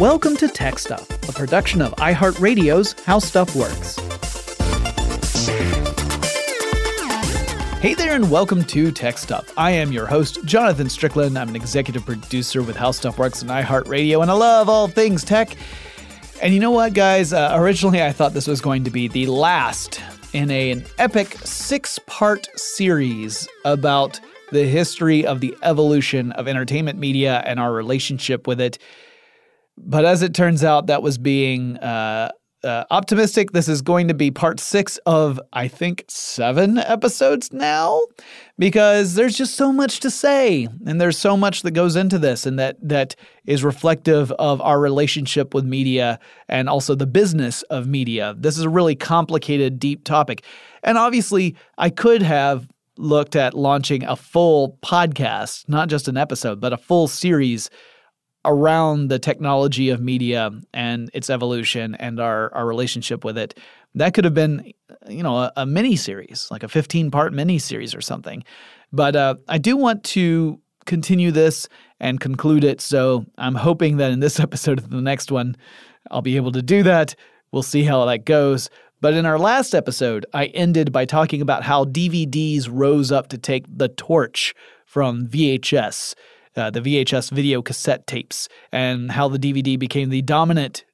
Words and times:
Welcome 0.00 0.36
to 0.38 0.48
Tech 0.48 0.80
Stuff, 0.80 1.08
a 1.28 1.32
production 1.32 1.80
of 1.80 1.94
iHeartRadio's 1.98 3.00
How 3.04 3.20
Stuff 3.20 3.54
Works. 3.54 3.94
Hey 7.78 7.94
there, 7.94 8.16
and 8.16 8.28
welcome 8.28 8.64
to 8.64 8.90
Tech 8.90 9.18
Stuff. 9.18 9.52
I 9.56 9.70
am 9.70 9.92
your 9.92 10.06
host, 10.06 10.44
Jonathan 10.44 10.88
Strickland. 10.88 11.38
I'm 11.38 11.48
an 11.48 11.54
executive 11.54 12.04
producer 12.04 12.64
with 12.64 12.74
How 12.74 12.90
Stuff 12.90 13.18
Works 13.18 13.40
and 13.40 13.52
iHeartRadio, 13.52 14.20
and 14.20 14.32
I 14.32 14.34
love 14.34 14.68
all 14.68 14.88
things 14.88 15.22
tech. 15.22 15.54
And 16.42 16.52
you 16.52 16.58
know 16.58 16.72
what, 16.72 16.92
guys? 16.92 17.32
Uh, 17.32 17.52
originally, 17.52 18.02
I 18.02 18.10
thought 18.10 18.34
this 18.34 18.48
was 18.48 18.60
going 18.60 18.82
to 18.82 18.90
be 18.90 19.06
the 19.06 19.26
last 19.26 20.02
in 20.32 20.50
a, 20.50 20.72
an 20.72 20.84
epic 20.98 21.38
six 21.44 22.00
part 22.06 22.48
series 22.58 23.48
about 23.64 24.18
the 24.50 24.64
history 24.64 25.24
of 25.24 25.38
the 25.38 25.56
evolution 25.62 26.32
of 26.32 26.48
entertainment 26.48 26.98
media 26.98 27.44
and 27.46 27.60
our 27.60 27.72
relationship 27.72 28.48
with 28.48 28.60
it. 28.60 28.76
But 29.76 30.04
as 30.04 30.22
it 30.22 30.34
turns 30.34 30.62
out, 30.62 30.86
that 30.86 31.02
was 31.02 31.18
being 31.18 31.76
uh, 31.78 32.30
uh, 32.64 32.84
optimistic. 32.90 33.52
This 33.52 33.68
is 33.68 33.82
going 33.82 34.08
to 34.08 34.14
be 34.14 34.30
part 34.30 34.58
six 34.58 34.98
of, 35.04 35.40
I 35.52 35.68
think, 35.68 36.04
seven 36.08 36.78
episodes 36.78 37.52
now, 37.52 38.00
because 38.58 39.14
there's 39.14 39.36
just 39.36 39.54
so 39.54 39.72
much 39.72 40.00
to 40.00 40.10
say, 40.10 40.68
and 40.86 41.00
there's 41.00 41.18
so 41.18 41.36
much 41.36 41.62
that 41.62 41.72
goes 41.72 41.96
into 41.96 42.18
this, 42.18 42.46
and 42.46 42.58
that 42.58 42.76
that 42.80 43.16
is 43.44 43.62
reflective 43.62 44.32
of 44.32 44.60
our 44.62 44.80
relationship 44.80 45.54
with 45.54 45.64
media 45.64 46.18
and 46.48 46.68
also 46.68 46.94
the 46.94 47.06
business 47.06 47.62
of 47.64 47.86
media. 47.86 48.34
This 48.38 48.56
is 48.56 48.64
a 48.64 48.70
really 48.70 48.96
complicated, 48.96 49.78
deep 49.78 50.04
topic, 50.04 50.44
and 50.82 50.96
obviously, 50.96 51.56
I 51.76 51.90
could 51.90 52.22
have 52.22 52.68
looked 52.96 53.36
at 53.36 53.54
launching 53.54 54.04
a 54.04 54.16
full 54.16 54.78
podcast, 54.82 55.68
not 55.68 55.88
just 55.88 56.08
an 56.08 56.16
episode, 56.16 56.60
but 56.60 56.72
a 56.72 56.78
full 56.78 57.08
series 57.08 57.68
around 58.44 59.08
the 59.08 59.18
technology 59.18 59.90
of 59.90 60.00
media 60.00 60.50
and 60.72 61.10
its 61.14 61.30
evolution 61.30 61.94
and 61.96 62.20
our, 62.20 62.52
our 62.54 62.66
relationship 62.66 63.24
with 63.24 63.38
it. 63.38 63.58
That 63.94 64.12
could 64.14 64.24
have 64.24 64.34
been, 64.34 64.72
you 65.08 65.22
know, 65.22 65.36
a, 65.36 65.52
a 65.56 65.66
mini 65.66 65.96
series, 65.96 66.48
like 66.50 66.62
a 66.62 66.68
15 66.68 67.10
part 67.10 67.32
mini 67.32 67.58
series 67.58 67.94
or 67.94 68.00
something. 68.00 68.44
But 68.92 69.16
uh, 69.16 69.36
I 69.48 69.58
do 69.58 69.76
want 69.76 70.04
to 70.04 70.60
continue 70.84 71.30
this 71.30 71.68
and 72.00 72.20
conclude 72.20 72.64
it. 72.64 72.80
So 72.80 73.24
I'm 73.38 73.54
hoping 73.54 73.96
that 73.98 74.10
in 74.10 74.20
this 74.20 74.38
episode 74.48 74.78
of 74.78 74.90
the 74.90 75.00
next 75.00 75.30
one, 75.30 75.56
I'll 76.10 76.22
be 76.22 76.36
able 76.36 76.52
to 76.52 76.62
do 76.62 76.82
that. 76.82 77.14
We'll 77.52 77.62
see 77.62 77.84
how 77.84 78.04
that 78.06 78.24
goes. 78.24 78.68
But 79.00 79.14
in 79.14 79.26
our 79.26 79.38
last 79.38 79.74
episode, 79.74 80.26
I 80.32 80.46
ended 80.46 80.90
by 80.90 81.04
talking 81.04 81.42
about 81.42 81.62
how 81.62 81.84
DVDs 81.84 82.68
rose 82.70 83.12
up 83.12 83.28
to 83.28 83.38
take 83.38 83.64
the 83.68 83.88
torch 83.88 84.54
from 84.86 85.26
VHS 85.26 86.14
uh, 86.56 86.70
the 86.70 86.80
VHS 86.80 87.30
video 87.30 87.62
cassette 87.62 88.06
tapes, 88.06 88.48
and 88.72 89.10
how 89.10 89.28
the 89.28 89.38
DVD 89.38 89.78
became 89.78 90.10
the 90.10 90.22
dominant 90.22 90.84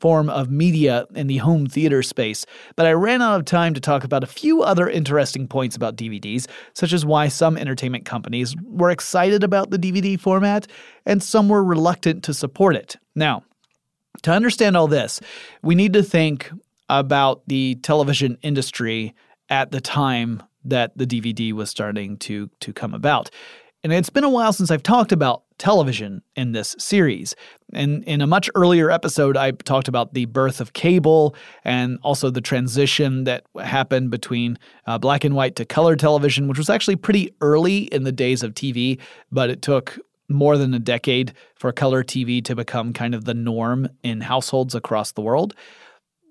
form 0.00 0.30
of 0.30 0.50
media 0.50 1.06
in 1.14 1.26
the 1.26 1.36
home 1.36 1.66
theater 1.66 2.02
space. 2.02 2.46
But 2.74 2.86
I 2.86 2.92
ran 2.92 3.20
out 3.20 3.38
of 3.38 3.44
time 3.44 3.74
to 3.74 3.80
talk 3.80 4.02
about 4.02 4.24
a 4.24 4.26
few 4.26 4.62
other 4.62 4.88
interesting 4.88 5.46
points 5.46 5.76
about 5.76 5.96
DVDs, 5.96 6.48
such 6.74 6.92
as 6.92 7.04
why 7.04 7.28
some 7.28 7.56
entertainment 7.56 8.06
companies 8.06 8.56
were 8.64 8.90
excited 8.90 9.44
about 9.44 9.70
the 9.70 9.78
DVD 9.78 10.18
format 10.18 10.66
and 11.04 11.22
some 11.22 11.48
were 11.48 11.62
reluctant 11.62 12.24
to 12.24 12.34
support 12.34 12.76
it. 12.76 12.96
Now, 13.14 13.44
to 14.22 14.32
understand 14.32 14.76
all 14.76 14.88
this, 14.88 15.20
we 15.62 15.74
need 15.74 15.92
to 15.92 16.02
think 16.02 16.50
about 16.88 17.42
the 17.46 17.76
television 17.76 18.38
industry 18.42 19.14
at 19.48 19.70
the 19.70 19.80
time 19.80 20.42
that 20.64 20.96
the 20.96 21.06
DVD 21.06 21.52
was 21.52 21.70
starting 21.70 22.16
to 22.18 22.50
to 22.60 22.72
come 22.72 22.94
about. 22.94 23.30
And 23.82 23.92
it's 23.92 24.10
been 24.10 24.24
a 24.24 24.30
while 24.30 24.52
since 24.52 24.70
I've 24.70 24.82
talked 24.82 25.10
about 25.10 25.44
television 25.56 26.22
in 26.36 26.52
this 26.52 26.76
series. 26.78 27.34
And 27.72 28.04
in 28.04 28.20
a 28.20 28.26
much 28.26 28.50
earlier 28.54 28.90
episode, 28.90 29.36
I 29.36 29.52
talked 29.52 29.88
about 29.88 30.12
the 30.12 30.26
birth 30.26 30.60
of 30.60 30.74
cable 30.74 31.34
and 31.64 31.98
also 32.02 32.28
the 32.28 32.42
transition 32.42 33.24
that 33.24 33.44
happened 33.62 34.10
between 34.10 34.58
uh, 34.86 34.98
black 34.98 35.24
and 35.24 35.34
white 35.34 35.56
to 35.56 35.64
color 35.64 35.96
television, 35.96 36.46
which 36.46 36.58
was 36.58 36.68
actually 36.68 36.96
pretty 36.96 37.34
early 37.40 37.84
in 37.84 38.04
the 38.04 38.12
days 38.12 38.42
of 38.42 38.52
TV, 38.52 38.98
but 39.32 39.48
it 39.48 39.62
took 39.62 39.98
more 40.28 40.58
than 40.58 40.74
a 40.74 40.78
decade 40.78 41.32
for 41.56 41.72
color 41.72 42.04
TV 42.04 42.44
to 42.44 42.54
become 42.54 42.92
kind 42.92 43.14
of 43.14 43.24
the 43.24 43.34
norm 43.34 43.88
in 44.02 44.20
households 44.20 44.74
across 44.74 45.12
the 45.12 45.22
world. 45.22 45.54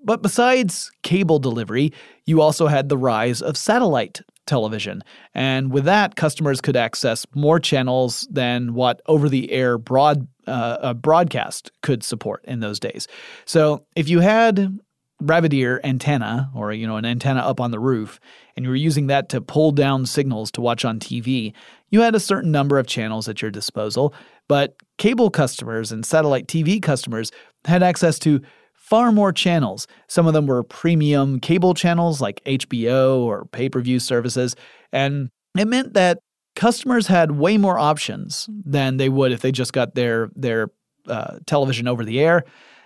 But 0.04 0.22
besides 0.22 0.92
cable 1.04 1.40
delivery, 1.40 1.92
you 2.26 2.42
also 2.42 2.68
had 2.68 2.90
the 2.90 2.98
rise 2.98 3.42
of 3.42 3.58
satellite 3.58 4.22
television. 4.46 5.04
And 5.34 5.72
with 5.72 5.86
that, 5.86 6.16
customers 6.16 6.62
could 6.62 6.76
access 6.76 7.26
more 7.36 7.60
channels 7.60 8.28
than 8.32 8.74
what 8.74 9.02
over 9.06 9.30
the 9.30 9.52
air 9.52 9.78
broad 9.78 10.28
uh, 10.48 10.94
broadcast 10.96 11.72
could 11.82 12.04
support 12.04 12.44
in 12.46 12.60
those 12.60 12.80
days. 12.80 13.08
So 13.46 13.86
if 13.96 14.10
you 14.10 14.20
had 14.20 14.80
rabbit 15.22 15.54
ear 15.54 15.82
antenna 15.84 16.50
or 16.56 16.72
you 16.72 16.88
know 16.88 16.96
an 16.96 17.06
antenna 17.06 17.42
up 17.42 17.60
on 17.60 17.72
the 17.72 17.80
roof 17.80 18.22
and 18.56 18.64
you 18.64 18.70
were 18.70 18.76
using 18.76 19.08
that 19.08 19.28
to 19.30 19.42
pull 19.42 19.72
down 19.72 20.06
signals 20.06 20.52
to 20.52 20.62
watch 20.62 20.86
on 20.86 21.00
TV, 21.00 21.54
you 21.90 22.02
had 22.02 22.16
a 22.16 22.20
certain 22.20 22.52
number 22.52 22.80
of 22.80 22.88
channels 22.88 23.28
at 23.28 23.42
your 23.42 23.52
disposal, 23.52 24.14
but 24.48 24.76
cable 24.98 25.30
customers 25.30 25.92
and 25.92 26.06
satellite 26.06 26.48
TV 26.48 26.82
customers 26.82 27.32
had 27.66 27.84
access 27.84 28.18
to 28.20 28.42
far 28.90 29.12
more 29.12 29.32
channels. 29.32 29.86
Some 30.08 30.26
of 30.26 30.34
them 30.34 30.48
were 30.48 30.64
premium 30.64 31.40
cable 31.40 31.76
channels 31.76 32.20
like 32.20 32.44
HBO 32.46 33.20
or 33.20 33.46
pay 33.46 33.70
per 33.70 33.82
view 33.82 34.00
services. 34.00 34.56
And 34.92 35.30
it 35.56 35.68
meant 35.68 35.94
that 35.94 36.20
customers 36.56 37.06
had 37.06 37.32
way 37.32 37.58
more 37.58 37.78
options 37.78 38.50
than 38.66 38.98
they 38.98 39.08
would 39.08 39.32
if 39.32 39.42
they 39.42 39.52
just 39.52 39.74
got 39.74 39.94
their, 39.94 40.32
their 40.36 40.70
uh, 41.08 41.38
television 41.46 41.88
over 41.88 42.04
the 42.04 42.20
air. 42.20 42.46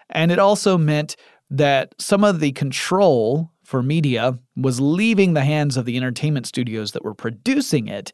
And 0.09 0.29
it 0.29 0.39
also 0.39 0.77
meant 0.77 1.15
that 1.49 1.95
some 1.99 2.25
of 2.25 2.41
the 2.41 2.51
control 2.51 3.49
for 3.63 3.81
media 3.81 4.37
was 4.57 4.81
leaving 4.81 5.33
the 5.33 5.45
hands 5.45 5.77
of 5.77 5.85
the 5.85 5.95
entertainment 5.95 6.47
studios 6.47 6.91
that 6.91 7.05
were 7.05 7.13
producing 7.13 7.87
it 7.87 8.11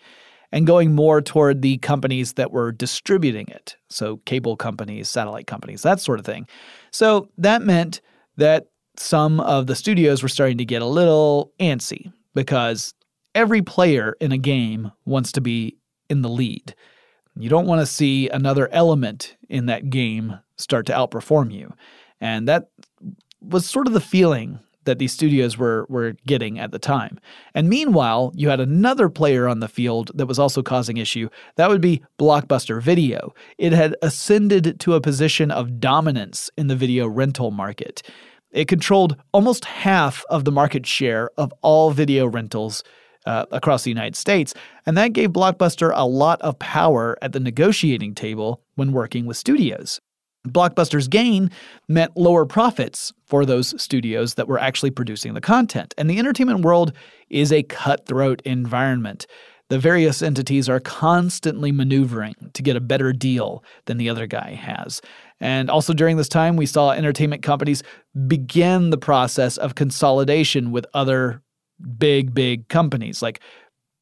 and 0.52 0.68
going 0.68 0.94
more 0.94 1.22
toward 1.22 1.62
the 1.62 1.78
companies 1.80 2.34
that 2.34 2.52
were 2.52 2.72
distributing 2.72 3.48
it. 3.48 3.76
So, 3.90 4.18
cable 4.26 4.56
companies, 4.56 5.10
satellite 5.10 5.48
companies, 5.48 5.82
that 5.84 6.00
sort 6.00 6.20
of 6.20 6.26
thing. 6.26 6.48
So, 6.92 7.30
that 7.38 7.62
meant 7.62 8.02
that 8.38 8.68
some 8.98 9.40
of 9.40 9.68
the 9.68 9.76
studios 9.76 10.22
were 10.22 10.30
starting 10.30 10.58
to 10.58 10.66
get 10.66 10.82
a 10.82 10.86
little 10.86 11.54
antsy 11.60 12.12
because 12.34 12.94
every 13.36 13.62
player 13.62 14.16
in 14.20 14.32
a 14.32 14.38
game 14.38 14.92
wants 15.06 15.32
to 15.34 15.42
be 15.42 15.78
in 16.10 16.22
the 16.22 16.30
lead. 16.30 16.76
You 17.36 17.50
don't 17.50 17.68
want 17.68 17.80
to 17.80 17.86
see 17.86 18.28
another 18.30 18.68
element 18.72 19.38
in 19.48 19.68
that 19.68 19.90
game 19.90 20.40
start 20.58 20.86
to 20.88 20.94
outperform 20.94 21.54
you. 21.54 21.74
And 22.20 22.48
that 22.48 22.70
was 23.42 23.66
sort 23.66 23.88
of 23.88 23.94
the 23.94 24.02
feeling 24.02 24.60
that 24.86 25.00
these 25.00 25.12
studios 25.12 25.58
were 25.58 25.86
were 25.90 26.14
getting 26.26 26.60
at 26.60 26.72
the 26.72 26.80
time. 26.80 27.20
And 27.54 27.70
meanwhile, 27.70 28.32
you 28.36 28.50
had 28.50 28.60
another 28.60 29.10
player 29.10 29.48
on 29.48 29.60
the 29.60 29.68
field 29.68 30.12
that 30.16 30.26
was 30.26 30.40
also 30.40 30.62
causing 30.62 30.98
issue. 30.98 31.30
That 31.56 31.70
would 31.70 31.82
be 31.82 32.02
Blockbuster 32.18 32.82
Video. 32.82 33.34
It 33.58 33.74
had 33.74 33.96
ascended 34.02 34.80
to 34.80 34.94
a 34.94 35.02
position 35.02 35.52
of 35.52 35.80
dominance 35.80 36.50
in 36.58 36.68
the 36.68 36.76
video 36.76 37.08
rental 37.08 37.52
market. 37.52 38.02
It 38.52 38.68
controlled 38.68 39.16
almost 39.32 39.66
half 39.66 40.26
of 40.30 40.44
the 40.44 40.52
market 40.52 40.86
share 40.86 41.30
of 41.38 41.54
all 41.62 41.92
video 41.92 42.26
rentals 42.26 42.84
uh, 43.26 43.46
across 43.52 43.84
the 43.84 43.92
United 43.92 44.16
States, 44.16 44.54
and 44.86 44.98
that 44.98 45.14
gave 45.14 45.32
Blockbuster 45.32 45.92
a 45.94 46.08
lot 46.08 46.42
of 46.42 46.58
power 46.58 47.18
at 47.22 47.34
the 47.34 47.40
negotiating 47.40 48.16
table 48.16 48.62
when 48.76 48.92
working 48.92 49.26
with 49.26 49.38
studios. 49.38 50.00
Blockbuster's 50.48 51.08
gain 51.08 51.52
meant 51.88 52.16
lower 52.16 52.46
profits 52.46 53.14
for 53.26 53.46
those 53.46 53.80
studios 53.82 54.36
that 54.36 54.48
were 54.48 54.60
actually 54.60 54.92
producing 54.92 55.34
the 55.34 55.42
content. 55.42 55.94
And 55.98 56.10
the 56.10 56.20
entertainment 56.20 56.62
world 56.62 56.94
is 57.30 57.52
a 57.52 57.64
cutthroat 57.64 58.42
environment. 58.44 59.28
The 59.70 59.80
various 59.80 60.22
entities 60.22 60.68
are 60.68 60.80
constantly 60.80 61.72
maneuvering 61.72 62.34
to 62.54 62.64
get 62.64 62.76
a 62.76 62.82
better 62.82 63.14
deal 63.14 63.64
than 63.86 63.98
the 63.98 64.10
other 64.10 64.26
guy 64.26 64.54
has. 64.56 65.02
And 65.40 65.70
also 65.70 65.94
during 65.94 66.18
this 66.18 66.30
time, 66.30 66.56
we 66.56 66.66
saw 66.66 66.92
entertainment 66.92 67.44
companies 67.44 67.84
begin 68.28 68.90
the 68.90 68.98
process 68.98 69.58
of 69.58 69.76
consolidation 69.76 70.72
with 70.72 70.88
other 70.94 71.44
big, 71.98 72.34
big 72.34 72.68
companies 72.68 73.22
like 73.22 73.42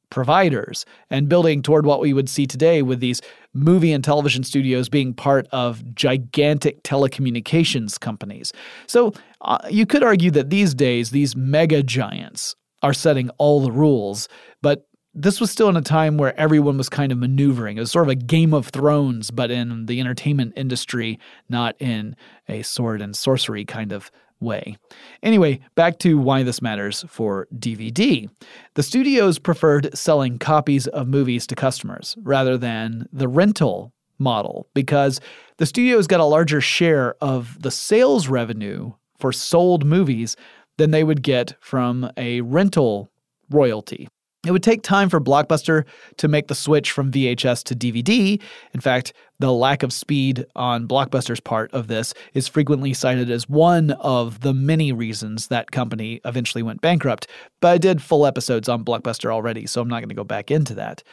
providers 0.09 0.85
and 1.09 1.29
building 1.29 1.61
toward 1.61 1.85
what 1.85 1.99
we 1.99 2.13
would 2.13 2.29
see 2.29 2.45
today 2.45 2.81
with 2.81 2.99
these 2.99 3.21
movie 3.53 3.91
and 3.91 4.03
television 4.03 4.43
studios 4.43 4.89
being 4.89 5.13
part 5.13 5.47
of 5.51 5.83
gigantic 5.95 6.83
telecommunications 6.83 7.99
companies. 7.99 8.53
So 8.85 9.13
uh, 9.41 9.57
you 9.69 9.85
could 9.85 10.03
argue 10.03 10.31
that 10.31 10.49
these 10.49 10.73
days, 10.73 11.11
these 11.11 11.35
mega 11.35 11.83
giants 11.83 12.55
are 12.83 12.93
setting 12.93 13.29
all 13.37 13.61
the 13.61 13.71
rules, 13.71 14.29
but 14.61 14.87
this 15.19 15.41
was 15.41 15.49
still 15.49 15.67
in 15.67 15.75
a 15.75 15.81
time 15.81 16.17
where 16.17 16.39
everyone 16.39 16.77
was 16.77 16.89
kind 16.89 17.11
of 17.11 17.17
maneuvering. 17.17 17.77
It 17.77 17.79
was 17.79 17.91
sort 17.91 18.05
of 18.05 18.09
a 18.09 18.15
Game 18.15 18.53
of 18.53 18.67
Thrones, 18.67 19.31
but 19.31 19.49
in 19.49 19.87
the 19.87 19.99
entertainment 19.99 20.53
industry, 20.55 21.19
not 21.49 21.75
in 21.79 22.15
a 22.47 22.61
sword 22.61 23.01
and 23.01 23.15
sorcery 23.15 23.65
kind 23.65 23.91
of 23.91 24.11
way. 24.39 24.77
Anyway, 25.23 25.59
back 25.75 25.99
to 25.99 26.17
why 26.17 26.43
this 26.43 26.61
matters 26.61 27.03
for 27.07 27.47
DVD. 27.55 28.29
The 28.75 28.83
studios 28.83 29.39
preferred 29.39 29.95
selling 29.97 30.39
copies 30.39 30.87
of 30.87 31.07
movies 31.07 31.47
to 31.47 31.55
customers 31.55 32.15
rather 32.23 32.57
than 32.57 33.07
the 33.11 33.27
rental 33.27 33.93
model 34.19 34.67
because 34.73 35.19
the 35.57 35.65
studios 35.65 36.07
got 36.07 36.19
a 36.19 36.25
larger 36.25 36.61
share 36.61 37.15
of 37.21 37.61
the 37.61 37.71
sales 37.71 38.27
revenue 38.27 38.91
for 39.19 39.31
sold 39.31 39.85
movies 39.85 40.35
than 40.77 40.91
they 40.91 41.03
would 41.03 41.23
get 41.23 41.55
from 41.59 42.11
a 42.17 42.41
rental 42.41 43.09
royalty. 43.49 44.07
It 44.45 44.51
would 44.51 44.63
take 44.63 44.83
time 44.83 45.09
for 45.09 45.19
Blockbuster 45.19 45.83
to 46.17 46.27
make 46.27 46.47
the 46.47 46.55
switch 46.55 46.91
from 46.91 47.11
VHS 47.11 47.63
to 47.65 47.75
DVD. 47.75 48.41
In 48.73 48.79
fact, 48.79 49.13
the 49.39 49.51
lack 49.51 49.83
of 49.83 49.91
speed 49.91 50.45
on 50.55 50.87
Blockbuster's 50.87 51.39
part 51.39 51.71
of 51.73 51.87
this 51.87 52.13
is 52.33 52.47
frequently 52.47 52.93
cited 52.93 53.31
as 53.31 53.49
one 53.49 53.91
of 53.91 54.41
the 54.41 54.53
many 54.53 54.91
reasons 54.91 55.47
that 55.47 55.71
company 55.71 56.21
eventually 56.23 56.63
went 56.63 56.81
bankrupt. 56.81 57.27
But 57.61 57.69
I 57.69 57.77
did 57.77 58.01
full 58.01 58.25
episodes 58.25 58.69
on 58.69 58.85
Blockbuster 58.85 59.31
already, 59.31 59.65
so 59.65 59.81
I'm 59.81 59.89
not 59.89 59.99
going 59.99 60.09
to 60.09 60.15
go 60.15 60.23
back 60.23 60.51
into 60.51 60.75
that. 60.75 61.03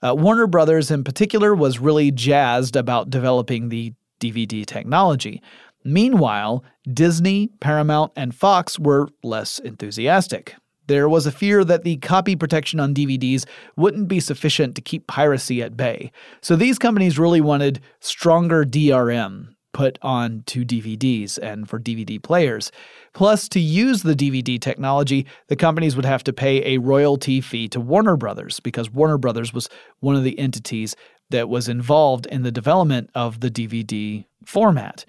Uh, 0.00 0.14
Warner 0.16 0.46
Brothers, 0.46 0.90
in 0.90 1.02
particular, 1.02 1.54
was 1.54 1.80
really 1.80 2.12
jazzed 2.12 2.76
about 2.76 3.10
developing 3.10 3.68
the 3.68 3.92
DVD 4.20 4.64
technology. 4.64 5.42
Meanwhile, 5.84 6.64
Disney, 6.92 7.50
Paramount, 7.60 8.12
and 8.14 8.34
Fox 8.34 8.78
were 8.78 9.08
less 9.22 9.58
enthusiastic. 9.58 10.54
There 10.88 11.08
was 11.08 11.26
a 11.26 11.32
fear 11.32 11.64
that 11.64 11.84
the 11.84 11.98
copy 11.98 12.34
protection 12.34 12.80
on 12.80 12.94
DVDs 12.94 13.44
wouldn't 13.76 14.08
be 14.08 14.20
sufficient 14.20 14.74
to 14.74 14.80
keep 14.80 15.06
piracy 15.06 15.62
at 15.62 15.76
bay. 15.76 16.10
So 16.40 16.56
these 16.56 16.78
companies 16.78 17.18
really 17.18 17.40
wanted 17.40 17.80
stronger 18.00 18.64
DRM 18.64 19.54
put 19.74 19.98
on 20.02 20.42
to 20.46 20.64
DVDs 20.64 21.38
and 21.38 21.68
for 21.68 21.78
DVD 21.78 22.20
players. 22.20 22.72
Plus, 23.12 23.48
to 23.50 23.60
use 23.60 24.02
the 24.02 24.14
DVD 24.14 24.60
technology, 24.60 25.26
the 25.48 25.56
companies 25.56 25.94
would 25.94 26.06
have 26.06 26.24
to 26.24 26.32
pay 26.32 26.74
a 26.74 26.78
royalty 26.78 27.40
fee 27.40 27.68
to 27.68 27.80
Warner 27.80 28.16
Brothers 28.16 28.58
because 28.58 28.90
Warner 28.90 29.18
Brothers 29.18 29.52
was 29.52 29.68
one 30.00 30.16
of 30.16 30.24
the 30.24 30.38
entities 30.38 30.96
that 31.30 31.48
was 31.48 31.68
involved 31.68 32.26
in 32.26 32.42
the 32.42 32.50
development 32.50 33.10
of 33.14 33.40
the 33.40 33.50
DVD 33.50 34.24
format. 34.44 35.04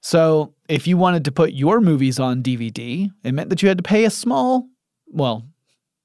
So, 0.00 0.52
if 0.68 0.86
you 0.86 0.96
wanted 0.96 1.24
to 1.24 1.32
put 1.32 1.52
your 1.52 1.80
movies 1.80 2.18
on 2.18 2.42
DVD, 2.42 3.10
it 3.22 3.32
meant 3.32 3.50
that 3.50 3.62
you 3.62 3.68
had 3.68 3.78
to 3.78 3.84
pay 3.84 4.04
a 4.04 4.10
small 4.10 4.68
well, 5.12 5.46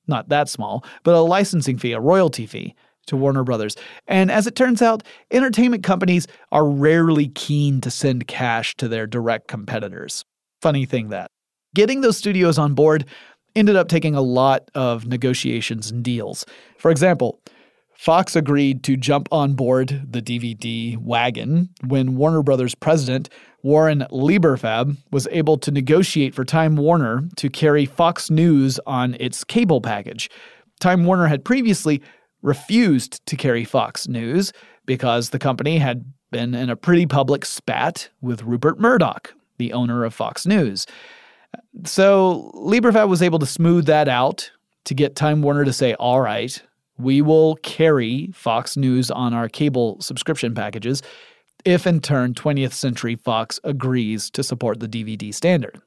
not 0.08 0.30
that 0.30 0.50
small, 0.50 0.86
but 1.04 1.16
a 1.16 1.22
licensing 1.22 1.78
fee, 1.78 1.92
a 1.92 2.00
royalty 2.00 2.46
fee 2.46 2.76
to 3.08 3.18
Warner 3.18 3.44
Brothers. 3.44 3.76
And 4.08 4.32
as 4.32 4.48
it 4.48 4.56
turns 4.56 4.82
out, 4.82 5.04
entertainment 5.32 5.84
companies 5.84 6.28
are 6.52 6.68
rarely 6.68 7.30
keen 7.30 7.82
to 7.82 7.92
send 7.92 8.28
cash 8.28 8.76
to 8.78 8.88
their 8.88 9.08
direct 9.08 9.48
competitors. 9.48 10.24
Funny 10.62 10.86
thing 10.86 11.10
that. 11.10 11.32
Getting 11.76 12.02
those 12.02 12.18
studios 12.18 12.58
on 12.58 12.74
board 12.74 13.06
ended 13.56 13.76
up 13.76 13.88
taking 13.88 14.16
a 14.16 14.22
lot 14.22 14.70
of 14.76 15.06
negotiations 15.06 15.90
and 15.90 16.04
deals. 16.04 16.46
For 16.78 16.92
example, 16.92 17.40
Fox 17.98 18.36
agreed 18.36 18.84
to 18.84 18.96
jump 18.96 19.27
on 19.32 19.54
board 19.54 20.06
the 20.08 20.22
DVD 20.22 20.98
wagon 20.98 21.70
when 21.88 22.16
Warner 22.16 22.44
Brothers 22.44 22.75
president 22.75 23.27
Warren 23.63 24.06
Lieberfarb 24.12 24.98
was 25.12 25.27
able 25.32 25.58
to 25.58 25.72
negotiate 25.72 26.36
for 26.36 26.46
Time 26.46 26.77
Warner 26.77 27.27
to 27.38 27.50
carry 27.50 27.86
Fox 27.86 28.30
News 28.30 28.80
on 28.86 29.18
its 29.20 29.44
cable 29.44 29.82
package. 29.82 30.30
Time 30.80 31.06
Warner 31.06 31.25
had 31.25 31.44
previously 31.44 32.01
refused 32.44 33.25
to 33.25 33.36
carry 33.36 33.66
Fox 33.66 34.08
News 34.08 34.54
because 34.86 35.32
the 35.32 35.39
company 35.39 35.80
had 35.80 36.06
been 36.32 36.54
in 36.54 36.70
a 36.70 36.75
pretty 36.75 37.08
public 37.08 37.46
spat 37.46 38.10
with 38.22 38.44
Rupert 38.44 38.80
Murdoch, 38.80 39.34
the 39.58 39.74
owner 39.74 40.06
of 40.06 40.13
Fox 40.13 40.46
News. 40.46 40.86
So 41.84 42.51
Lieberfarb 42.54 43.10
was 43.10 43.24
able 43.24 43.39
to 43.39 43.48
smooth 43.48 43.88
that 43.88 44.08
out 44.08 44.51
to 44.86 44.94
get 44.94 45.16
Time 45.16 45.42
Warner 45.42 45.66
to 45.66 45.74
say, 45.74 45.96
all 45.96 46.22
right, 46.22 46.62
we 46.98 47.22
will 47.22 47.56
carry 47.58 48.32
Fox 48.34 48.77
News 48.77 49.12
on 49.12 49.34
our 49.34 49.50
cable 49.50 50.00
subscription 50.01 50.54
packages 50.54 51.01
if 51.66 51.86
in 51.86 52.00
turn 52.00 52.34
20th 52.34 52.74
Century 52.74 53.16
Fox 53.16 53.60
agrees 53.63 54.30
to 54.32 54.44
support 54.44 54.80
the 54.80 54.88
DVD 54.88 55.34
standard. 55.34 55.82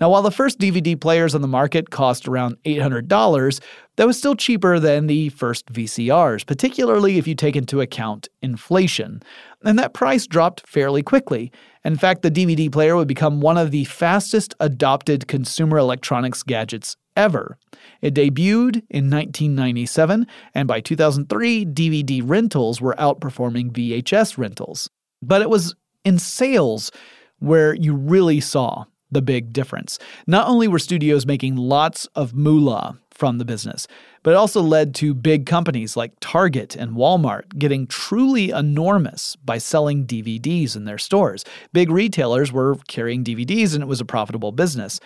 Now, 0.00 0.10
while 0.10 0.22
the 0.22 0.30
first 0.30 0.58
DVD 0.58 0.98
players 1.00 1.34
on 1.34 1.42
the 1.42 1.48
market 1.48 1.90
cost 1.90 2.26
around 2.26 2.56
$800, 2.64 3.60
that 3.96 4.06
was 4.06 4.18
still 4.18 4.34
cheaper 4.34 4.80
than 4.80 5.06
the 5.06 5.28
first 5.28 5.66
VCRs, 5.66 6.46
particularly 6.46 7.18
if 7.18 7.26
you 7.28 7.34
take 7.34 7.56
into 7.56 7.80
account 7.80 8.28
inflation. 8.40 9.22
And 9.64 9.78
that 9.78 9.92
price 9.94 10.26
dropped 10.26 10.66
fairly 10.66 11.02
quickly. 11.02 11.52
In 11.84 11.96
fact, 11.96 12.22
the 12.22 12.30
DVD 12.30 12.72
player 12.72 12.96
would 12.96 13.08
become 13.08 13.40
one 13.40 13.58
of 13.58 13.70
the 13.70 13.84
fastest 13.84 14.54
adopted 14.60 15.28
consumer 15.28 15.78
electronics 15.78 16.42
gadgets 16.42 16.96
ever. 17.16 17.58
It 18.00 18.14
debuted 18.14 18.82
in 18.90 19.10
1997, 19.10 20.26
and 20.54 20.68
by 20.68 20.80
2003, 20.80 21.66
DVD 21.66 22.22
rentals 22.24 22.80
were 22.80 22.94
outperforming 22.98 23.72
VHS 23.72 24.38
rentals. 24.38 24.90
But 25.22 25.42
it 25.42 25.50
was 25.50 25.74
in 26.04 26.18
sales 26.18 26.90
where 27.38 27.74
you 27.74 27.94
really 27.94 28.40
saw 28.40 28.84
the 29.10 29.22
big 29.22 29.52
difference. 29.52 29.98
Not 30.26 30.48
only 30.48 30.66
were 30.66 30.78
studios 30.78 31.26
making 31.26 31.56
lots 31.56 32.06
of 32.14 32.34
moolah 32.34 32.98
from 33.10 33.38
the 33.38 33.44
business, 33.44 33.86
but 34.22 34.32
it 34.32 34.36
also 34.36 34.62
led 34.62 34.94
to 34.96 35.14
big 35.14 35.44
companies 35.44 35.96
like 35.96 36.12
Target 36.20 36.74
and 36.74 36.92
Walmart 36.92 37.58
getting 37.58 37.86
truly 37.86 38.50
enormous 38.50 39.36
by 39.36 39.58
selling 39.58 40.06
DVDs 40.06 40.74
in 40.74 40.86
their 40.86 40.98
stores. 40.98 41.44
Big 41.72 41.90
retailers 41.90 42.52
were 42.52 42.76
carrying 42.88 43.22
DVDs 43.22 43.74
and 43.74 43.82
it 43.82 43.86
was 43.86 44.00
a 44.00 44.06
profitable 44.06 44.50
business. 44.50 44.98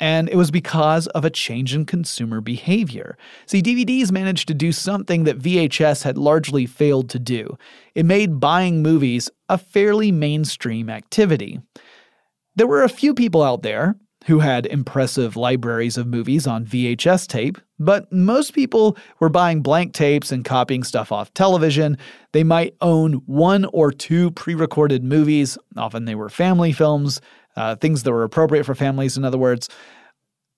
And 0.00 0.30
it 0.30 0.36
was 0.36 0.50
because 0.50 1.06
of 1.08 1.24
a 1.24 1.30
change 1.30 1.74
in 1.74 1.84
consumer 1.84 2.40
behavior. 2.40 3.18
See, 3.44 3.60
DVDs 3.60 4.10
managed 4.10 4.48
to 4.48 4.54
do 4.54 4.72
something 4.72 5.24
that 5.24 5.38
VHS 5.38 6.02
had 6.04 6.16
largely 6.16 6.64
failed 6.64 7.10
to 7.10 7.18
do. 7.18 7.58
It 7.94 8.06
made 8.06 8.40
buying 8.40 8.82
movies 8.82 9.30
a 9.50 9.58
fairly 9.58 10.10
mainstream 10.10 10.88
activity. 10.88 11.60
There 12.56 12.66
were 12.66 12.82
a 12.82 12.88
few 12.88 13.14
people 13.14 13.42
out 13.42 13.62
there 13.62 13.96
who 14.26 14.40
had 14.40 14.66
impressive 14.66 15.36
libraries 15.36 15.96
of 15.96 16.06
movies 16.06 16.46
on 16.46 16.66
VHS 16.66 17.26
tape, 17.26 17.58
but 17.78 18.12
most 18.12 18.52
people 18.52 18.96
were 19.18 19.30
buying 19.30 19.62
blank 19.62 19.94
tapes 19.94 20.30
and 20.30 20.44
copying 20.44 20.82
stuff 20.82 21.10
off 21.10 21.32
television. 21.32 21.96
They 22.32 22.44
might 22.44 22.76
own 22.82 23.14
one 23.26 23.64
or 23.66 23.90
two 23.90 24.30
pre 24.32 24.54
recorded 24.54 25.02
movies. 25.02 25.56
Often 25.76 26.04
they 26.04 26.14
were 26.14 26.28
family 26.28 26.72
films, 26.72 27.20
uh, 27.60 27.76
things 27.76 28.02
that 28.02 28.12
were 28.12 28.22
appropriate 28.22 28.64
for 28.64 28.74
families, 28.74 29.16
in 29.16 29.24
other 29.24 29.38
words. 29.38 29.68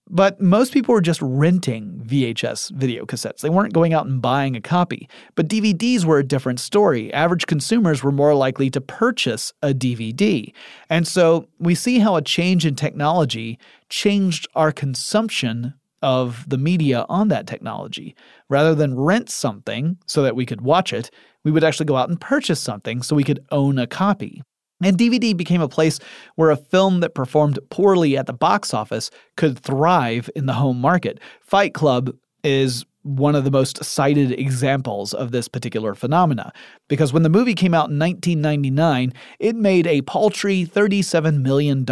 But 0.09 0.41
most 0.41 0.73
people 0.73 0.95
were 0.95 1.01
just 1.01 1.23
renting 1.23 2.03
VHS 2.07 2.73
video 2.73 3.07
cassettes. 3.07 3.41
They 3.41 3.49
weren't 3.49 3.73
going 3.73 3.95
out 3.95 4.07
and 4.07 4.21
buying 4.21 4.57
a 4.57 4.61
copy. 4.61 5.09
But 5.35 5.49
DVDs 5.49 6.05
were 6.05 6.19
a 6.19 6.25
different 6.25 6.61
story. 6.61 7.13
Average 7.13 7.47
consumers 7.47 8.03
were 8.03 8.13
more 8.13 8.35
likely 8.35 8.69
to 8.71 8.81
purchase 8.81 9.53
a 9.63 9.73
DVD. 9.73 10.53
And 10.91 11.07
so 11.09 11.49
we 11.59 11.75
see 11.75 11.99
how 11.99 12.17
a 12.17 12.23
change 12.23 12.67
in 12.67 12.75
technology 12.75 13.59
changed 13.89 14.47
our 14.55 14.73
consumption 14.73 15.75
of 16.03 16.49
the 16.49 16.59
media 16.59 17.07
on 17.09 17.29
that 17.29 17.47
technology. 17.47 18.15
Rather 18.49 18.75
than 18.75 18.99
rent 18.99 19.31
something 19.31 19.99
so 20.07 20.23
that 20.23 20.37
we 20.37 20.45
could 20.45 20.61
watch 20.61 20.93
it, 20.93 21.11
we 21.45 21.51
would 21.51 21.65
actually 21.65 21.87
go 21.87 21.97
out 21.97 22.09
and 22.09 22.21
purchase 22.21 22.61
something 22.61 23.03
so 23.03 23.17
we 23.17 23.25
could 23.25 23.45
own 23.51 23.79
a 23.79 23.87
copy. 23.87 24.43
And 24.83 24.99
DVD 24.99 25.37
became 25.37 25.61
a 25.61 25.69
place 25.69 25.99
where 26.37 26.51
a 26.51 26.57
film 26.57 27.01
that 27.01 27.15
performed 27.15 27.59
poorly 27.71 28.17
at 28.17 28.27
the 28.27 28.33
box 28.33 28.75
office 28.75 29.11
could 29.37 29.59
thrive 29.59 30.29
in 30.35 30.47
the 30.47 30.55
home 30.55 30.81
market. 30.81 31.21
Fight 31.41 31.75
Club 31.75 32.15
is 32.45 32.85
one 33.03 33.35
of 33.35 33.45
the 33.45 33.51
most 33.51 33.83
cited 33.85 34.33
examples 34.39 35.13
of 35.13 35.33
this 35.33 35.49
particular 35.49 35.95
phenomena. 35.95 36.53
Because 36.89 37.13
when 37.13 37.23
the 37.23 37.29
movie 37.29 37.55
came 37.55 37.75
out 37.75 37.91
in 37.91 37.99
1999, 37.99 39.13
it 39.41 39.57
made 39.57 39.87
a 39.87 40.03
paltry 40.03 40.65
$37 40.65 41.43
million 41.43 41.85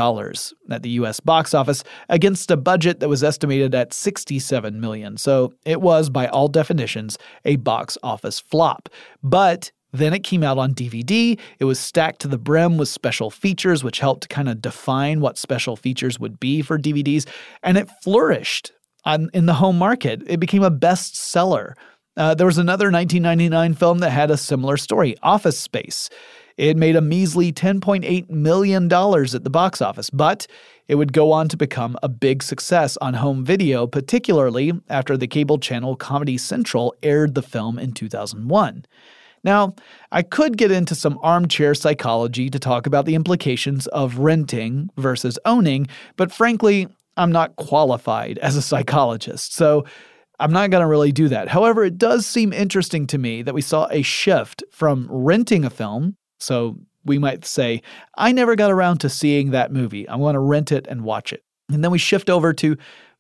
at 0.71 0.83
the 0.83 0.91
US 0.91 1.21
box 1.21 1.53
office 1.53 1.83
against 2.09 2.51
a 2.51 2.57
budget 2.57 3.01
that 3.01 3.09
was 3.09 3.25
estimated 3.25 3.75
at 3.75 3.93
67 3.93 4.81
million. 4.81 5.17
So 5.17 5.53
it 5.65 5.81
was, 5.81 6.11
by 6.11 6.29
all 6.29 6.49
definitions, 6.49 7.19
a 7.45 7.57
box 7.57 7.99
office 8.03 8.39
flop. 8.39 8.89
But 9.23 9.73
then 9.93 10.13
it 10.13 10.25
came 10.25 10.43
out 10.43 10.59
on 10.59 10.75
DVD. 10.75 11.39
It 11.59 11.65
was 11.65 11.79
stacked 11.79 12.21
to 12.23 12.29
the 12.29 12.39
brim 12.39 12.79
with 12.79 12.89
special 12.89 13.31
features, 13.31 13.83
which 13.83 14.01
helped 14.01 14.29
kind 14.29 14.49
of 14.49 14.63
define 14.63 15.21
what 15.21 15.39
special 15.39 15.77
features 15.77 16.19
would 16.19 16.39
be 16.39 16.63
for 16.63 16.79
DVDs. 16.79 17.27
And 17.63 17.77
it 17.77 17.89
flourished 18.03 18.73
on, 19.05 19.31
in 19.35 19.47
the 19.47 19.55
home 19.55 19.79
market. 19.79 20.23
It 20.27 20.41
became 20.41 20.63
a 20.63 20.71
bestseller. 20.71 21.75
Uh, 22.17 22.35
there 22.35 22.47
was 22.47 22.59
another 22.59 22.91
1999 22.91 23.75
film 23.75 23.99
that 23.99 24.11
had 24.11 24.31
a 24.31 24.37
similar 24.37 24.77
story 24.77 25.17
Office 25.23 25.59
Space. 25.59 26.11
It 26.57 26.77
made 26.77 26.95
a 26.95 27.01
measly 27.01 27.53
$10.8 27.53 28.29
million 28.29 28.85
at 28.85 29.45
the 29.45 29.51
box 29.51 29.81
office, 29.81 30.11
but 30.11 30.47
it 30.89 30.97
would 30.97 31.13
go 31.13 31.33
on 31.33 31.49
to 31.49 31.57
become 31.57 31.97
a 32.03 32.09
big 32.09 32.43
success 32.43 32.99
on 32.99 33.15
home 33.15 33.45
video, 33.45 33.87
particularly 33.87 34.73
after 34.91 35.17
the 35.17 35.27
cable 35.27 35.59
channel 35.59 35.97
Comedy 35.97 36.37
Central 36.37 36.95
aired 37.03 37.35
the 37.35 37.43
film 37.43 37.79
in 37.79 37.93
2001. 37.93 38.85
Now, 39.43 39.75
I 40.13 40.23
could 40.23 40.57
get 40.57 40.71
into 40.71 40.95
some 40.95 41.19
armchair 41.23 41.75
psychology 41.75 42.51
to 42.51 42.59
talk 42.59 42.87
about 42.87 43.07
the 43.07 43.15
implications 43.15 43.87
of 43.89 44.19
renting 44.19 44.91
versus 44.97 45.39
owning, 45.45 45.87
but 46.17 46.33
frankly, 46.33 46.89
I'm 47.17 47.33
not 47.33 47.57
qualified 47.57 48.39
as 48.39 48.57
a 48.57 48.63
psychologist, 48.63 49.55
so 49.55 49.85
I'm 50.39 50.53
not 50.53 50.71
going 50.71 50.83
to 50.83 50.87
really 50.87 51.13
do 51.13 51.29
that. 51.29 51.49
However, 51.49 51.85
it 51.85 51.99
does 51.99 52.27
seem 52.27 52.53
interesting 52.53 53.07
to 53.09 53.19
me 53.19 53.43
that 53.43 53.55
we 53.55 53.61
saw 53.61 53.89
a 53.91 54.03
shift 54.03 54.63
from 54.73 55.07
renting 55.11 55.65
a 55.65 55.71
film, 55.71 56.17
so 56.39 56.79
we 57.05 57.19
might 57.19 57.45
say, 57.45 57.83
I 58.17 58.33
never 58.33 58.57
got 58.57 58.71
around 58.71 58.99
to 58.99 59.09
seeing 59.09 59.51
that 59.51 59.73
movie. 59.73 60.09
I'm 60.09 60.21
going 60.21 60.35
to 60.35 60.41
rent 60.41 60.73
it 60.73 60.87
and 60.87 61.03
watch 61.03 61.33
it. 61.33 61.43
And 61.71 61.85
then 61.85 61.91
we 61.91 61.99
shift 61.99 62.31
over 62.31 62.53
to 62.55 62.77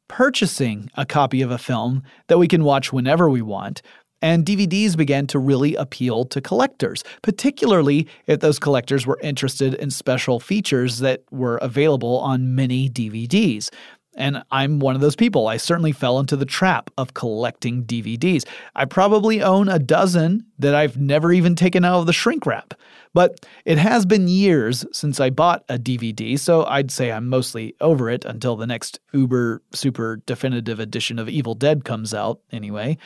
purchasing 0.08 0.90
a 0.96 1.06
copy 1.06 1.40
of 1.40 1.50
a 1.50 1.58
film 1.58 2.02
that 2.26 2.38
we 2.38 2.48
can 2.48 2.64
watch 2.64 2.92
whenever 2.92 3.30
we 3.30 3.42
want, 3.42 3.80
and 4.22 4.44
DVDs 4.44 4.96
began 4.96 5.26
to 5.28 5.38
really 5.38 5.74
appeal 5.74 6.24
to 6.26 6.40
collectors, 6.40 7.04
particularly 7.22 8.06
if 8.26 8.40
those 8.40 8.58
collectors 8.58 9.06
were 9.06 9.18
interested 9.22 9.74
in 9.74 9.90
special 9.90 10.40
features 10.40 10.98
that 10.98 11.22
were 11.30 11.56
available 11.58 12.18
on 12.18 12.54
many 12.54 12.88
DVDs. 12.88 13.70
And 14.16 14.42
I'm 14.50 14.80
one 14.80 14.96
of 14.96 15.00
those 15.00 15.14
people. 15.14 15.46
I 15.46 15.56
certainly 15.56 15.92
fell 15.92 16.18
into 16.18 16.36
the 16.36 16.44
trap 16.44 16.90
of 16.98 17.14
collecting 17.14 17.84
DVDs. 17.84 18.44
I 18.74 18.84
probably 18.84 19.40
own 19.40 19.68
a 19.68 19.78
dozen 19.78 20.44
that 20.58 20.74
I've 20.74 20.96
never 20.96 21.32
even 21.32 21.54
taken 21.54 21.84
out 21.84 22.00
of 22.00 22.06
the 22.06 22.12
shrink 22.12 22.44
wrap. 22.44 22.74
But 23.14 23.46
it 23.64 23.78
has 23.78 24.06
been 24.06 24.28
years 24.28 24.84
since 24.92 25.20
I 25.20 25.30
bought 25.30 25.64
a 25.68 25.78
DVD, 25.78 26.38
so 26.38 26.64
I'd 26.64 26.90
say 26.90 27.10
I'm 27.10 27.28
mostly 27.28 27.74
over 27.80 28.10
it 28.10 28.24
until 28.24 28.56
the 28.56 28.66
next 28.66 29.00
uber 29.12 29.62
super 29.72 30.20
definitive 30.26 30.80
edition 30.80 31.18
of 31.18 31.28
Evil 31.28 31.54
Dead 31.54 31.84
comes 31.84 32.12
out, 32.12 32.40
anyway. 32.52 32.98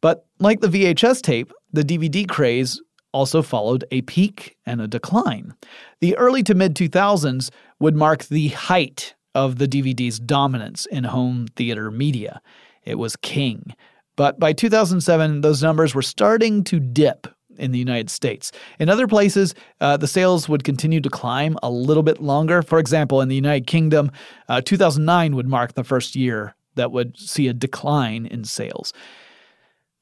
But 0.00 0.26
like 0.38 0.60
the 0.60 0.68
VHS 0.68 1.22
tape, 1.22 1.52
the 1.72 1.82
DVD 1.82 2.28
craze 2.28 2.80
also 3.12 3.42
followed 3.42 3.84
a 3.90 4.02
peak 4.02 4.56
and 4.66 4.80
a 4.80 4.88
decline. 4.88 5.54
The 6.00 6.16
early 6.16 6.42
to 6.44 6.54
mid 6.54 6.74
2000s 6.74 7.50
would 7.78 7.96
mark 7.96 8.24
the 8.24 8.48
height 8.48 9.14
of 9.34 9.58
the 9.58 9.68
DVD's 9.68 10.18
dominance 10.18 10.86
in 10.86 11.04
home 11.04 11.46
theater 11.56 11.90
media. 11.90 12.40
It 12.84 12.96
was 12.96 13.16
king. 13.16 13.74
But 14.16 14.38
by 14.38 14.52
2007, 14.52 15.40
those 15.40 15.62
numbers 15.62 15.94
were 15.94 16.02
starting 16.02 16.64
to 16.64 16.80
dip 16.80 17.26
in 17.56 17.72
the 17.72 17.78
United 17.78 18.10
States. 18.10 18.52
In 18.78 18.88
other 18.88 19.06
places, 19.06 19.54
uh, 19.80 19.96
the 19.96 20.06
sales 20.06 20.48
would 20.48 20.64
continue 20.64 21.00
to 21.00 21.10
climb 21.10 21.56
a 21.62 21.70
little 21.70 22.02
bit 22.02 22.20
longer. 22.20 22.62
For 22.62 22.78
example, 22.78 23.20
in 23.20 23.28
the 23.28 23.34
United 23.34 23.66
Kingdom, 23.66 24.10
uh, 24.48 24.60
2009 24.62 25.36
would 25.36 25.46
mark 25.46 25.74
the 25.74 25.84
first 25.84 26.16
year 26.16 26.54
that 26.74 26.90
would 26.90 27.18
see 27.18 27.48
a 27.48 27.52
decline 27.52 28.26
in 28.26 28.44
sales. 28.44 28.92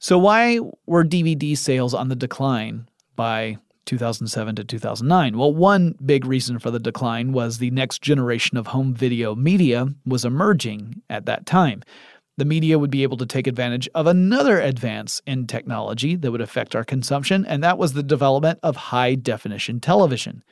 So, 0.01 0.17
why 0.17 0.59
were 0.85 1.03
DVD 1.03 1.57
sales 1.57 1.93
on 1.93 2.07
the 2.07 2.15
decline 2.15 2.87
by 3.17 3.57
2007 3.85 4.55
to 4.55 4.63
2009? 4.63 5.37
Well, 5.37 5.53
one 5.53 5.95
big 6.05 6.25
reason 6.25 6.57
for 6.57 6.71
the 6.71 6.79
decline 6.79 7.33
was 7.33 7.57
the 7.57 7.71
next 7.71 8.01
generation 8.01 8.57
of 8.57 8.67
home 8.67 8.93
video 8.93 9.35
media 9.35 9.87
was 10.05 10.23
emerging 10.23 11.01
at 11.09 11.25
that 11.25 11.45
time. 11.45 11.83
The 12.37 12.45
media 12.45 12.79
would 12.79 12.89
be 12.89 13.03
able 13.03 13.17
to 13.17 13.25
take 13.25 13.45
advantage 13.45 13.89
of 13.93 14.07
another 14.07 14.61
advance 14.61 15.21
in 15.27 15.47
technology 15.47 16.15
that 16.15 16.31
would 16.31 16.39
affect 16.39 16.77
our 16.77 16.85
consumption, 16.85 17.45
and 17.45 17.61
that 17.61 17.77
was 17.77 17.91
the 17.91 18.01
development 18.01 18.59
of 18.63 18.77
high 18.77 19.15
definition 19.15 19.81
television. 19.81 20.43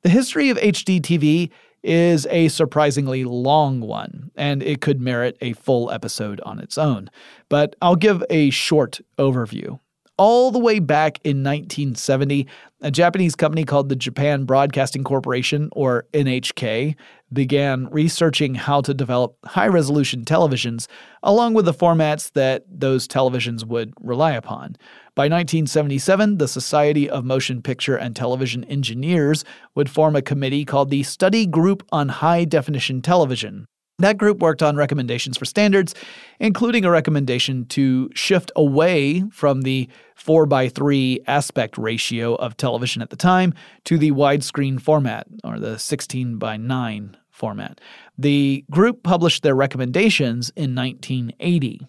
The 0.00 0.08
history 0.08 0.48
of 0.48 0.56
HD 0.56 1.02
TV 1.02 1.50
is 1.82 2.26
a 2.30 2.48
surprisingly 2.48 3.24
long 3.24 3.80
one, 3.80 4.30
and 4.36 4.62
it 4.62 4.80
could 4.80 5.00
merit 5.00 5.36
a 5.40 5.52
full 5.54 5.90
episode 5.90 6.40
on 6.42 6.58
its 6.58 6.76
own. 6.78 7.10
But 7.48 7.76
I'll 7.80 7.96
give 7.96 8.22
a 8.30 8.50
short 8.50 9.00
overview. 9.18 9.80
All 10.18 10.50
the 10.50 10.58
way 10.58 10.80
back 10.80 11.20
in 11.22 11.44
1970, 11.44 12.48
a 12.80 12.90
Japanese 12.90 13.36
company 13.36 13.64
called 13.64 13.88
the 13.88 13.94
Japan 13.94 14.46
Broadcasting 14.46 15.04
Corporation, 15.04 15.68
or 15.70 16.06
NHK, 16.12 16.96
began 17.32 17.86
researching 17.90 18.56
how 18.56 18.80
to 18.80 18.92
develop 18.92 19.36
high 19.44 19.68
resolution 19.68 20.24
televisions 20.24 20.88
along 21.22 21.54
with 21.54 21.66
the 21.66 21.72
formats 21.72 22.32
that 22.32 22.64
those 22.68 23.06
televisions 23.06 23.64
would 23.64 23.94
rely 24.00 24.32
upon. 24.32 24.76
By 25.14 25.24
1977, 25.24 26.38
the 26.38 26.48
Society 26.48 27.08
of 27.08 27.24
Motion 27.24 27.62
Picture 27.62 27.96
and 27.96 28.16
Television 28.16 28.64
Engineers 28.64 29.44
would 29.76 29.88
form 29.88 30.16
a 30.16 30.22
committee 30.22 30.64
called 30.64 30.90
the 30.90 31.04
Study 31.04 31.46
Group 31.46 31.86
on 31.92 32.08
High 32.08 32.44
Definition 32.44 33.02
Television. 33.02 33.68
That 34.00 34.16
group 34.16 34.38
worked 34.38 34.62
on 34.62 34.76
recommendations 34.76 35.36
for 35.36 35.44
standards, 35.44 35.92
including 36.38 36.84
a 36.84 36.90
recommendation 36.90 37.64
to 37.66 38.08
shift 38.14 38.52
away 38.54 39.24
from 39.32 39.62
the 39.62 39.88
4 40.14 40.46
by 40.46 40.68
3 40.68 41.18
aspect 41.26 41.76
ratio 41.76 42.36
of 42.36 42.56
television 42.56 43.02
at 43.02 43.10
the 43.10 43.16
time 43.16 43.54
to 43.86 43.98
the 43.98 44.12
widescreen 44.12 44.80
format, 44.80 45.26
or 45.42 45.58
the 45.58 45.80
16 45.80 46.38
by 46.38 46.56
9 46.56 47.16
format. 47.32 47.80
The 48.16 48.64
group 48.70 49.02
published 49.02 49.42
their 49.42 49.56
recommendations 49.56 50.50
in 50.50 50.76
1980. 50.76 51.80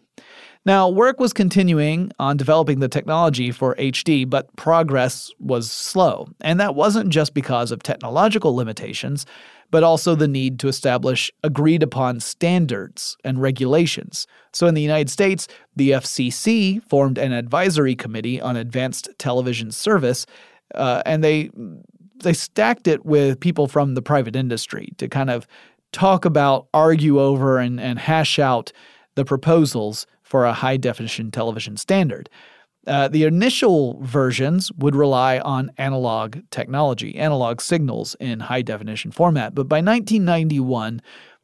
Now, 0.65 0.89
work 0.89 1.19
was 1.19 1.31
continuing 1.31 2.11
on 2.19 2.37
developing 2.37 2.79
the 2.79 2.89
technology 2.89 3.51
for 3.51 3.75
HD, 3.75 4.29
but 4.29 4.53
progress 4.55 5.31
was 5.39 5.71
slow. 5.71 6.27
And 6.41 6.59
that 6.59 6.75
wasn't 6.75 7.09
just 7.09 7.33
because 7.33 7.71
of 7.71 7.81
technological 7.81 8.55
limitations, 8.55 9.25
but 9.71 9.83
also 9.83 10.15
the 10.15 10.27
need 10.27 10.59
to 10.59 10.67
establish 10.67 11.31
agreed 11.43 11.83
upon 11.83 12.19
standards 12.19 13.15
and 13.23 13.41
regulations. 13.41 14.27
So, 14.53 14.67
in 14.67 14.73
the 14.73 14.81
United 14.81 15.09
States, 15.09 15.47
the 15.75 15.91
FCC 15.91 16.83
formed 16.83 17.17
an 17.17 17.31
advisory 17.31 17.95
committee 17.95 18.41
on 18.41 18.55
advanced 18.55 19.09
television 19.17 19.71
service, 19.71 20.25
uh, 20.75 21.03
and 21.05 21.23
they 21.23 21.51
they 22.23 22.33
stacked 22.33 22.87
it 22.87 23.05
with 23.05 23.39
people 23.39 23.67
from 23.67 23.93
the 23.93 24.01
private 24.01 24.35
industry 24.35 24.93
to 24.97 25.07
kind 25.07 25.29
of 25.29 25.47
talk 25.91 26.25
about, 26.25 26.67
argue 26.73 27.19
over, 27.19 27.57
and, 27.57 27.79
and 27.79 27.97
hash 27.97 28.39
out 28.39 28.71
the 29.15 29.25
proposals 29.25 30.05
for 30.21 30.45
a 30.45 30.53
high 30.53 30.77
definition 30.77 31.31
television 31.31 31.77
standard. 31.77 32.29
Uh, 32.89 33.07
the 33.07 33.23
initial 33.23 33.99
versions 34.01 34.71
would 34.71 34.95
rely 34.95 35.37
on 35.37 35.71
analog 35.77 36.39
technology, 36.49 37.15
analog 37.15 37.61
signals 37.61 38.15
in 38.19 38.39
high 38.39 38.63
definition 38.63 39.11
format, 39.11 39.53
but 39.53 39.69
by 39.69 39.77
1991, 39.77 40.99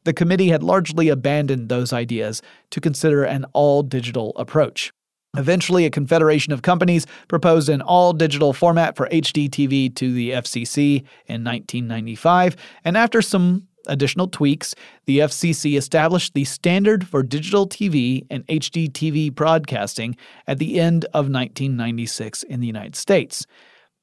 the 0.06 0.14
committee 0.14 0.50
had 0.50 0.64
largely 0.64 1.08
abandoned 1.08 1.70
those 1.70 1.94
ideas 1.94 2.42
to 2.72 2.82
consider 2.82 3.24
an 3.24 3.46
all 3.54 3.84
digital 3.84 4.34
approach. 4.38 4.92
Eventually, 5.38 5.86
a 5.86 5.92
confederation 5.92 6.52
of 6.52 6.64
companies 6.64 7.06
proposed 7.28 7.70
an 7.70 7.82
all 7.84 8.12
digital 8.12 8.52
format 8.52 8.96
for 8.96 9.08
HD 9.10 9.48
TV 9.48 9.94
to 9.96 10.14
the 10.14 10.32
FCC 10.32 11.02
in 11.28 11.44
1995, 11.44 12.56
and 12.84 12.98
after 12.98 13.22
some 13.22 13.68
additional 13.88 14.28
tweaks, 14.28 14.76
the 15.06 15.20
FCC 15.20 15.78
established 15.78 16.34
the 16.34 16.44
standard 16.44 17.08
for 17.08 17.24
digital 17.24 17.68
TV 17.68 18.26
and 18.30 18.46
HD 18.48 18.90
TV 18.90 19.34
broadcasting 19.34 20.16
at 20.48 20.60
the 20.60 20.80
end 20.80 21.06
of 21.06 21.30
1996 21.30 22.44
in 22.44 22.60
the 22.60 22.68
United 22.68 22.96
States. 22.96 23.46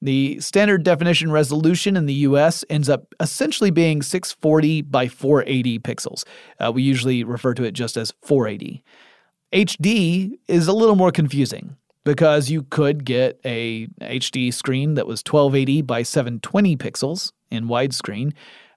The 0.00 0.40
standard 0.40 0.82
definition 0.82 1.30
resolution 1.30 1.96
in 1.96 2.06
the 2.06 2.14
US 2.14 2.64
ends 2.68 2.88
up 2.88 3.14
essentially 3.20 3.70
being 3.70 4.02
640 4.02 4.82
by 4.82 5.06
480 5.06 5.78
pixels. 5.78 6.24
Uh, 6.58 6.72
we 6.72 6.82
usually 6.82 7.22
refer 7.22 7.54
to 7.54 7.62
it 7.62 7.72
just 7.72 7.96
as 7.96 8.12
480. 8.22 8.82
HD 9.52 10.32
is 10.48 10.66
a 10.66 10.72
little 10.72 10.96
more 10.96 11.12
confusing 11.12 11.76
because 12.04 12.50
you 12.50 12.64
could 12.64 13.04
get 13.04 13.38
a 13.44 13.86
HD 14.00 14.52
screen 14.52 14.94
that 14.94 15.06
was 15.06 15.22
1280 15.24 15.82
by 15.82 16.02
720 16.02 16.76
pixels 16.76 17.32
in 17.50 17.66
widescreen, 17.66 18.32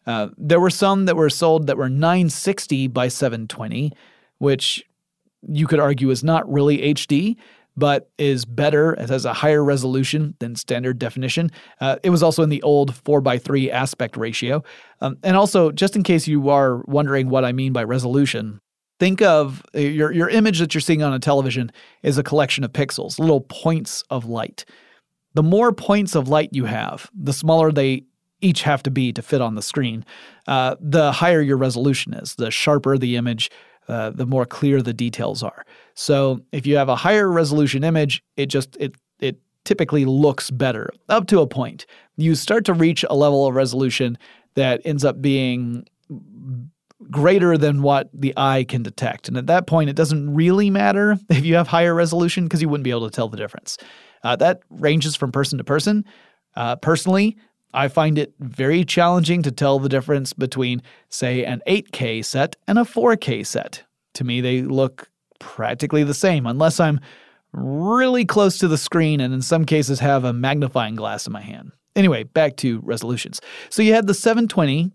uh, 0.06 0.30
there 0.38 0.60
were 0.60 0.70
some 0.70 1.06
that 1.06 1.16
were 1.16 1.30
sold 1.30 1.68
that 1.68 1.78
were 1.78 1.90
960 1.90 2.88
by 2.88 3.08
720, 3.08 3.92
which 4.38 4.84
you 5.48 5.68
could 5.68 5.80
argue 5.80 6.10
is 6.10 6.24
not 6.24 6.52
really 6.52 6.94
HD, 6.94 7.36
but 7.78 8.10
is 8.18 8.46
better. 8.46 8.94
It 8.94 9.10
has 9.10 9.26
a 9.26 9.34
higher 9.34 9.64
resolution 9.64 10.36
than 10.40 10.56
standard 10.56 10.98
definition. 10.98 11.52
Uh, 11.82 11.98
it 12.04 12.10
was 12.10 12.24
also 12.24 12.42
in 12.44 12.50
the 12.50 12.62
old 12.62 12.96
4 12.96 13.22
by 13.22 13.38
3 13.38 13.70
aspect 13.70 14.16
ratio. 14.18 14.64
Um, 15.02 15.18
and 15.24 15.36
also, 15.36 15.72
just 15.72 15.96
in 15.96 16.04
case 16.04 16.28
you 16.28 16.50
are 16.50 16.84
wondering 16.86 17.30
what 17.30 17.44
I 17.44 17.52
mean 17.52 17.74
by 17.74 17.84
resolution, 17.84 18.62
think 19.00 19.22
of 19.22 19.64
uh, 19.76 19.80
your, 19.80 20.12
your 20.12 20.30
image 20.30 20.60
that 20.60 20.74
you're 20.74 20.82
seeing 20.82 21.04
on 21.04 21.14
a 21.14 21.20
television 21.20 21.72
is 22.02 22.18
a 22.18 22.24
collection 22.24 22.64
of 22.64 22.72
pixels, 22.72 23.20
little 23.20 23.42
points 23.42 24.04
of 24.10 24.26
light. 24.26 24.64
The 25.34 25.44
more 25.44 25.74
points 25.74 26.16
of 26.16 26.30
light 26.30 26.50
you 26.54 26.66
have, 26.66 27.10
the 27.14 27.34
smaller 27.34 27.72
they 27.72 28.04
each 28.46 28.62
have 28.62 28.84
to 28.84 28.92
be 28.92 29.12
to 29.12 29.22
fit 29.22 29.42
on 29.42 29.56
the 29.56 29.62
screen, 29.62 30.06
uh, 30.48 30.76
the 30.80 31.12
higher 31.12 31.42
your 31.42 31.58
resolution 31.58 32.14
is. 32.14 32.36
The 32.36 32.52
sharper 32.52 32.98
the 32.98 33.16
image, 33.16 33.50
uh, 33.88 34.12
the 34.12 34.28
more 34.28 34.46
clear 34.46 34.82
the 34.82 34.94
details 34.94 35.42
are. 35.42 35.66
So 35.96 36.42
if 36.52 36.68
you 36.68 36.78
have 36.78 36.88
a 36.88 36.96
higher 36.96 37.32
resolution 37.32 37.84
image, 37.84 38.24
it 38.38 38.46
just 38.48 38.78
it 38.80 38.96
it 39.20 39.40
typically 39.64 40.06
looks 40.06 40.52
better 40.52 40.90
up 41.10 41.26
to 41.28 41.42
a 41.42 41.48
point. 41.48 41.88
You 42.18 42.36
start 42.36 42.66
to 42.66 42.74
reach 42.74 43.04
a 43.10 43.16
level 43.16 43.48
of 43.48 43.56
resolution 43.56 44.18
that 44.54 44.80
ends 44.86 45.04
up 45.04 45.22
being 45.22 45.86
greater 47.10 47.58
than 47.58 47.82
what 47.82 48.10
the 48.14 48.34
eye 48.38 48.64
can 48.64 48.84
detect. 48.84 49.28
And 49.28 49.38
at 49.38 49.48
that 49.48 49.68
point, 49.68 49.90
it 49.90 49.96
doesn't 49.96 50.34
really 50.34 50.70
matter 50.70 51.18
if 51.30 51.44
you 51.44 51.56
have 51.56 51.68
higher 51.68 51.96
resolution 51.96 52.46
because 52.46 52.62
you 52.62 52.70
wouldn't 52.70 52.84
be 52.84 52.92
able 52.92 53.10
to 53.10 53.16
tell 53.16 53.28
the 53.28 53.38
difference. 53.38 53.78
Uh, 54.24 54.36
that 54.36 54.62
ranges 54.70 55.16
from 55.16 55.32
person 55.32 55.58
to 55.58 55.64
person. 55.64 56.06
Uh, 56.56 56.76
personally, 56.78 57.38
I 57.76 57.90
find 57.90 58.18
it 58.18 58.34
very 58.40 58.86
challenging 58.86 59.42
to 59.44 59.52
tell 59.52 59.80
the 59.80 59.90
difference 59.90 60.32
between, 60.32 60.82
say, 61.10 61.44
an 61.44 61.62
8K 61.68 62.24
set 62.24 62.56
and 62.68 62.80
a 62.80 62.84
4K 62.84 63.46
set. 63.46 63.84
To 64.14 64.24
me, 64.24 64.40
they 64.40 64.62
look 64.62 65.10
practically 65.40 66.04
the 66.04 66.14
same, 66.14 66.48
unless 66.48 66.80
I'm 66.80 67.02
really 67.52 68.26
close 68.26 68.58
to 68.60 68.70
the 68.70 68.78
screen 68.78 69.20
and 69.20 69.34
in 69.34 69.42
some 69.42 69.66
cases 69.66 70.00
have 70.00 70.24
a 70.24 70.32
magnifying 70.32 70.96
glass 70.96 71.28
in 71.28 71.34
my 71.34 71.42
hand. 71.42 71.74
Anyway, 71.96 72.24
back 72.24 72.56
to 72.58 72.80
resolutions. 72.80 73.42
So 73.70 73.82
you 73.82 73.94
had 73.94 74.08
the 74.08 74.14
720 74.14 74.92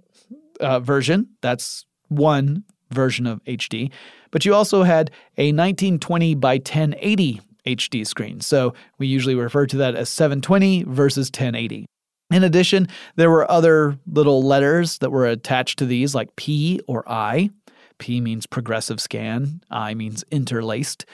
uh, 0.60 0.80
version, 0.80 1.28
that's 1.42 1.84
one 2.08 2.64
version 2.90 3.26
of 3.26 3.44
HD, 3.44 3.90
but 4.30 4.44
you 4.44 4.54
also 4.54 4.82
had 4.82 5.10
a 5.36 5.52
1920 5.52 6.34
by 6.34 6.54
1080 6.54 7.40
HD 7.66 8.06
screen. 8.06 8.40
So 8.40 8.74
we 8.98 9.06
usually 9.06 9.34
refer 9.34 9.66
to 9.66 9.76
that 9.78 9.94
as 9.94 10.08
720 10.08 10.84
versus 10.84 11.26
1080. 11.28 11.86
In 12.30 12.44
addition, 12.44 12.88
there 13.16 13.30
were 13.30 13.50
other 13.50 13.98
little 14.06 14.42
letters 14.42 14.98
that 14.98 15.10
were 15.10 15.26
attached 15.26 15.78
to 15.80 15.86
these, 15.86 16.14
like 16.14 16.36
P 16.36 16.80
or 16.86 17.08
I. 17.08 17.50
P 17.98 18.20
means 18.20 18.46
progressive 18.46 19.00
scan, 19.00 19.60
I 19.70 19.94
means 19.94 20.24
interlaced, 20.30 21.04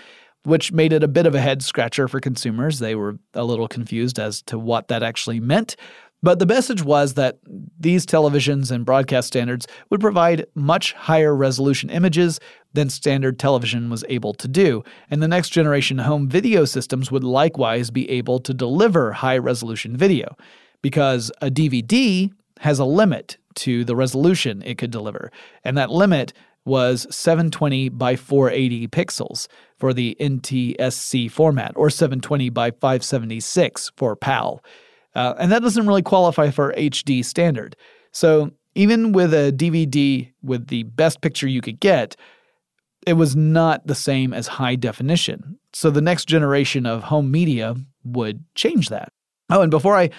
which 0.44 0.72
made 0.72 0.92
it 0.92 1.02
a 1.02 1.09
bit 1.09 1.26
of 1.26 1.35
a 1.35 1.40
head 1.40 1.62
scratcher 1.62 2.07
for 2.07 2.20
consumers. 2.20 2.79
They 2.79 2.94
were 2.94 3.18
a 3.35 3.44
little 3.44 3.66
confused 3.66 4.18
as 4.18 4.42
to 4.42 4.59
what 4.59 4.88
that 4.88 5.02
actually 5.02 5.40
meant. 5.40 5.74
But 6.22 6.38
the 6.38 6.46
message 6.46 6.83
was 6.83 7.14
that 7.14 7.38
these 7.79 8.07
televisions 8.07 8.70
and 8.70 8.85
broadcast 8.85 9.29
standards 9.29 9.66
would 9.90 10.00
provide 10.00 10.46
much 10.55 10.92
higher 10.92 11.35
resolution 11.35 11.90
images 11.90 12.40
than 12.72 12.90
standard 12.90 13.38
television 13.38 13.90
was 13.90 14.05
able 14.09 14.35
to 14.35 14.48
do, 14.48 14.83
and 15.11 15.22
the 15.22 15.29
next 15.29 15.50
generation 15.50 15.98
home 15.98 16.29
video 16.29 16.64
systems 16.64 17.11
would 17.11 17.24
likewise 17.24 17.90
be 17.90 18.09
able 18.11 18.38
to 18.40 18.55
deliver 18.55 19.12
high 19.12 19.38
resolution 19.38 19.96
video 19.96 20.37
because 20.83 21.31
a 21.41 21.51
DVD 21.51 22.31
has 22.61 22.79
a 22.79 22.85
limit 22.85 23.37
to 23.57 23.85
the 23.85 23.97
resolution 23.97 24.62
it 24.65 24.79
could 24.79 24.91
deliver, 24.91 25.31
and 25.65 25.77
that 25.77 25.91
limit 25.91 26.33
was 26.65 27.07
720 27.11 27.91
by 27.91 28.17
480 28.17 28.89
pixels 28.89 29.47
for 29.79 29.95
the 29.95 30.17
NTSC 30.21 31.31
format, 31.31 31.73
or 31.77 31.89
720 31.89 32.51
by 32.51 32.71
576 32.73 33.93
for 33.97 34.17
PAL. 34.17 34.62
Uh, 35.15 35.35
and 35.39 35.51
that 35.51 35.62
doesn't 35.62 35.87
really 35.87 36.03
qualify 36.03 36.51
for 36.51 36.75
HD 36.75 37.25
standard. 37.25 37.77
So 38.11 38.51
even 38.75 39.12
with 39.12 39.33
a 39.33 39.53
DVD 39.53 40.31
with 40.43 40.67
the 40.67 40.83
best 40.83 41.23
picture 41.23 41.49
you 41.49 41.62
could 41.62 41.81
get, 41.81 42.17
it 43.07 43.15
was 43.15 43.37
not 43.37 43.87
the 43.87 43.95
same 43.95 44.35
as 44.35 44.47
high 44.47 44.75
definition. 44.75 45.59
So 45.73 45.91
the 45.91 46.03
next 46.03 46.27
generation 46.27 46.85
of 46.85 47.05
home 47.05 47.31
media 47.31 47.77
would 48.05 48.45
change 48.55 48.89
that. 48.89 49.12
Oh, 49.49 49.62
and 49.62 49.71
before 49.71 49.97
I 49.97 50.11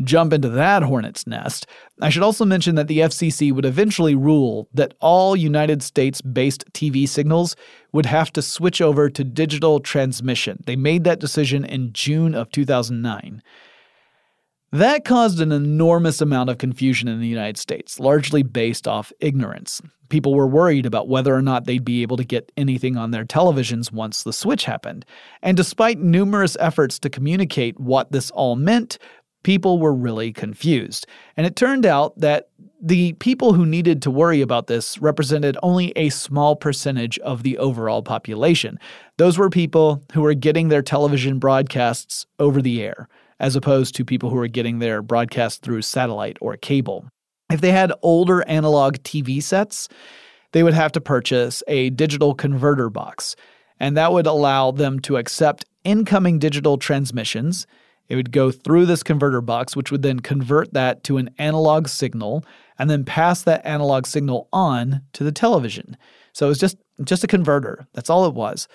jump 0.00 0.32
into 0.32 0.48
that 0.48 0.82
hornet's 0.82 1.26
nest, 1.26 1.66
I 2.00 2.08
should 2.08 2.22
also 2.22 2.44
mention 2.44 2.74
that 2.76 2.88
the 2.88 3.00
FCC 3.00 3.52
would 3.52 3.64
eventually 3.64 4.14
rule 4.14 4.68
that 4.72 4.94
all 5.00 5.36
United 5.36 5.82
States 5.82 6.20
based 6.20 6.64
TV 6.72 7.08
signals 7.08 7.56
would 7.92 8.06
have 8.06 8.32
to 8.32 8.42
switch 8.42 8.80
over 8.80 9.10
to 9.10 9.24
digital 9.24 9.80
transmission. 9.80 10.62
They 10.66 10.76
made 10.76 11.04
that 11.04 11.20
decision 11.20 11.64
in 11.64 11.92
June 11.92 12.34
of 12.34 12.50
2009. 12.50 13.42
That 14.72 15.04
caused 15.04 15.38
an 15.42 15.52
enormous 15.52 16.22
amount 16.22 16.48
of 16.48 16.56
confusion 16.56 17.06
in 17.06 17.20
the 17.20 17.28
United 17.28 17.58
States, 17.58 18.00
largely 18.00 18.42
based 18.42 18.88
off 18.88 19.12
ignorance. 19.20 19.82
People 20.08 20.34
were 20.34 20.46
worried 20.46 20.86
about 20.86 21.08
whether 21.08 21.34
or 21.34 21.42
not 21.42 21.66
they'd 21.66 21.84
be 21.84 22.00
able 22.00 22.16
to 22.16 22.24
get 22.24 22.50
anything 22.56 22.96
on 22.96 23.10
their 23.10 23.26
televisions 23.26 23.92
once 23.92 24.22
the 24.22 24.32
switch 24.32 24.64
happened. 24.64 25.04
And 25.42 25.58
despite 25.58 25.98
numerous 25.98 26.56
efforts 26.58 26.98
to 27.00 27.10
communicate 27.10 27.78
what 27.78 28.12
this 28.12 28.30
all 28.30 28.56
meant, 28.56 28.96
people 29.42 29.78
were 29.78 29.94
really 29.94 30.32
confused. 30.32 31.06
And 31.36 31.46
it 31.46 31.56
turned 31.56 31.86
out 31.86 32.18
that 32.18 32.48
the 32.80 33.12
people 33.14 33.52
who 33.52 33.64
needed 33.64 34.02
to 34.02 34.10
worry 34.10 34.40
about 34.40 34.66
this 34.66 34.98
represented 34.98 35.56
only 35.62 35.92
a 35.94 36.08
small 36.08 36.56
percentage 36.56 37.18
of 37.20 37.44
the 37.44 37.56
overall 37.58 38.02
population. 38.02 38.78
Those 39.18 39.38
were 39.38 39.50
people 39.50 40.02
who 40.12 40.22
were 40.22 40.34
getting 40.34 40.68
their 40.68 40.82
television 40.82 41.38
broadcasts 41.38 42.26
over 42.40 42.60
the 42.60 42.82
air, 42.82 43.08
as 43.38 43.54
opposed 43.54 43.94
to 43.94 44.04
people 44.04 44.30
who 44.30 44.36
were 44.36 44.48
getting 44.48 44.80
their 44.80 45.00
broadcast 45.00 45.62
through 45.62 45.82
satellite 45.82 46.38
or 46.40 46.56
cable. 46.56 47.06
If 47.50 47.60
they 47.60 47.70
had 47.70 47.92
older 48.02 48.42
analog 48.48 48.96
TV 48.98 49.40
sets, 49.40 49.88
they 50.50 50.64
would 50.64 50.74
have 50.74 50.92
to 50.92 51.00
purchase 51.00 51.62
a 51.68 51.90
digital 51.90 52.34
converter 52.34 52.90
box, 52.90 53.36
and 53.78 53.96
that 53.96 54.12
would 54.12 54.26
allow 54.26 54.72
them 54.72 54.98
to 55.00 55.18
accept 55.18 55.64
incoming 55.84 56.38
digital 56.40 56.78
transmissions 56.78 57.66
it 58.08 58.16
would 58.16 58.32
go 58.32 58.50
through 58.50 58.86
this 58.86 59.02
converter 59.02 59.40
box, 59.40 59.74
which 59.74 59.90
would 59.90 60.02
then 60.02 60.20
convert 60.20 60.72
that 60.74 61.04
to 61.04 61.16
an 61.16 61.30
analog 61.38 61.88
signal 61.88 62.44
and 62.78 62.90
then 62.90 63.04
pass 63.04 63.42
that 63.42 63.64
analog 63.64 64.06
signal 64.06 64.48
on 64.52 65.02
to 65.12 65.24
the 65.24 65.32
television. 65.32 65.96
So 66.32 66.46
it 66.46 66.50
was 66.50 66.58
just 66.58 66.76
just 67.04 67.24
a 67.24 67.28
converter. 67.28 67.86
That's 67.94 68.10
all 68.10 68.26
it 68.26 68.34
was. 68.34 68.68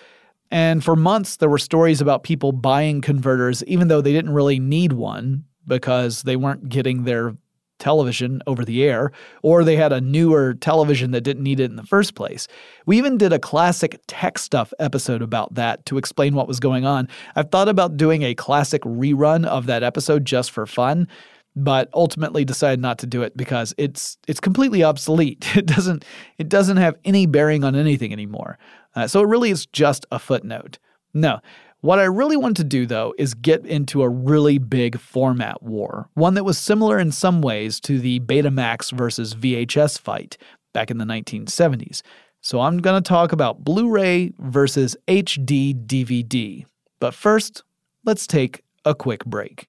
And 0.49 0.83
for 0.83 0.95
months 0.95 1.37
there 1.37 1.49
were 1.49 1.57
stories 1.57 2.01
about 2.01 2.23
people 2.23 2.51
buying 2.51 3.01
converters 3.01 3.63
even 3.65 3.87
though 3.89 4.01
they 4.01 4.13
didn't 4.13 4.33
really 4.33 4.59
need 4.59 4.93
one 4.93 5.45
because 5.67 6.23
they 6.23 6.35
weren't 6.35 6.69
getting 6.69 7.03
their 7.03 7.35
television 7.79 8.41
over 8.47 8.63
the 8.65 8.83
air, 8.83 9.11
or 9.41 9.63
they 9.63 9.75
had 9.75 9.93
a 9.93 10.01
newer 10.01 10.53
television 10.55 11.11
that 11.11 11.21
didn't 11.21 11.43
need 11.43 11.59
it 11.59 11.69
in 11.69 11.75
the 11.75 11.83
first 11.83 12.15
place. 12.15 12.47
We 12.85 12.97
even 12.97 13.17
did 13.17 13.33
a 13.33 13.39
classic 13.39 13.99
tech 14.07 14.37
stuff 14.37 14.73
episode 14.79 15.21
about 15.21 15.55
that 15.55 15.85
to 15.87 15.97
explain 15.97 16.35
what 16.35 16.47
was 16.47 16.59
going 16.59 16.85
on. 16.85 17.07
I've 17.35 17.51
thought 17.51 17.69
about 17.69 17.97
doing 17.97 18.23
a 18.23 18.35
classic 18.35 18.81
rerun 18.83 19.45
of 19.45 19.65
that 19.67 19.83
episode 19.83 20.25
just 20.25 20.51
for 20.51 20.65
fun, 20.65 21.07
but 21.55 21.89
ultimately 21.93 22.45
decided 22.45 22.79
not 22.79 22.99
to 22.99 23.07
do 23.07 23.23
it 23.23 23.35
because 23.35 23.73
it's 23.77 24.17
it's 24.27 24.39
completely 24.39 24.83
obsolete. 24.83 25.45
It 25.57 25.65
doesn't 25.65 26.05
it 26.37 26.49
doesn't 26.49 26.77
have 26.77 26.95
any 27.03 27.25
bearing 27.25 27.63
on 27.63 27.75
anything 27.75 28.13
anymore. 28.13 28.59
Uh, 28.95 29.07
so 29.07 29.21
it 29.21 29.27
really 29.27 29.49
is 29.49 29.65
just 29.65 30.05
a 30.11 30.19
footnote. 30.19 30.77
No, 31.13 31.39
what 31.81 31.99
I 31.99 32.05
really 32.05 32.37
want 32.37 32.57
to 32.57 32.63
do, 32.63 32.87
though, 32.87 33.13
is 33.19 33.35
get 33.35 33.63
into 33.65 34.01
a 34.01 34.09
really 34.09 34.57
big 34.57 34.99
format 34.99 35.61
war, 35.61 36.09
one 36.15 36.33
that 36.33 36.43
was 36.43 36.57
similar 36.57 36.97
in 36.97 37.11
some 37.11 37.41
ways 37.41 37.79
to 37.81 37.99
the 37.99 38.19
Betamax 38.21 38.91
versus 38.91 39.35
VHS 39.35 39.99
fight 39.99 40.37
back 40.73 40.89
in 40.89 40.97
the 40.97 41.05
1970s. 41.05 42.01
So 42.41 42.61
I'm 42.61 42.79
going 42.79 43.01
to 43.01 43.07
talk 43.07 43.31
about 43.31 43.63
Blu 43.63 43.89
ray 43.89 44.33
versus 44.39 44.97
HD 45.07 45.73
DVD. 45.85 46.65
But 46.99 47.13
first, 47.13 47.63
let's 48.05 48.25
take 48.25 48.63
a 48.83 48.95
quick 48.95 49.23
break. 49.25 49.67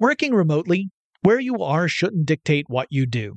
Working 0.00 0.34
remotely, 0.34 0.90
where 1.22 1.38
you 1.38 1.62
are 1.62 1.86
shouldn't 1.86 2.26
dictate 2.26 2.64
what 2.68 2.88
you 2.90 3.06
do. 3.06 3.36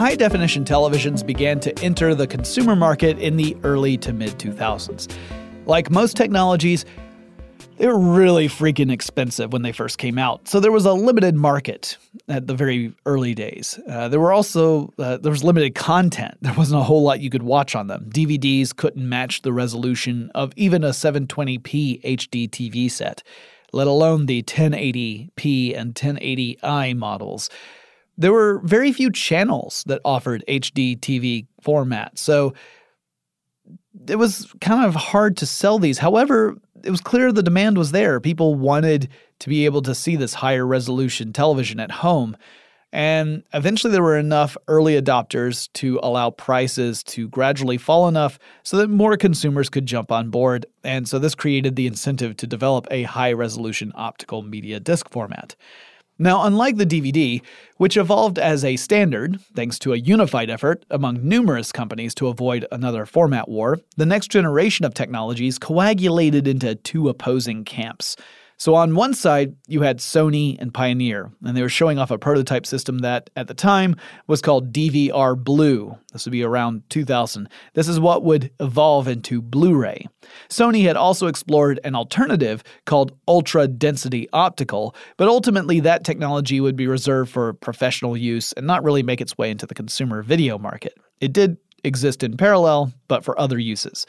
High 0.00 0.14
definition 0.14 0.64
televisions 0.64 1.26
began 1.26 1.60
to 1.60 1.78
enter 1.84 2.14
the 2.14 2.26
consumer 2.26 2.74
market 2.74 3.18
in 3.18 3.36
the 3.36 3.54
early 3.64 3.98
to 3.98 4.14
mid 4.14 4.30
2000s. 4.38 5.14
Like 5.66 5.90
most 5.90 6.16
technologies, 6.16 6.86
they 7.76 7.86
were 7.86 7.98
really 7.98 8.48
freaking 8.48 8.90
expensive 8.90 9.52
when 9.52 9.60
they 9.60 9.72
first 9.72 9.98
came 9.98 10.16
out, 10.16 10.48
so 10.48 10.58
there 10.58 10.72
was 10.72 10.86
a 10.86 10.94
limited 10.94 11.34
market 11.34 11.98
at 12.28 12.46
the 12.46 12.54
very 12.54 12.94
early 13.04 13.34
days. 13.34 13.78
Uh, 13.86 14.08
there 14.08 14.20
were 14.20 14.32
also 14.32 14.90
uh, 14.98 15.18
there 15.18 15.30
was 15.30 15.44
limited 15.44 15.74
content. 15.74 16.34
There 16.40 16.54
wasn't 16.54 16.80
a 16.80 16.84
whole 16.84 17.02
lot 17.02 17.20
you 17.20 17.28
could 17.28 17.42
watch 17.42 17.74
on 17.74 17.88
them. 17.88 18.08
DVDs 18.08 18.74
couldn't 18.74 19.06
match 19.06 19.42
the 19.42 19.52
resolution 19.52 20.30
of 20.34 20.54
even 20.56 20.82
a 20.82 20.90
720p 20.90 22.00
HD 22.02 22.48
TV 22.48 22.90
set, 22.90 23.22
let 23.74 23.86
alone 23.86 24.24
the 24.24 24.44
1080p 24.44 25.78
and 25.78 25.94
1080i 25.94 26.96
models 26.96 27.50
there 28.20 28.32
were 28.32 28.60
very 28.64 28.92
few 28.92 29.10
channels 29.10 29.82
that 29.86 30.02
offered 30.04 30.44
HD 30.46 30.98
TV 30.98 31.46
format. 31.62 32.18
So 32.18 32.52
it 34.06 34.16
was 34.16 34.52
kind 34.60 34.84
of 34.84 34.94
hard 34.94 35.38
to 35.38 35.46
sell 35.46 35.78
these. 35.78 35.98
However, 35.98 36.58
it 36.84 36.90
was 36.90 37.00
clear 37.00 37.32
the 37.32 37.42
demand 37.42 37.78
was 37.78 37.92
there. 37.92 38.20
People 38.20 38.54
wanted 38.54 39.08
to 39.38 39.48
be 39.48 39.64
able 39.64 39.80
to 39.82 39.94
see 39.94 40.16
this 40.16 40.34
higher 40.34 40.66
resolution 40.66 41.32
television 41.32 41.80
at 41.80 41.90
home. 41.90 42.36
And 42.92 43.42
eventually, 43.54 43.92
there 43.92 44.02
were 44.02 44.18
enough 44.18 44.54
early 44.68 45.00
adopters 45.00 45.72
to 45.74 45.98
allow 46.02 46.30
prices 46.30 47.02
to 47.04 47.28
gradually 47.28 47.78
fall 47.78 48.06
enough 48.06 48.38
so 48.64 48.76
that 48.78 48.90
more 48.90 49.16
consumers 49.16 49.70
could 49.70 49.86
jump 49.86 50.12
on 50.12 50.28
board. 50.28 50.66
And 50.84 51.08
so, 51.08 51.18
this 51.18 51.36
created 51.36 51.76
the 51.76 51.86
incentive 51.86 52.36
to 52.38 52.46
develop 52.46 52.86
a 52.90 53.04
high 53.04 53.32
resolution 53.32 53.92
optical 53.94 54.42
media 54.42 54.80
disc 54.80 55.08
format. 55.08 55.54
Now, 56.22 56.44
unlike 56.44 56.76
the 56.76 56.84
DVD, 56.84 57.40
which 57.78 57.96
evolved 57.96 58.38
as 58.38 58.62
a 58.62 58.76
standard 58.76 59.40
thanks 59.54 59.78
to 59.78 59.94
a 59.94 59.96
unified 59.96 60.50
effort 60.50 60.84
among 60.90 61.26
numerous 61.26 61.72
companies 61.72 62.14
to 62.16 62.28
avoid 62.28 62.66
another 62.70 63.06
format 63.06 63.48
war, 63.48 63.78
the 63.96 64.04
next 64.04 64.30
generation 64.30 64.84
of 64.84 64.92
technologies 64.92 65.58
coagulated 65.58 66.46
into 66.46 66.74
two 66.74 67.08
opposing 67.08 67.64
camps. 67.64 68.16
So 68.60 68.74
on 68.74 68.94
one 68.94 69.14
side, 69.14 69.56
you 69.68 69.80
had 69.80 70.00
Sony 70.00 70.60
and 70.60 70.74
Pioneer, 70.74 71.32
and 71.42 71.56
they 71.56 71.62
were 71.62 71.70
showing 71.70 71.98
off 71.98 72.10
a 72.10 72.18
prototype 72.18 72.66
system 72.66 72.98
that, 72.98 73.30
at 73.34 73.48
the 73.48 73.54
time, 73.54 73.96
was 74.26 74.42
called 74.42 74.70
DVR 74.70 75.34
Blue. 75.42 75.96
This 76.12 76.26
would 76.26 76.32
be 76.32 76.42
around 76.42 76.82
2000. 76.90 77.48
This 77.72 77.88
is 77.88 77.98
what 77.98 78.22
would 78.22 78.50
evolve 78.60 79.08
into 79.08 79.40
Blu 79.40 79.74
ray. 79.74 80.06
Sony 80.50 80.82
had 80.82 80.98
also 80.98 81.26
explored 81.26 81.80
an 81.84 81.94
alternative 81.94 82.62
called 82.84 83.16
Ultra 83.26 83.66
Density 83.66 84.28
Optical, 84.34 84.94
but 85.16 85.26
ultimately 85.26 85.80
that 85.80 86.04
technology 86.04 86.60
would 86.60 86.76
be 86.76 86.86
reserved 86.86 87.30
for 87.30 87.54
professional 87.54 88.14
use 88.14 88.52
and 88.52 88.66
not 88.66 88.84
really 88.84 89.02
make 89.02 89.22
its 89.22 89.38
way 89.38 89.50
into 89.50 89.64
the 89.64 89.74
consumer 89.74 90.22
video 90.22 90.58
market. 90.58 90.92
It 91.22 91.32
did 91.32 91.56
exist 91.82 92.22
in 92.22 92.36
parallel, 92.36 92.92
but 93.08 93.24
for 93.24 93.40
other 93.40 93.58
uses. 93.58 94.04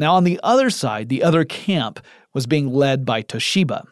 Now, 0.00 0.14
on 0.14 0.22
the 0.22 0.38
other 0.44 0.70
side, 0.70 1.08
the 1.08 1.24
other 1.24 1.44
camp 1.44 1.98
was 2.38 2.46
being 2.46 2.72
led 2.72 3.04
by 3.04 3.20
Toshiba. 3.20 3.82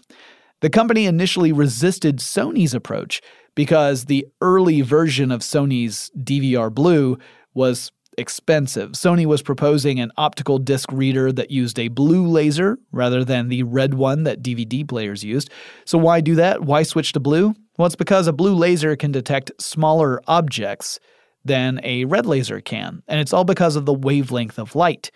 The 0.61 0.71
company 0.71 1.07
initially 1.07 1.51
resisted 1.51 2.19
Sony's 2.21 2.75
approach 2.75 3.21
because 3.57 4.05
the 4.05 4.25
early 4.41 4.83
version 4.83 5.33
of 5.33 5.41
Sony's 5.41 6.13
DVR 6.17 6.73
Blue 6.73 7.19
was 7.55 7.91
expensive. 8.17 8.93
Sony 8.93 9.27
was 9.27 9.43
proposing 9.43 9.99
an 9.99 10.13
optical 10.17 10.59
disc 10.59 10.93
reader 10.93 11.33
that 11.33 11.51
used 11.51 11.77
a 11.77 11.89
blue 11.89 12.25
laser 12.25 12.79
rather 12.93 13.25
than 13.25 13.49
the 13.49 13.65
red 13.65 13.95
one 13.95 14.23
that 14.23 14.45
DVD 14.45 14.87
players 14.87 15.25
used. 15.25 15.51
So, 15.85 15.99
why 15.99 16.21
do 16.21 16.37
that? 16.37 16.63
Why 16.63 16.85
switch 16.85 17.13
to 17.15 17.21
blue? 17.21 17.53
Well, 17.77 17.87
it's 17.87 17.97
because 17.97 18.29
a 18.29 18.33
blue 18.33 18.55
laser 18.55 18.95
can 18.95 19.11
detect 19.11 19.51
smaller 19.61 20.23
objects 20.29 21.01
than 21.45 21.81
a 21.83 22.05
red 22.05 22.27
laser 22.27 22.61
can, 22.61 23.03
and 23.09 23.19
it's 23.19 23.33
all 23.33 23.45
because 23.45 23.75
of 23.75 23.87
the 23.87 23.93
wavelength 24.09 24.57
of 24.57 24.77
light. 24.77 25.11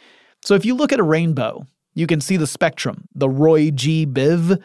So, 0.45 0.57
if 0.57 0.64
you 0.64 0.75
look 0.75 0.93
at 0.93 0.99
a 0.99 1.05
rainbow, 1.05 1.64
you 1.94 2.07
can 2.07 2.20
see 2.20 2.37
the 2.37 2.46
spectrum, 2.46 3.09
the 3.14 3.29
Roy 3.29 3.70
G. 3.70 4.07
Biv. 4.07 4.61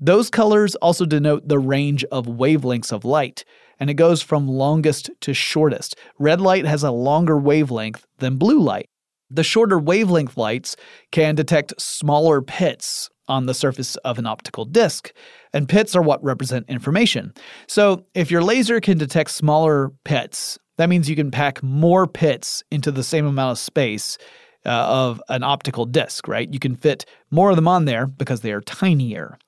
Those 0.00 0.30
colors 0.30 0.74
also 0.76 1.06
denote 1.06 1.48
the 1.48 1.58
range 1.58 2.04
of 2.04 2.26
wavelengths 2.26 2.92
of 2.92 3.04
light, 3.04 3.44
and 3.78 3.90
it 3.90 3.94
goes 3.94 4.22
from 4.22 4.48
longest 4.48 5.10
to 5.20 5.34
shortest. 5.34 5.96
Red 6.18 6.40
light 6.40 6.66
has 6.66 6.82
a 6.82 6.90
longer 6.90 7.38
wavelength 7.38 8.06
than 8.18 8.36
blue 8.36 8.60
light. 8.60 8.88
The 9.30 9.44
shorter 9.44 9.78
wavelength 9.78 10.36
lights 10.36 10.76
can 11.10 11.34
detect 11.34 11.80
smaller 11.80 12.42
pits 12.42 13.10
on 13.26 13.46
the 13.46 13.54
surface 13.54 13.96
of 13.96 14.18
an 14.18 14.26
optical 14.26 14.64
disc, 14.64 15.12
and 15.52 15.68
pits 15.68 15.96
are 15.96 16.02
what 16.02 16.22
represent 16.22 16.68
information. 16.68 17.32
So, 17.66 18.04
if 18.14 18.30
your 18.30 18.42
laser 18.42 18.80
can 18.80 18.98
detect 18.98 19.30
smaller 19.30 19.92
pits, 20.04 20.58
that 20.76 20.88
means 20.88 21.08
you 21.08 21.16
can 21.16 21.30
pack 21.30 21.62
more 21.62 22.06
pits 22.06 22.62
into 22.70 22.90
the 22.90 23.02
same 23.02 23.26
amount 23.26 23.52
of 23.52 23.58
space 23.58 24.18
uh, 24.66 24.70
of 24.70 25.22
an 25.28 25.42
optical 25.42 25.84
disc, 25.84 26.28
right? 26.28 26.52
You 26.52 26.58
can 26.58 26.76
fit 26.76 27.04
more 27.30 27.50
of 27.50 27.56
them 27.56 27.68
on 27.68 27.84
there 27.84 28.06
because 28.06 28.40
they 28.40 28.52
are 28.52 28.60
tinier. 28.60 29.38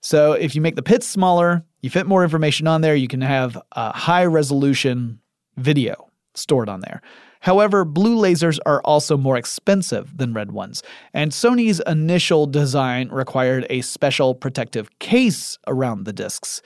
So 0.00 0.32
if 0.32 0.54
you 0.54 0.60
make 0.60 0.76
the 0.76 0.82
pits 0.82 1.06
smaller, 1.06 1.64
you 1.80 1.90
fit 1.90 2.06
more 2.06 2.22
information 2.22 2.66
on 2.66 2.80
there, 2.80 2.94
you 2.94 3.08
can 3.08 3.22
have 3.22 3.60
a 3.72 3.92
high 3.92 4.24
resolution 4.24 5.20
video 5.56 6.10
stored 6.34 6.68
on 6.68 6.80
there. 6.80 7.00
However, 7.40 7.84
blue 7.84 8.16
lasers 8.16 8.58
are 8.64 8.80
also 8.82 9.18
more 9.18 9.36
expensive 9.36 10.16
than 10.16 10.32
red 10.32 10.52
ones, 10.52 10.82
and 11.12 11.30
Sony's 11.30 11.80
initial 11.86 12.46
design 12.46 13.10
required 13.10 13.66
a 13.68 13.82
special 13.82 14.34
protective 14.34 14.88
case 14.98 15.58
around 15.66 16.04
the 16.04 16.12
discs. 16.12 16.62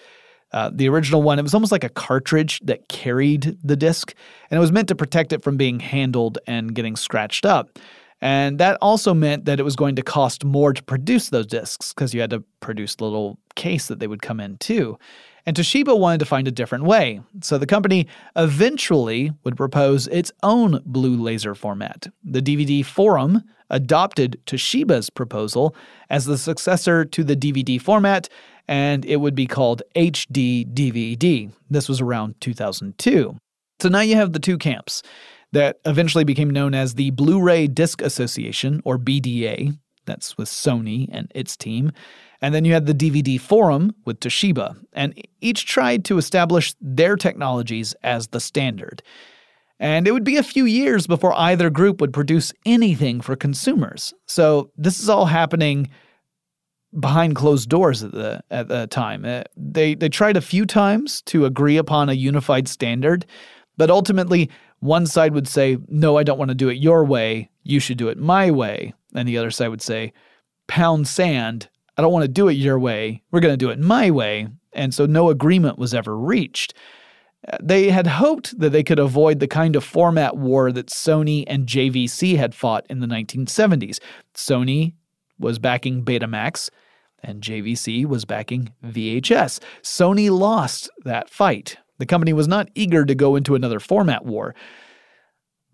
Uh, 0.52 0.70
the 0.72 0.88
original 0.88 1.22
one, 1.22 1.38
it 1.38 1.42
was 1.42 1.54
almost 1.54 1.72
like 1.72 1.84
a 1.84 1.90
cartridge 1.90 2.60
that 2.60 2.88
carried 2.88 3.58
the 3.62 3.76
disc, 3.76 4.14
and 4.50 4.56
it 4.56 4.60
was 4.60 4.72
meant 4.72 4.88
to 4.88 4.94
protect 4.94 5.32
it 5.32 5.42
from 5.42 5.56
being 5.56 5.80
handled 5.80 6.38
and 6.46 6.74
getting 6.74 6.96
scratched 6.96 7.44
up. 7.44 7.78
And 8.20 8.58
that 8.58 8.78
also 8.82 9.14
meant 9.14 9.44
that 9.44 9.60
it 9.60 9.62
was 9.62 9.76
going 9.76 9.94
to 9.96 10.02
cost 10.02 10.44
more 10.44 10.72
to 10.72 10.82
produce 10.82 11.28
those 11.30 11.46
discs 11.46 11.92
because 11.92 12.12
you 12.12 12.20
had 12.20 12.30
to 12.30 12.42
produce 12.60 12.96
the 12.96 13.04
little 13.04 13.38
case 13.54 13.86
that 13.86 14.00
they 14.00 14.08
would 14.08 14.22
come 14.22 14.40
in 14.40 14.58
too. 14.58 14.98
And 15.46 15.56
Toshiba 15.56 15.98
wanted 15.98 16.18
to 16.18 16.26
find 16.26 16.46
a 16.46 16.52
different 16.52 16.84
way. 16.84 17.20
So 17.42 17.56
the 17.56 17.66
company 17.66 18.06
eventually 18.36 19.32
would 19.44 19.56
propose 19.56 20.06
its 20.08 20.32
own 20.42 20.82
blue 20.84 21.16
laser 21.16 21.54
format. 21.54 22.08
The 22.24 22.42
DVD 22.42 22.84
Forum 22.84 23.44
adopted 23.70 24.40
Toshiba's 24.46 25.10
proposal 25.10 25.74
as 26.10 26.26
the 26.26 26.38
successor 26.38 27.04
to 27.04 27.24
the 27.24 27.36
DVD 27.36 27.80
format 27.80 28.28
and 28.68 29.04
it 29.06 29.16
would 29.16 29.34
be 29.34 29.46
called 29.46 29.82
HD 29.96 30.64
DVD. 30.72 31.50
This 31.70 31.88
was 31.88 32.00
around 32.00 32.40
2002. 32.40 33.36
So 33.80 33.88
now 33.88 34.00
you 34.00 34.16
have 34.16 34.32
the 34.32 34.38
two 34.38 34.58
camps 34.58 35.02
that 35.52 35.80
eventually 35.86 36.24
became 36.24 36.50
known 36.50 36.74
as 36.74 36.94
the 36.94 37.10
Blu 37.10 37.40
ray 37.40 37.66
Disc 37.66 38.02
Association, 38.02 38.82
or 38.84 38.98
BDA. 38.98 39.78
That's 40.04 40.36
with 40.36 40.48
Sony 40.48 41.08
and 41.10 41.30
its 41.34 41.56
team. 41.56 41.92
And 42.40 42.54
then 42.54 42.64
you 42.64 42.72
had 42.72 42.86
the 42.86 42.94
DVD 42.94 43.40
Forum 43.40 43.94
with 44.04 44.20
Toshiba, 44.20 44.76
and 44.92 45.14
each 45.40 45.66
tried 45.66 46.04
to 46.04 46.18
establish 46.18 46.74
their 46.80 47.16
technologies 47.16 47.94
as 48.02 48.28
the 48.28 48.40
standard. 48.40 49.02
And 49.80 50.06
it 50.06 50.12
would 50.12 50.24
be 50.24 50.36
a 50.36 50.42
few 50.42 50.64
years 50.64 51.06
before 51.06 51.32
either 51.34 51.70
group 51.70 52.00
would 52.00 52.12
produce 52.12 52.52
anything 52.66 53.20
for 53.20 53.36
consumers. 53.36 54.12
So 54.26 54.70
this 54.76 55.00
is 55.00 55.08
all 55.08 55.26
happening 55.26 55.88
behind 56.98 57.36
closed 57.36 57.68
doors 57.68 58.02
at 58.02 58.12
the 58.12 58.42
at 58.50 58.68
the 58.68 58.86
time. 58.86 59.24
Uh, 59.24 59.42
they 59.56 59.94
they 59.94 60.08
tried 60.08 60.36
a 60.36 60.42
few 60.42 60.66
times 60.66 61.22
to 61.22 61.44
agree 61.44 61.76
upon 61.76 62.08
a 62.08 62.14
unified 62.14 62.68
standard, 62.68 63.26
but 63.76 63.90
ultimately 63.90 64.50
one 64.80 65.06
side 65.06 65.34
would 65.34 65.48
say, 65.48 65.78
"No, 65.88 66.16
I 66.16 66.22
don't 66.22 66.38
want 66.38 66.50
to 66.50 66.54
do 66.54 66.68
it 66.68 66.78
your 66.78 67.04
way. 67.04 67.50
You 67.62 67.80
should 67.80 67.98
do 67.98 68.08
it 68.08 68.18
my 68.18 68.50
way." 68.50 68.94
And 69.14 69.28
the 69.28 69.38
other 69.38 69.50
side 69.50 69.68
would 69.68 69.82
say, 69.82 70.12
"Pound 70.66 71.06
sand. 71.08 71.68
I 71.96 72.02
don't 72.02 72.12
want 72.12 72.24
to 72.24 72.28
do 72.28 72.48
it 72.48 72.52
your 72.52 72.78
way. 72.78 73.22
We're 73.30 73.40
going 73.40 73.54
to 73.54 73.56
do 73.56 73.70
it 73.70 73.78
my 73.78 74.10
way." 74.10 74.48
And 74.72 74.94
so 74.94 75.06
no 75.06 75.30
agreement 75.30 75.78
was 75.78 75.94
ever 75.94 76.16
reached. 76.16 76.74
Uh, 77.46 77.56
they 77.62 77.90
had 77.90 78.06
hoped 78.06 78.58
that 78.58 78.70
they 78.70 78.82
could 78.82 78.98
avoid 78.98 79.40
the 79.40 79.46
kind 79.46 79.76
of 79.76 79.84
format 79.84 80.36
war 80.36 80.72
that 80.72 80.88
Sony 80.88 81.44
and 81.46 81.66
JVC 81.66 82.36
had 82.36 82.54
fought 82.54 82.86
in 82.90 83.00
the 83.00 83.06
1970s. 83.06 84.00
Sony 84.34 84.94
was 85.38 85.58
backing 85.58 86.04
Betamax, 86.04 86.70
and 87.22 87.42
JVC 87.42 88.06
was 88.06 88.24
backing 88.24 88.72
VHS. 88.84 89.60
Sony 89.82 90.30
lost 90.30 90.90
that 91.04 91.28
fight. 91.30 91.76
The 91.98 92.06
company 92.06 92.32
was 92.32 92.48
not 92.48 92.68
eager 92.74 93.04
to 93.04 93.14
go 93.14 93.36
into 93.36 93.54
another 93.54 93.80
format 93.80 94.24
war, 94.24 94.54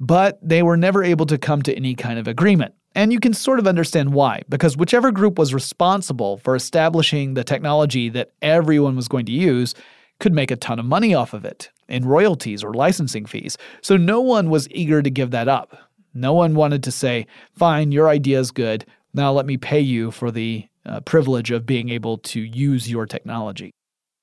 but 0.01 0.39
they 0.43 0.63
were 0.63 0.77
never 0.77 1.05
able 1.05 1.27
to 1.27 1.39
come 1.39 1.63
to 1.63 1.75
any 1.75 1.95
kind 1.95 2.19
of 2.19 2.27
agreement. 2.27 2.75
And 2.95 3.13
you 3.13 3.19
can 3.19 3.35
sort 3.35 3.59
of 3.59 3.67
understand 3.67 4.15
why, 4.15 4.43
because 4.49 4.77
whichever 4.77 5.11
group 5.11 5.39
was 5.39 5.53
responsible 5.53 6.39
for 6.39 6.55
establishing 6.55 7.35
the 7.35 7.45
technology 7.45 8.09
that 8.11 8.31
everyone 8.41 8.97
was 8.97 9.09
going 9.09 9.27
to 9.27 9.33
use 9.33 9.75
could 10.21 10.33
make 10.33 10.53
a 10.53 10.57
ton 10.57 10.79
of 10.79 10.87
money 10.87 11.13
off 11.13 11.35
of 11.35 11.45
it 11.45 11.71
in 11.89 12.05
royalties 12.05 12.63
or 12.63 12.73
licensing 12.73 13.27
fees. 13.27 13.59
So 13.83 13.97
no 13.97 14.21
one 14.21 14.49
was 14.49 14.69
eager 14.71 15.03
to 15.03 15.11
give 15.11 15.33
that 15.33 15.49
up. 15.49 15.77
No 16.15 16.33
one 16.33 16.55
wanted 16.55 16.85
to 16.85 16.93
say, 16.93 17.27
fine, 17.53 17.91
your 17.91 18.09
idea 18.09 18.39
is 18.39 18.53
good. 18.53 18.87
Now 19.15 19.33
let 19.33 19.47
me 19.47 19.57
pay 19.57 19.81
you 19.81 20.11
for 20.11 20.31
the 20.31 20.67
uh, 20.85 21.01
privilege 21.01 21.51
of 21.51 21.65
being 21.65 21.89
able 21.89 22.19
to 22.19 22.41
use 22.41 22.91
your 22.91 23.07
technology. 23.07 23.71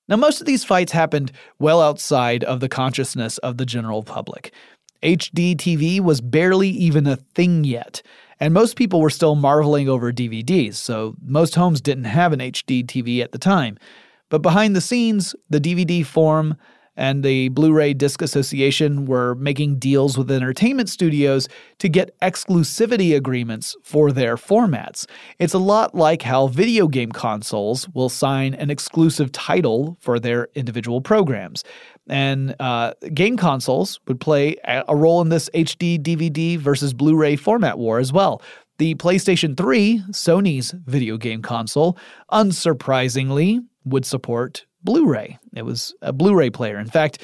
Now, 0.08 0.18
most 0.18 0.42
of 0.42 0.48
these 0.48 0.66
fights 0.66 0.92
happened 0.92 1.32
well 1.58 1.82
outside 1.82 2.44
of 2.44 2.60
the 2.60 2.68
consciousness 2.68 3.38
of 3.40 3.58
the 3.58 3.66
general 3.66 4.04
public. 4.04 4.54
HD 5.02 5.56
TV 5.56 6.00
was 6.02 6.22
barely 6.22 6.70
even 6.70 7.08
a 7.08 7.16
thing 7.16 7.64
yet, 7.64 8.02
and 8.40 8.54
most 8.54 8.76
people 8.76 9.00
were 9.00 9.10
still 9.10 9.36
marveling 9.36 9.88
over 9.88 10.12
DVDs, 10.12 10.76
so 10.76 11.16
most 11.24 11.56
homes 11.56 11.80
didn't 11.80 12.04
have 12.04 12.34
an 12.34 12.40
HD 12.40 12.86
TV 12.86 13.24
at 13.24 13.32
the 13.32 13.38
time. 13.38 13.78
But 14.30 14.42
behind 14.42 14.76
the 14.76 14.82
scenes, 14.82 15.34
the 15.50 15.62
DVD 15.62 16.06
Forum 16.06 16.56
and 16.96 17.24
the 17.24 17.50
Blu 17.50 17.72
ray 17.72 17.94
Disc 17.94 18.22
Association 18.22 19.06
were 19.06 19.36
making 19.36 19.80
deals 19.80 20.18
with 20.18 20.30
entertainment 20.30 20.90
studios 20.90 21.48
to 21.80 21.90
get 21.90 22.18
exclusivity 22.20 23.16
agreements 23.16 23.76
for 23.84 24.12
their 24.12 24.36
formats. 24.36 25.06
It's 25.40 25.54
a 25.54 25.60
lot 25.60 25.96
like 25.96 26.22
how 26.22 26.48
video 26.48 26.88
game 26.88 27.12
consoles 27.12 27.88
will 27.90 28.10
sign 28.10 28.54
an 28.54 28.70
exclusive 28.70 29.32
title 29.32 29.98
for 30.02 30.20
their 30.20 30.50
individual 30.56 31.02
programs. 31.02 31.64
And 32.08 32.56
uh, 32.60 32.94
game 33.14 33.38
consoles 33.38 34.00
would 34.08 34.20
play 34.20 34.58
a 34.66 34.96
role 34.96 35.22
in 35.22 35.30
this 35.30 35.50
HD 35.54 36.00
DVD 36.00 36.58
versus 36.58 36.94
Blu 36.94 37.16
ray 37.16 37.36
format 37.36 37.78
war 37.78 38.00
as 38.00 38.12
well. 38.12 38.42
The 38.80 38.96
PlayStation 38.96 39.56
3, 39.56 40.02
Sony's 40.10 40.74
video 40.86 41.18
game 41.18 41.44
console, 41.44 41.98
unsurprisingly 42.32 43.60
would 43.86 44.06
support 44.06 44.66
Blu 44.84 45.06
ray. 45.06 45.38
It 45.56 45.64
was 45.64 45.94
a 46.02 46.14
Blu 46.14 46.36
ray 46.36 46.50
player. 46.50 46.80
In 46.80 46.88
fact, 46.88 47.22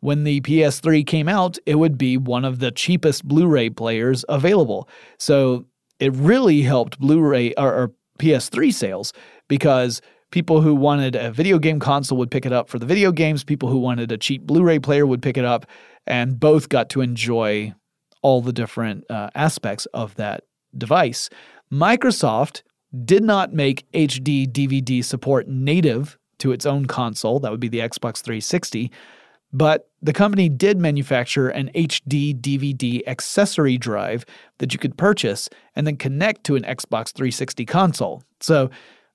when 0.00 0.24
the 0.24 0.40
PS3 0.40 1.06
came 1.06 1.28
out, 1.28 1.58
it 1.66 1.74
would 1.76 1.98
be 1.98 2.16
one 2.16 2.44
of 2.44 2.58
the 2.58 2.70
cheapest 2.70 3.26
Blu 3.26 3.46
ray 3.46 3.70
players 3.70 4.24
available. 4.28 4.88
So 5.18 5.66
it 5.98 6.12
really 6.14 6.62
helped 6.62 6.98
Blu 6.98 7.20
ray 7.20 7.52
or, 7.54 7.74
or 7.74 7.92
PS3 8.18 8.72
sales 8.72 9.12
because 9.48 10.00
people 10.30 10.60
who 10.60 10.74
wanted 10.74 11.16
a 11.16 11.30
video 11.30 11.58
game 11.58 11.80
console 11.80 12.18
would 12.18 12.30
pick 12.30 12.46
it 12.46 12.52
up 12.52 12.68
for 12.68 12.78
the 12.78 12.86
video 12.86 13.12
games, 13.12 13.44
people 13.44 13.68
who 13.68 13.78
wanted 13.78 14.10
a 14.12 14.18
cheap 14.18 14.42
Blu 14.42 14.62
ray 14.62 14.78
player 14.78 15.06
would 15.06 15.22
pick 15.22 15.36
it 15.36 15.44
up, 15.44 15.66
and 16.06 16.40
both 16.40 16.68
got 16.68 16.88
to 16.90 17.00
enjoy 17.00 17.74
all 18.22 18.40
the 18.40 18.52
different 18.52 19.04
uh, 19.10 19.30
aspects 19.34 19.86
of 19.86 20.14
that 20.16 20.44
device. 20.76 21.28
Microsoft 21.72 22.62
did 23.04 23.22
not 23.22 23.52
make 23.52 23.90
HD 23.92 24.50
DVD 24.50 25.04
support 25.04 25.48
native 25.48 26.18
to 26.40 26.52
its 26.52 26.66
own 26.66 26.86
console, 26.86 27.40
that 27.40 27.50
would 27.50 27.60
be 27.60 27.68
the 27.68 27.78
Xbox 27.78 28.22
360, 28.22 28.90
but 29.52 29.88
the 30.02 30.12
company 30.12 30.48
did 30.48 30.78
manufacture 30.78 31.48
an 31.48 31.70
HD 31.74 32.38
DVD 32.40 33.02
accessory 33.06 33.76
drive 33.76 34.24
that 34.58 34.72
you 34.72 34.78
could 34.78 34.96
purchase 34.96 35.48
and 35.74 35.86
then 35.86 35.96
connect 35.96 36.44
to 36.44 36.56
an 36.56 36.62
Xbox 36.62 37.12
360 37.12 37.66
console. 37.66 38.22
So 38.40 38.70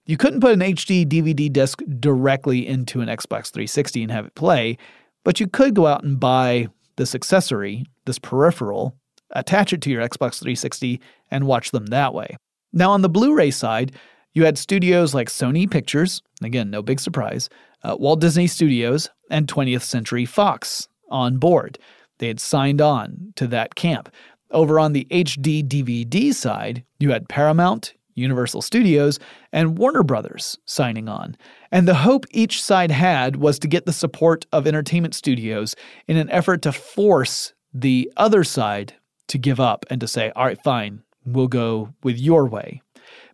you 0.05 0.17
couldn't 0.17 0.41
put 0.41 0.53
an 0.53 0.59
HD 0.59 1.05
DVD 1.05 1.51
disc 1.51 1.81
directly 1.99 2.67
into 2.67 3.01
an 3.01 3.07
Xbox 3.07 3.51
360 3.51 4.03
and 4.03 4.11
have 4.11 4.25
it 4.25 4.35
play, 4.35 4.77
but 5.23 5.39
you 5.39 5.47
could 5.47 5.73
go 5.73 5.87
out 5.87 6.03
and 6.03 6.19
buy 6.19 6.67
this 6.97 7.15
accessory, 7.15 7.85
this 8.05 8.19
peripheral, 8.19 8.95
attach 9.31 9.73
it 9.73 9.81
to 9.81 9.89
your 9.89 10.01
Xbox 10.01 10.39
360, 10.39 11.01
and 11.31 11.47
watch 11.47 11.71
them 11.71 11.87
that 11.87 12.13
way. 12.13 12.37
Now, 12.71 12.91
on 12.91 13.01
the 13.01 13.09
Blu 13.09 13.33
ray 13.33 13.51
side, 13.51 13.93
you 14.35 14.43
had 14.43 14.57
studios 14.57 15.15
like 15.15 15.29
Sony 15.29 15.69
Pictures, 15.69 16.21
again, 16.43 16.69
no 16.69 16.81
big 16.81 16.99
surprise, 16.99 17.49
uh, 17.83 17.95
Walt 17.97 18.19
Disney 18.19 18.47
Studios, 18.47 19.09
and 19.31 19.47
20th 19.47 19.81
Century 19.81 20.25
Fox 20.25 20.87
on 21.09 21.37
board. 21.37 21.79
They 22.19 22.27
had 22.27 22.41
signed 22.41 22.81
on 22.81 23.33
to 23.37 23.47
that 23.47 23.75
camp. 23.75 24.09
Over 24.51 24.77
on 24.77 24.93
the 24.93 25.07
HD 25.09 25.63
DVD 25.63 26.33
side, 26.33 26.83
you 26.99 27.11
had 27.11 27.29
Paramount, 27.29 27.93
Universal 28.15 28.61
Studios, 28.61 29.19
and 29.53 29.77
Warner 29.77 30.03
Brothers 30.03 30.57
signing 30.65 31.07
on. 31.07 31.37
And 31.71 31.87
the 31.87 31.95
hope 31.95 32.25
each 32.31 32.61
side 32.61 32.91
had 32.91 33.37
was 33.37 33.57
to 33.59 33.67
get 33.67 33.85
the 33.85 33.93
support 33.93 34.45
of 34.51 34.67
entertainment 34.67 35.15
studios 35.15 35.75
in 36.07 36.17
an 36.17 36.29
effort 36.29 36.61
to 36.63 36.71
force 36.73 37.53
the 37.73 38.11
other 38.17 38.43
side 38.43 38.93
to 39.27 39.37
give 39.37 39.59
up 39.59 39.85
and 39.89 39.99
to 40.01 40.07
say, 40.07 40.31
all 40.35 40.45
right, 40.45 40.61
fine, 40.63 41.03
we'll 41.25 41.47
go 41.47 41.93
with 42.03 42.17
your 42.17 42.47
way. 42.47 42.81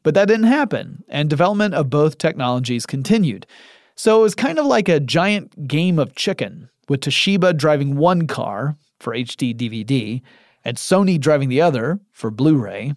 But 0.04 0.14
that 0.16 0.28
didn't 0.28 0.46
happen, 0.46 1.04
and 1.10 1.30
development 1.30 1.74
of 1.76 1.90
both 1.90 2.18
technologies 2.18 2.86
continued. 2.86 3.46
So 3.96 4.20
it 4.20 4.24
was 4.24 4.36
kind 4.36 4.58
of 4.58 4.66
like 4.66 4.90
a 4.90 5.00
giant 5.00 5.68
game 5.68 6.00
of 6.00 6.16
chicken, 6.16 6.70
with 6.90 7.02
Toshiba 7.02 7.56
driving 7.56 7.98
one 7.98 8.28
car 8.28 8.76
for 9.00 9.14
HD 9.14 9.56
DVD 9.56 10.22
and 10.64 10.78
Sony 10.78 11.20
driving 11.20 11.50
the 11.50 11.62
other 11.62 12.00
for 12.12 12.32
Blu 12.32 12.58
ray. 12.58 12.94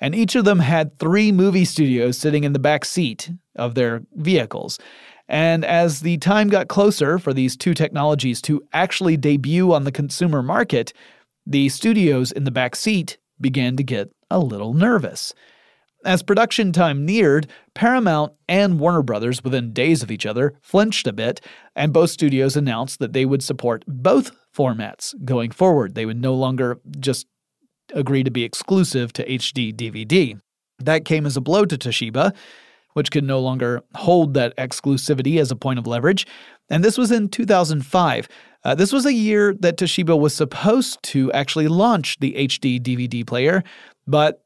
And 0.00 0.14
each 0.14 0.36
of 0.36 0.44
them 0.44 0.60
had 0.60 0.98
three 0.98 1.32
movie 1.32 1.64
studios 1.64 2.18
sitting 2.18 2.44
in 2.44 2.52
the 2.52 2.58
back 2.58 2.84
seat 2.84 3.30
of 3.56 3.74
their 3.74 4.02
vehicles. 4.14 4.78
And 5.28 5.64
as 5.64 6.00
the 6.00 6.18
time 6.18 6.48
got 6.48 6.68
closer 6.68 7.18
for 7.18 7.34
these 7.34 7.56
two 7.56 7.74
technologies 7.74 8.40
to 8.42 8.62
actually 8.72 9.16
debut 9.16 9.72
on 9.72 9.84
the 9.84 9.92
consumer 9.92 10.42
market, 10.42 10.92
the 11.46 11.68
studios 11.68 12.32
in 12.32 12.44
the 12.44 12.50
back 12.50 12.76
seat 12.76 13.18
began 13.40 13.76
to 13.76 13.82
get 13.82 14.10
a 14.30 14.38
little 14.38 14.72
nervous. 14.72 15.34
As 16.08 16.22
production 16.22 16.72
time 16.72 17.04
neared, 17.04 17.48
Paramount 17.74 18.32
and 18.48 18.80
Warner 18.80 19.02
Brothers, 19.02 19.44
within 19.44 19.74
days 19.74 20.02
of 20.02 20.10
each 20.10 20.24
other, 20.24 20.54
flinched 20.62 21.06
a 21.06 21.12
bit, 21.12 21.42
and 21.76 21.92
both 21.92 22.08
studios 22.08 22.56
announced 22.56 22.98
that 23.00 23.12
they 23.12 23.26
would 23.26 23.42
support 23.42 23.84
both 23.86 24.30
formats 24.56 25.14
going 25.26 25.50
forward. 25.50 25.94
They 25.94 26.06
would 26.06 26.16
no 26.16 26.32
longer 26.32 26.80
just 26.98 27.26
agree 27.92 28.24
to 28.24 28.30
be 28.30 28.42
exclusive 28.42 29.12
to 29.12 29.28
HD 29.28 29.70
DVD. 29.70 30.40
That 30.78 31.04
came 31.04 31.26
as 31.26 31.36
a 31.36 31.42
blow 31.42 31.66
to 31.66 31.76
Toshiba, 31.76 32.34
which 32.94 33.10
could 33.10 33.24
no 33.24 33.40
longer 33.40 33.82
hold 33.94 34.32
that 34.32 34.56
exclusivity 34.56 35.38
as 35.38 35.50
a 35.50 35.56
point 35.56 35.78
of 35.78 35.86
leverage. 35.86 36.26
And 36.70 36.82
this 36.82 36.96
was 36.96 37.12
in 37.12 37.28
2005. 37.28 38.28
Uh, 38.64 38.74
this 38.74 38.94
was 38.94 39.04
a 39.04 39.12
year 39.12 39.52
that 39.60 39.76
Toshiba 39.76 40.18
was 40.18 40.34
supposed 40.34 41.02
to 41.02 41.30
actually 41.32 41.68
launch 41.68 42.18
the 42.20 42.32
HD 42.32 42.80
DVD 42.80 43.26
player, 43.26 43.62
but 44.06 44.42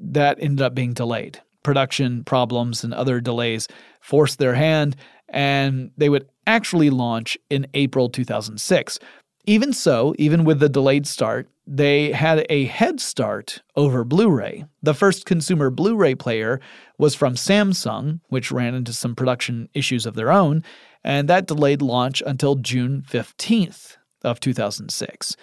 that 0.00 0.38
ended 0.40 0.62
up 0.62 0.74
being 0.74 0.92
delayed. 0.92 1.40
Production 1.62 2.24
problems 2.24 2.84
and 2.84 2.94
other 2.94 3.20
delays 3.20 3.68
forced 4.00 4.38
their 4.38 4.54
hand, 4.54 4.96
and 5.28 5.90
they 5.96 6.08
would 6.08 6.28
actually 6.46 6.90
launch 6.90 7.36
in 7.50 7.66
April 7.74 8.08
2006. 8.08 8.98
Even 9.46 9.72
so, 9.72 10.14
even 10.18 10.44
with 10.44 10.60
the 10.60 10.68
delayed 10.68 11.06
start, 11.06 11.48
they 11.66 12.12
had 12.12 12.44
a 12.50 12.64
head 12.64 13.00
start 13.00 13.62
over 13.76 14.04
Blu 14.04 14.28
ray. 14.28 14.64
The 14.82 14.94
first 14.94 15.24
consumer 15.24 15.70
Blu 15.70 15.96
ray 15.96 16.14
player 16.14 16.60
was 16.98 17.14
from 17.14 17.34
Samsung, 17.34 18.20
which 18.28 18.50
ran 18.50 18.74
into 18.74 18.92
some 18.92 19.14
production 19.14 19.68
issues 19.72 20.04
of 20.04 20.14
their 20.14 20.32
own, 20.32 20.64
and 21.04 21.28
that 21.28 21.46
delayed 21.46 21.80
launch 21.80 22.22
until 22.26 22.56
June 22.56 23.04
15th 23.08 23.96
of 24.22 24.40
2006. 24.40 25.36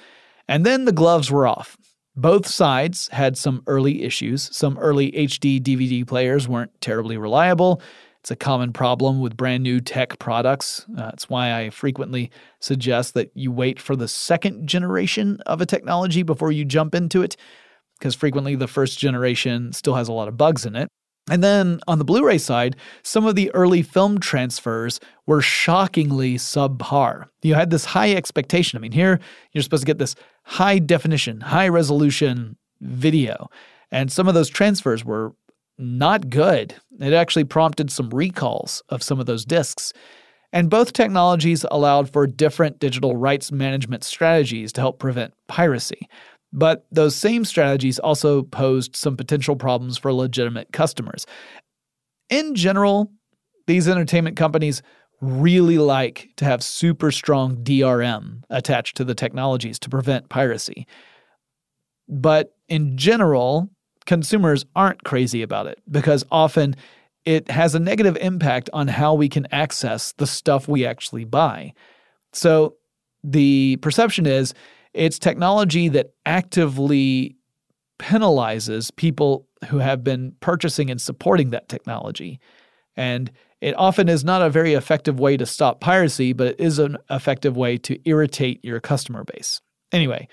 And 0.47 0.65
then 0.65 0.85
the 0.85 0.91
gloves 0.91 1.31
were 1.31 1.47
off. 1.47 1.77
Both 2.17 2.47
sides 2.47 3.09
had 3.09 3.37
some 3.37 3.61
early 3.67 4.01
issues. 4.01 4.49
Some 4.51 4.75
early 4.79 5.11
HD 5.11 5.61
DVD 5.61 6.05
players 6.05 6.47
weren't 6.47 6.71
terribly 6.81 7.15
reliable. 7.15 7.79
It's 8.21 8.31
a 8.31 8.35
common 8.35 8.73
problem 8.73 9.21
with 9.21 9.37
brand 9.37 9.61
new 9.61 9.79
tech 9.79 10.17
products. 10.17 10.83
Uh, 10.97 11.11
it's 11.13 11.29
why 11.29 11.53
I 11.53 11.69
frequently 11.69 12.31
suggest 12.59 13.13
that 13.13 13.31
you 13.35 13.51
wait 13.51 13.79
for 13.79 13.95
the 13.95 14.07
second 14.07 14.67
generation 14.67 15.39
of 15.45 15.61
a 15.61 15.65
technology 15.67 16.23
before 16.23 16.51
you 16.51 16.65
jump 16.65 16.95
into 16.95 17.21
it, 17.21 17.37
because 17.99 18.15
frequently 18.15 18.55
the 18.55 18.67
first 18.67 18.97
generation 18.97 19.71
still 19.71 19.93
has 19.93 20.07
a 20.07 20.13
lot 20.13 20.27
of 20.27 20.37
bugs 20.37 20.65
in 20.65 20.75
it. 20.75 20.89
And 21.29 21.43
then 21.43 21.81
on 21.87 21.99
the 21.99 22.05
Blu 22.05 22.25
ray 22.25 22.37
side, 22.37 22.77
some 23.03 23.25
of 23.25 23.35
the 23.35 23.53
early 23.53 23.81
film 23.81 24.19
transfers 24.19 24.99
were 25.25 25.41
shockingly 25.41 26.35
subpar. 26.35 27.25
You 27.43 27.53
had 27.53 27.69
this 27.69 27.85
high 27.85 28.13
expectation. 28.13 28.77
I 28.77 28.81
mean, 28.81 28.93
here 28.93 29.19
you're 29.51 29.61
supposed 29.61 29.83
to 29.83 29.87
get 29.87 29.97
this 29.97 30.15
high 30.47 30.79
definition, 30.79 31.41
high 31.41 31.67
resolution 31.67 32.55
video. 32.79 33.49
And 33.91 34.09
some 34.09 34.29
of 34.29 34.33
those 34.33 34.47
transfers 34.47 35.03
were 35.03 35.33
not 35.77 36.29
good. 36.29 36.73
It 37.01 37.11
actually 37.11 37.43
prompted 37.43 37.91
some 37.91 38.09
recalls 38.09 38.81
of 38.87 39.03
some 39.03 39.19
of 39.19 39.25
those 39.25 39.43
discs. 39.43 39.91
And 40.53 40.69
both 40.69 40.93
technologies 40.93 41.65
allowed 41.69 42.11
for 42.13 42.25
different 42.25 42.79
digital 42.79 43.17
rights 43.17 43.51
management 43.51 44.05
strategies 44.05 44.71
to 44.73 44.81
help 44.81 44.99
prevent 44.99 45.33
piracy. 45.47 46.07
But 46.53 46.87
those 46.93 47.13
same 47.13 47.43
strategies 47.43 47.99
also 47.99 48.43
posed 48.43 48.95
some 48.95 49.17
potential 49.17 49.57
problems 49.57 49.97
for 49.97 50.13
legitimate 50.13 50.71
customers. 50.71 51.25
In 52.29 52.55
general, 52.55 53.11
these 53.67 53.89
entertainment 53.89 54.37
companies 54.37 54.81
really 55.21 55.77
like 55.77 56.29
to 56.37 56.45
have 56.45 56.63
super 56.63 57.11
strong 57.11 57.57
DRM 57.57 58.43
attached 58.49 58.97
to 58.97 59.03
the 59.03 59.15
technologies 59.15 59.79
to 59.79 59.89
prevent 59.89 60.29
piracy. 60.29 60.87
But 62.07 62.55
in 62.69 62.97
general, 62.97 63.69
consumers 64.05 64.65
aren't 64.75 65.03
crazy 65.03 65.41
about 65.41 65.67
it 65.67 65.81
because 65.89 66.23
often 66.31 66.75
it 67.25 67.49
has 67.49 67.75
a 67.75 67.79
negative 67.79 68.15
impact 68.21 68.69
on 68.71 68.87
how 68.87 69.13
we 69.13 69.27
can 69.27 69.47
access 69.51 70.13
the 70.13 70.27
stuff 70.27 70.67
we 70.67 70.85
actually 70.85 71.25
buy. 71.25 71.73
So 72.31 72.75
the 73.23 73.77
perception 73.77 74.25
is 74.25 74.53
it's 74.93 75.19
technology 75.19 75.89
that 75.89 76.11
actively 76.25 77.35
penalizes 77.99 78.95
people 78.95 79.47
who 79.67 79.79
have 79.79 80.03
been 80.03 80.35
purchasing 80.39 80.89
and 80.89 81.01
supporting 81.01 81.49
that 81.49 81.67
technology. 81.67 82.39
And 82.95 83.31
it 83.61 83.73
often 83.77 84.07
is 84.07 84.23
not 84.23 84.41
a 84.41 84.49
very 84.49 84.73
effective 84.73 85.19
way 85.19 85.37
to 85.37 85.45
stop 85.45 85.81
piracy, 85.81 86.33
but 86.33 86.47
it 86.47 86.59
is 86.59 86.79
an 86.79 86.97
effective 87.09 87.57
way 87.57 87.77
to 87.79 87.99
irritate 88.07 88.63
your 88.63 88.79
customer 88.79 89.23
base. 89.23 89.61
Anyway, 89.91 90.27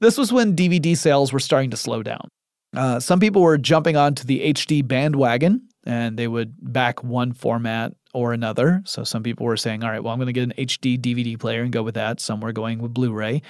this 0.00 0.16
was 0.16 0.32
when 0.32 0.56
DVD 0.56 0.96
sales 0.96 1.32
were 1.32 1.40
starting 1.40 1.70
to 1.70 1.76
slow 1.76 2.02
down. 2.02 2.28
Uh, 2.74 3.00
some 3.00 3.20
people 3.20 3.42
were 3.42 3.58
jumping 3.58 3.96
onto 3.96 4.24
the 4.24 4.52
HD 4.52 4.86
bandwagon 4.86 5.68
and 5.84 6.18
they 6.18 6.28
would 6.28 6.54
back 6.60 7.02
one 7.02 7.32
format 7.32 7.92
or 8.12 8.32
another. 8.32 8.82
So 8.84 9.04
some 9.04 9.22
people 9.22 9.46
were 9.46 9.56
saying, 9.56 9.84
all 9.84 9.90
right, 9.90 10.02
well, 10.02 10.12
I'm 10.12 10.18
going 10.18 10.26
to 10.26 10.32
get 10.32 10.42
an 10.42 10.54
HD 10.58 10.98
DVD 10.98 11.38
player 11.38 11.62
and 11.62 11.72
go 11.72 11.82
with 11.82 11.94
that. 11.94 12.20
Some 12.20 12.40
were 12.40 12.52
going 12.52 12.80
with 12.80 12.92
Blu 12.92 13.12
ray. 13.12 13.42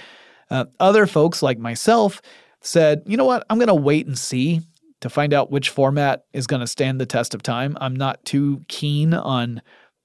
Uh, 0.50 0.66
other 0.78 1.06
folks, 1.06 1.42
like 1.42 1.58
myself, 1.58 2.20
said, 2.60 3.02
you 3.06 3.16
know 3.16 3.24
what, 3.24 3.44
I'm 3.48 3.58
going 3.58 3.68
to 3.68 3.74
wait 3.74 4.06
and 4.06 4.18
see 4.18 4.60
to 5.00 5.10
find 5.10 5.34
out 5.34 5.50
which 5.50 5.70
format 5.70 6.24
is 6.32 6.46
going 6.46 6.60
to 6.60 6.66
stand 6.66 7.00
the 7.00 7.06
test 7.06 7.34
of 7.34 7.42
time. 7.42 7.76
I'm 7.80 7.96
not 7.96 8.24
too 8.24 8.64
keen 8.68 9.14
on 9.14 9.62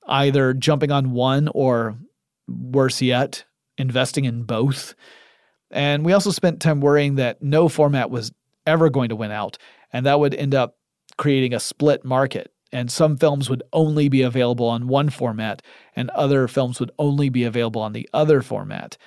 either 0.07 0.53
jumping 0.53 0.91
on 0.91 1.11
one 1.11 1.47
or, 1.53 1.97
worse 2.47 3.01
yet, 3.01 3.45
investing 3.77 4.25
in 4.25 4.43
both. 4.43 4.93
And 5.71 6.03
we 6.03 6.13
also 6.13 6.31
spent 6.31 6.61
time 6.61 6.81
worrying 6.81 7.15
that 7.15 7.41
no 7.41 7.69
format 7.69 8.09
was 8.11 8.31
ever 8.67 8.89
going 8.89 9.09
to 9.09 9.15
win 9.15 9.31
out, 9.31 9.57
and 9.93 10.05
that 10.05 10.19
would 10.19 10.35
end 10.35 10.53
up 10.53 10.77
creating 11.17 11.53
a 11.53 11.59
split 11.59 12.03
market. 12.03 12.51
And 12.73 12.91
some 12.91 13.17
films 13.17 13.49
would 13.49 13.63
only 13.73 14.07
be 14.07 14.21
available 14.21 14.67
on 14.67 14.87
one 14.87 15.09
format, 15.09 15.61
and 15.95 16.09
other 16.11 16.47
films 16.47 16.79
would 16.79 16.91
only 16.99 17.29
be 17.29 17.43
available 17.43 17.81
on 17.81 17.93
the 17.93 18.09
other 18.13 18.41
format. 18.41 18.97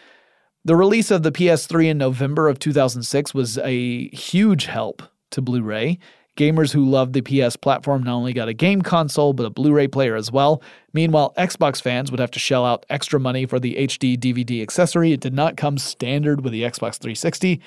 The 0.65 0.77
release 0.77 1.11
of 1.11 1.23
the 1.23 1.33
PS3 1.33 1.91
in 1.91 1.99
November 1.99 2.49
of 2.49 2.59
2006 2.59 3.35
was 3.35 3.59
a 3.59 4.09
huge 4.09 4.67
help 4.67 5.03
to 5.31 5.43
Blu 5.43 5.63
ray. 5.63 5.99
Gamers 6.37 6.73
who 6.73 6.85
loved 6.85 7.13
the 7.13 7.21
PS 7.21 7.55
platform 7.55 8.03
not 8.03 8.15
only 8.15 8.33
got 8.33 8.49
a 8.49 8.53
game 8.53 8.83
console, 8.83 9.33
but 9.33 9.47
a 9.47 9.51
Blu 9.51 9.73
ray 9.73 9.87
player 9.87 10.17
as 10.17 10.33
well. 10.33 10.63
Meanwhile, 10.93 11.33
Xbox 11.39 11.81
fans 11.81 12.11
would 12.11 12.19
have 12.19 12.33
to 12.33 12.41
shell 12.41 12.65
out 12.65 12.85
extra 12.91 13.21
money 13.21 13.47
for 13.47 13.61
the 13.61 13.75
HD 13.75 14.19
DVD 14.19 14.61
accessory. 14.61 15.13
It 15.13 15.21
did 15.21 15.35
not 15.35 15.57
come 15.57 15.79
standard 15.79 16.43
with 16.43 16.53
the 16.53 16.63
Xbox 16.63 16.99
360. 16.99 17.61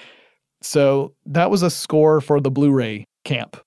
So 0.62 1.14
that 1.26 1.50
was 1.50 1.62
a 1.62 1.70
score 1.70 2.20
for 2.20 2.42
the 2.42 2.52
Blu 2.52 2.72
ray 2.72 3.06
camp. 3.24 3.58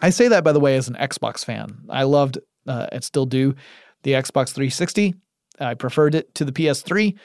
I 0.00 0.10
say 0.10 0.28
that, 0.28 0.44
by 0.44 0.52
the 0.52 0.60
way, 0.60 0.76
as 0.76 0.88
an 0.88 0.94
Xbox 0.94 1.44
fan. 1.44 1.78
I 1.88 2.02
loved 2.02 2.38
uh, 2.66 2.86
and 2.92 3.02
still 3.02 3.26
do 3.26 3.54
the 4.02 4.12
Xbox 4.12 4.52
360. 4.52 5.14
I 5.58 5.74
preferred 5.74 6.14
it 6.14 6.34
to 6.36 6.44
the 6.44 6.52
PS3. 6.52 7.16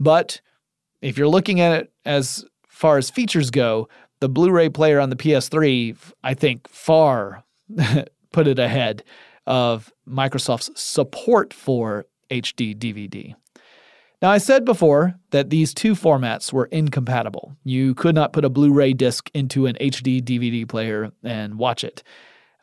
But 0.00 0.40
if 1.02 1.18
you're 1.18 1.28
looking 1.28 1.60
at 1.60 1.80
it 1.80 1.92
as 2.04 2.44
far 2.68 2.98
as 2.98 3.10
features 3.10 3.50
go, 3.50 3.88
the 4.20 4.28
Blu 4.28 4.50
ray 4.50 4.68
player 4.68 5.00
on 5.00 5.10
the 5.10 5.16
PS3, 5.16 5.96
I 6.22 6.34
think, 6.34 6.68
far 6.68 7.44
put 8.32 8.46
it 8.46 8.58
ahead 8.58 9.04
of 9.46 9.92
Microsoft's 10.06 10.70
support 10.80 11.54
for 11.54 12.06
HD 12.30 12.76
DVD. 12.76 13.34
Now, 14.20 14.30
I 14.30 14.38
said 14.38 14.64
before 14.64 15.14
that 15.30 15.50
these 15.50 15.72
two 15.72 15.94
formats 15.94 16.52
were 16.52 16.66
incompatible. 16.66 17.56
You 17.62 17.94
could 17.94 18.14
not 18.14 18.32
put 18.32 18.44
a 18.44 18.50
Blu 18.50 18.72
ray 18.72 18.92
disc 18.92 19.30
into 19.32 19.66
an 19.66 19.76
HD 19.80 20.20
DVD 20.20 20.68
player 20.68 21.12
and 21.22 21.56
watch 21.56 21.84
it. 21.84 22.02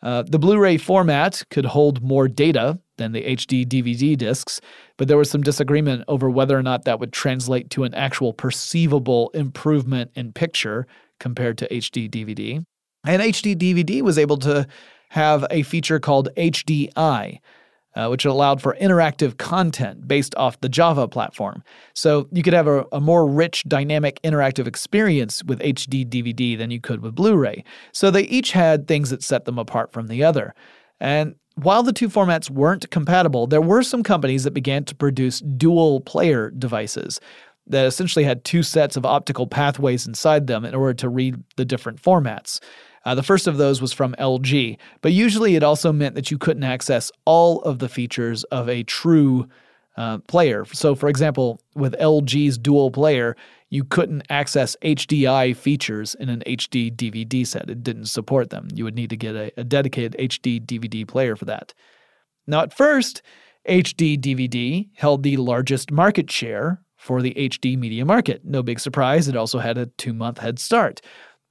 Uh, 0.04 0.24
the 0.24 0.38
Blu 0.38 0.60
ray 0.60 0.78
format 0.78 1.44
could 1.50 1.66
hold 1.66 2.04
more 2.04 2.28
data 2.28 2.78
than 2.98 3.14
the 3.14 3.24
HD 3.24 3.66
DVD 3.66 4.18
discs, 4.18 4.62
but 4.98 5.08
there 5.08 5.18
was 5.18 5.30
some 5.30 5.42
disagreement 5.42 6.04
over 6.08 6.30
whether 6.30 6.58
or 6.58 6.62
not 6.62 6.84
that 6.86 7.00
would 7.00 7.14
translate 7.14 7.70
to 7.72 7.86
an 7.86 7.94
actual 7.94 8.34
perceivable 8.34 9.30
improvement 9.34 10.12
in 10.14 10.34
picture 10.34 10.86
compared 11.20 11.58
to 11.60 11.68
HD 11.70 12.10
DVD. 12.10 12.64
And 13.06 13.22
HD 13.22 13.56
DVD 13.56 14.02
was 14.02 14.18
able 14.18 14.38
to 14.38 14.68
have 15.10 15.46
a 15.50 15.64
feature 15.64 16.00
called 16.00 16.30
HDI, 16.36 17.40
uh, 17.96 18.08
which 18.08 18.26
allowed 18.26 18.62
for 18.62 18.76
interactive 18.82 19.38
content 19.38 20.08
based 20.08 20.36
off 20.36 20.60
the 20.62 20.70
Java 20.70 21.08
platform. 21.08 21.64
So 21.94 22.28
you 22.32 22.44
could 22.44 22.54
have 22.54 22.68
a, 22.68 22.86
a, 22.92 23.00
more 23.00 23.28
rich, 23.28 23.64
dynamic, 23.68 24.22
interactive 24.24 24.68
experience 24.68 25.44
with 25.44 25.60
HD 25.60 26.06
DVD 26.06 26.58
than 26.58 26.72
you 26.72 26.82
could 26.82 27.02
with 27.02 27.16
Blu 27.16 27.38
ray. 27.38 27.64
So 27.94 28.12
they 28.12 28.24
each 28.24 28.52
had 28.52 28.88
things 28.88 29.12
that 29.12 29.24
set 29.24 29.46
them 29.46 29.58
apart 29.58 29.94
from 29.94 30.08
the 30.08 30.24
other. 30.24 30.54
And 31.00 31.36
while 31.56 31.84
the 31.84 31.94
two 31.94 32.10
formats 32.10 32.50
weren't 32.50 32.90
compatible, 32.92 33.48
there 33.48 33.62
were 33.62 33.84
some 33.84 34.04
companies 34.04 34.44
that 34.44 34.54
began 34.54 34.84
to 34.86 34.96
produce 34.96 35.40
dual 35.40 36.02
player 36.02 36.50
devices 36.50 37.22
that 37.68 37.86
essentially 37.86 38.26
had 38.26 38.44
two 38.44 38.64
sets 38.64 38.96
of 38.96 39.06
optical 39.06 39.48
pathways 39.48 40.06
inside 40.06 40.48
them 40.48 40.66
in 40.66 40.76
order 40.76 40.94
to 40.94 41.10
read 41.10 41.36
the 41.56 41.66
different 41.66 42.02
formats. 42.02 42.60
Uh, 43.06 43.14
the 43.14 43.24
first 43.24 43.48
of 43.48 43.58
those 43.58 43.82
was 43.82 43.94
from 43.94 44.16
LG, 44.18 44.78
but 45.02 45.14
usually 45.14 45.56
it 45.56 45.64
also 45.64 45.94
meant 45.94 46.16
that 46.16 46.32
you 46.32 46.38
couldn't 46.38 46.64
access 46.64 47.12
all 47.26 47.62
of 47.62 47.80
the 47.80 47.90
features 47.90 48.44
of 48.46 48.68
a 48.68 48.84
true 48.84 49.48
uh, 49.98 50.18
player. 50.28 50.66
So, 50.66 50.96
for 50.96 51.08
example, 51.08 51.60
with 51.76 51.94
LG's 52.00 52.58
dual 52.58 52.92
player, 52.92 53.36
you 53.70 53.84
couldn't 53.84 54.24
access 54.30 54.76
HDI 54.82 55.56
features 55.56 56.16
in 56.16 56.30
an 56.30 56.44
HD 56.46 56.94
DVD 56.94 57.46
set. 57.46 57.70
It 57.70 57.84
didn't 57.84 58.06
support 58.06 58.50
them. 58.50 58.68
You 58.74 58.84
would 58.84 58.96
need 58.96 59.10
to 59.12 59.18
get 59.18 59.36
a, 59.36 59.52
a 59.58 59.64
dedicated 59.64 60.16
HD 60.20 60.64
DVD 60.64 61.08
player 61.08 61.36
for 61.36 61.46
that. 61.46 61.74
Now, 62.48 62.62
at 62.62 62.76
first, 62.76 63.22
HD 63.68 64.20
DVD 64.20 64.90
held 64.96 65.24
the 65.24 65.38
largest 65.38 65.92
market 65.92 66.30
share 66.30 66.82
for 67.06 67.22
the 67.22 67.36
HD 67.36 67.78
media 67.78 68.04
market. 68.04 68.44
No 68.44 68.64
big 68.64 68.80
surprise, 68.80 69.28
it 69.28 69.36
also 69.36 69.60
had 69.60 69.78
a 69.78 69.86
two 69.86 70.12
month 70.12 70.40
head 70.40 70.58
start. 70.58 71.02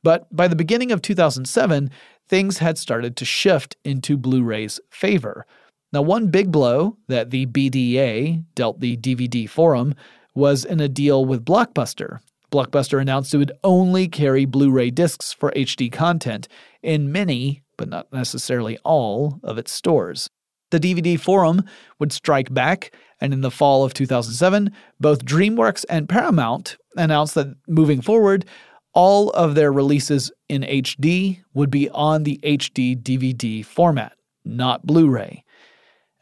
But 0.02 0.26
by 0.34 0.48
the 0.48 0.57
beginning 0.57 0.90
of 0.90 1.00
2007, 1.00 1.90
things 2.28 2.59
had 2.59 2.76
started 2.76 3.16
to 3.16 3.24
shift 3.24 3.76
into 3.84 4.16
Blu 4.16 4.42
ray's 4.42 4.80
favor. 4.90 5.46
Now, 5.92 6.02
one 6.02 6.26
big 6.26 6.50
blow 6.50 6.98
that 7.07 7.30
the 7.30 7.46
BDA 7.46 8.44
dealt 8.57 8.80
the 8.80 8.96
DVD 8.96 9.48
forum 9.48 9.94
was 10.34 10.64
in 10.64 10.80
a 10.80 10.88
deal 10.88 11.24
with 11.24 11.44
Blockbuster. 11.44 12.18
Blockbuster 12.50 13.00
announced 13.00 13.32
it 13.32 13.38
would 13.38 13.52
only 13.62 14.09
carry 14.09 14.44
Blu 14.46 14.72
ray 14.72 14.90
discs 14.90 15.32
for 15.32 15.52
HD 15.52 15.90
content 15.90 16.48
in 16.82 17.12
many, 17.12 17.62
but 17.78 17.88
not 17.88 18.12
necessarily 18.12 18.76
all, 18.84 19.38
of 19.44 19.57
its 19.57 19.70
stores. 19.70 20.28
The 20.72 20.80
DVD 20.80 21.18
forum 21.18 21.62
would 22.00 22.12
strike 22.12 22.52
back, 22.52 22.92
and 23.25 23.33
in 23.33 23.41
the 23.41 23.51
fall 23.51 23.85
of 23.85 23.95
2007, 23.95 24.70
both 25.01 25.25
DreamWorks 25.25 25.87
and 25.89 26.07
Paramount 26.07 26.77
announced 26.95 27.35
that 27.37 27.57
moving 27.66 28.03
forward, 28.03 28.45
all 28.93 29.31
of 29.31 29.55
their 29.55 29.72
releases 29.72 30.31
in 30.51 30.61
HD 30.61 31.43
would 31.55 31.70
be 31.70 31.89
on 31.89 32.25
the 32.25 32.39
HD 32.43 32.95
DVD 32.95 33.64
format, 33.64 34.12
not 34.45 34.85
Blu 34.85 35.09
ray. 35.09 35.43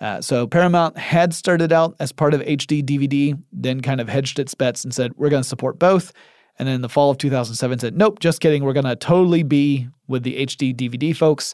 Uh, 0.00 0.20
so 0.20 0.46
Paramount 0.46 0.96
had 0.96 1.34
started 1.34 1.72
out 1.72 1.96
as 1.98 2.12
part 2.12 2.34
of 2.34 2.40
HD 2.42 2.84
DVD, 2.84 3.36
then 3.50 3.80
kind 3.80 4.00
of 4.00 4.08
hedged 4.08 4.38
its 4.38 4.54
bets 4.54 4.84
and 4.84 4.94
said, 4.94 5.12
we're 5.16 5.28
going 5.28 5.42
to 5.42 5.48
support 5.48 5.80
both. 5.80 6.12
And 6.60 6.68
then 6.68 6.76
in 6.76 6.82
the 6.82 6.88
fall 6.88 7.10
of 7.10 7.18
2007 7.18 7.80
said, 7.80 7.96
nope, 7.96 8.20
just 8.20 8.40
kidding. 8.40 8.62
We're 8.62 8.74
going 8.74 8.86
to 8.86 8.94
totally 8.94 9.42
be 9.42 9.88
with 10.06 10.22
the 10.22 10.46
HD 10.46 10.72
DVD 10.72 11.16
folks. 11.16 11.52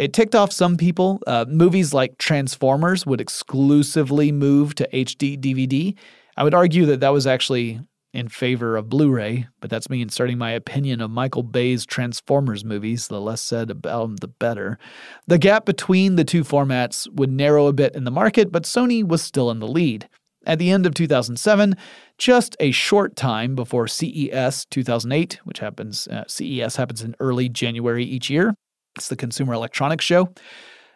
It 0.00 0.14
ticked 0.14 0.34
off 0.34 0.50
some 0.50 0.78
people. 0.78 1.20
Uh, 1.26 1.44
movies 1.46 1.92
like 1.92 2.16
Transformers 2.16 3.04
would 3.04 3.20
exclusively 3.20 4.32
move 4.32 4.74
to 4.76 4.88
HD 4.94 5.38
DVD. 5.38 5.94
I 6.38 6.42
would 6.42 6.54
argue 6.54 6.86
that 6.86 7.00
that 7.00 7.10
was 7.10 7.26
actually 7.26 7.80
in 8.14 8.30
favor 8.30 8.78
of 8.78 8.88
Blu 8.88 9.10
ray, 9.10 9.46
but 9.60 9.68
that's 9.68 9.90
me 9.90 10.00
inserting 10.00 10.38
my 10.38 10.52
opinion 10.52 11.02
of 11.02 11.10
Michael 11.10 11.42
Bay's 11.42 11.84
Transformers 11.84 12.64
movies. 12.64 13.08
The 13.08 13.20
less 13.20 13.42
said 13.42 13.70
about 13.70 14.00
them, 14.00 14.16
the 14.16 14.28
better. 14.28 14.78
The 15.26 15.36
gap 15.36 15.66
between 15.66 16.16
the 16.16 16.24
two 16.24 16.44
formats 16.44 17.06
would 17.12 17.30
narrow 17.30 17.66
a 17.66 17.74
bit 17.74 17.94
in 17.94 18.04
the 18.04 18.10
market, 18.10 18.50
but 18.50 18.62
Sony 18.62 19.06
was 19.06 19.20
still 19.20 19.50
in 19.50 19.58
the 19.58 19.68
lead. 19.68 20.08
At 20.46 20.58
the 20.58 20.70
end 20.70 20.86
of 20.86 20.94
2007, 20.94 21.76
just 22.16 22.56
a 22.58 22.70
short 22.70 23.16
time 23.16 23.54
before 23.54 23.86
CES 23.86 24.64
2008, 24.70 25.40
which 25.44 25.58
happens, 25.58 26.08
uh, 26.08 26.24
CES 26.26 26.76
happens 26.76 27.02
in 27.02 27.14
early 27.20 27.50
January 27.50 28.04
each 28.04 28.30
year, 28.30 28.54
it's 28.96 29.08
the 29.08 29.16
Consumer 29.16 29.54
Electronics 29.54 30.04
Show. 30.04 30.32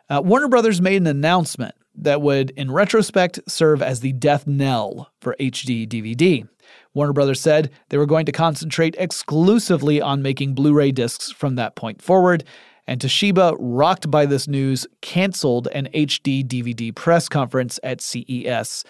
Uh, 0.09 0.21
Warner 0.25 0.49
Brothers 0.49 0.81
made 0.81 0.97
an 0.97 1.07
announcement 1.07 1.75
that 1.97 2.21
would, 2.21 2.51
in 2.51 2.71
retrospect, 2.71 3.41
serve 3.49 3.81
as 3.81 4.01
the 4.01 4.13
death 4.13 4.47
knell 4.47 5.11
for 5.21 5.37
HD 5.39 5.89
DVD. 5.89 6.47
Warner 6.93 7.13
Brothers 7.13 7.41
said 7.41 7.71
they 7.89 7.99
were 7.99 8.07
going 8.07 8.27
to 8.27 8.33
concentrate 8.33 8.97
exclusively 8.99 10.01
on 10.01 10.23
making 10.23 10.55
Blu 10.55 10.75
ray 10.75 10.93
discs 10.93 11.31
from 11.31 11.55
that 11.57 11.77
point 11.77 12.03
forward, 12.03 12.45
and 12.87 13.01
Toshiba, 13.01 13.57
rocked 13.59 14.11
by 14.11 14.27
this 14.27 14.47
news, 14.47 14.87
canceled 15.01 15.69
an 15.69 15.89
HD 15.95 16.45
DVD 16.47 16.95
press 16.95 17.29
conference 17.29 17.81
at 17.83 18.01
CES. 18.01 18.85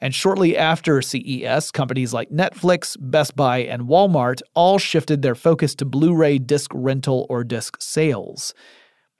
And 0.00 0.14
shortly 0.14 0.56
after 0.56 1.00
CES, 1.00 1.70
companies 1.70 2.12
like 2.12 2.30
Netflix, 2.30 2.96
Best 3.00 3.34
Buy, 3.34 3.58
and 3.58 3.84
Walmart 3.84 4.42
all 4.54 4.78
shifted 4.78 5.22
their 5.22 5.34
focus 5.34 5.74
to 5.76 5.84
Blu 5.84 6.14
ray 6.14 6.38
disc 6.38 6.70
rental 6.74 7.26
or 7.30 7.44
disc 7.44 7.76
sales. 7.80 8.52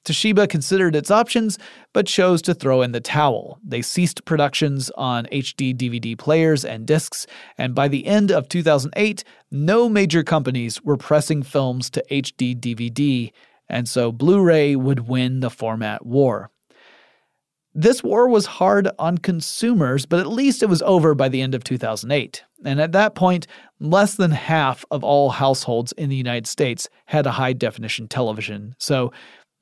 Toshiba 0.06 0.48
considered 0.48 0.94
its 0.94 1.10
options, 1.10 1.58
but 1.92 2.06
chose 2.06 2.40
to 2.42 2.54
throw 2.54 2.80
in 2.82 2.92
the 2.92 3.00
towel. 3.00 3.58
They 3.66 3.82
ceased 3.82 4.24
productions 4.24 4.88
on 4.96 5.26
HD 5.32 5.74
DVD 5.74 6.16
players 6.16 6.64
and 6.64 6.86
discs, 6.86 7.26
and 7.58 7.74
by 7.74 7.88
the 7.88 8.06
end 8.06 8.30
of 8.30 8.48
2008, 8.48 9.24
no 9.50 9.88
major 9.88 10.22
companies 10.22 10.80
were 10.82 10.96
pressing 10.96 11.42
films 11.42 11.90
to 11.90 12.04
HD 12.08 12.54
DVD, 12.54 13.32
and 13.68 13.88
so 13.88 14.12
Blu 14.12 14.40
ray 14.40 14.76
would 14.76 15.08
win 15.08 15.40
the 15.40 15.50
format 15.50 16.06
war. 16.06 16.50
This 17.78 18.02
war 18.02 18.26
was 18.26 18.46
hard 18.46 18.88
on 18.98 19.18
consumers, 19.18 20.06
but 20.06 20.18
at 20.18 20.28
least 20.28 20.62
it 20.62 20.68
was 20.70 20.80
over 20.80 21.14
by 21.14 21.28
the 21.28 21.42
end 21.42 21.54
of 21.54 21.62
2008. 21.62 22.42
And 22.64 22.80
at 22.80 22.92
that 22.92 23.14
point, 23.14 23.46
less 23.80 24.14
than 24.14 24.30
half 24.30 24.86
of 24.90 25.04
all 25.04 25.28
households 25.28 25.92
in 25.92 26.08
the 26.08 26.16
United 26.16 26.46
States 26.46 26.88
had 27.04 27.26
a 27.26 27.32
high 27.32 27.52
definition 27.52 28.08
television. 28.08 28.74
So 28.78 29.12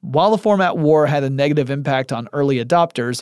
while 0.01 0.31
the 0.31 0.39
format 0.39 0.79
war 0.79 1.09
had 1.09 1.25
a 1.25 1.29
negative 1.29 1.71
impact 1.71 2.13
on 2.13 2.29
early 2.33 2.65
adopters, 2.65 3.21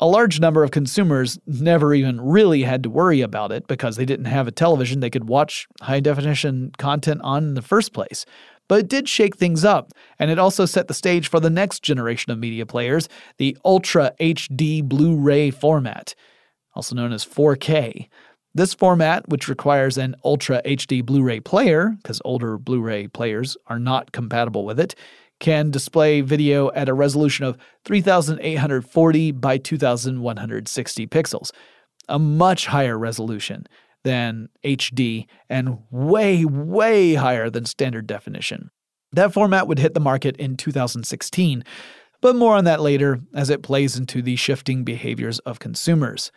a 0.00 0.06
large 0.06 0.38
number 0.38 0.62
of 0.62 0.70
consumers 0.70 1.38
never 1.46 1.94
even 1.94 2.20
really 2.20 2.62
had 2.62 2.82
to 2.82 2.90
worry 2.90 3.22
about 3.22 3.52
it 3.52 3.66
because 3.66 3.96
they 3.96 4.04
didn't 4.04 4.26
have 4.26 4.46
a 4.46 4.52
television 4.52 5.00
they 5.00 5.08
could 5.08 5.30
watch 5.30 5.66
high 5.80 6.00
definition 6.00 6.72
content 6.76 7.22
on 7.24 7.44
in 7.44 7.54
the 7.54 7.62
first 7.62 7.94
place. 7.94 8.26
But 8.68 8.80
it 8.80 8.88
did 8.88 9.08
shake 9.08 9.36
things 9.36 9.64
up, 9.64 9.92
and 10.18 10.30
it 10.30 10.38
also 10.38 10.66
set 10.66 10.88
the 10.88 10.94
stage 10.94 11.28
for 11.28 11.40
the 11.40 11.50
next 11.50 11.82
generation 11.82 12.32
of 12.32 12.38
media 12.38 12.66
players, 12.66 13.08
the 13.38 13.56
Ultra 13.64 14.12
HD 14.20 14.82
Blu 14.82 15.16
ray 15.16 15.50
format, 15.50 16.14
also 16.74 16.94
known 16.94 17.12
as 17.12 17.24
4K. 17.24 18.08
This 18.54 18.74
format, 18.74 19.28
which 19.28 19.48
requires 19.48 19.98
an 19.98 20.16
Ultra 20.24 20.62
HD 20.64 21.04
Blu 21.04 21.22
ray 21.22 21.40
player, 21.40 21.94
because 22.02 22.22
older 22.24 22.58
Blu 22.58 22.80
ray 22.80 23.06
players 23.06 23.56
are 23.66 23.78
not 23.78 24.12
compatible 24.12 24.64
with 24.64 24.80
it, 24.80 24.94
can 25.38 25.70
display 25.70 26.22
video 26.22 26.72
at 26.72 26.88
a 26.88 26.94
resolution 26.94 27.44
of 27.44 27.58
3840 27.84 29.32
by 29.32 29.58
2160 29.58 31.06
pixels, 31.06 31.50
a 32.08 32.18
much 32.18 32.66
higher 32.66 32.98
resolution 32.98 33.66
than 34.04 34.48
HD 34.64 35.26
and 35.48 35.78
way, 35.90 36.44
way 36.44 37.14
higher 37.14 37.50
than 37.50 37.64
standard 37.64 38.06
definition. 38.06 38.70
That 39.12 39.32
format 39.32 39.66
would 39.66 39.78
hit 39.78 39.94
the 39.94 40.00
market 40.00 40.36
in 40.36 40.56
2016, 40.56 41.64
but 42.20 42.36
more 42.36 42.54
on 42.56 42.64
that 42.64 42.80
later 42.80 43.20
as 43.34 43.50
it 43.50 43.62
plays 43.62 43.96
into 43.96 44.22
the 44.22 44.36
shifting 44.36 44.84
behaviors 44.84 45.38
of 45.40 45.58
consumers. 45.58 46.32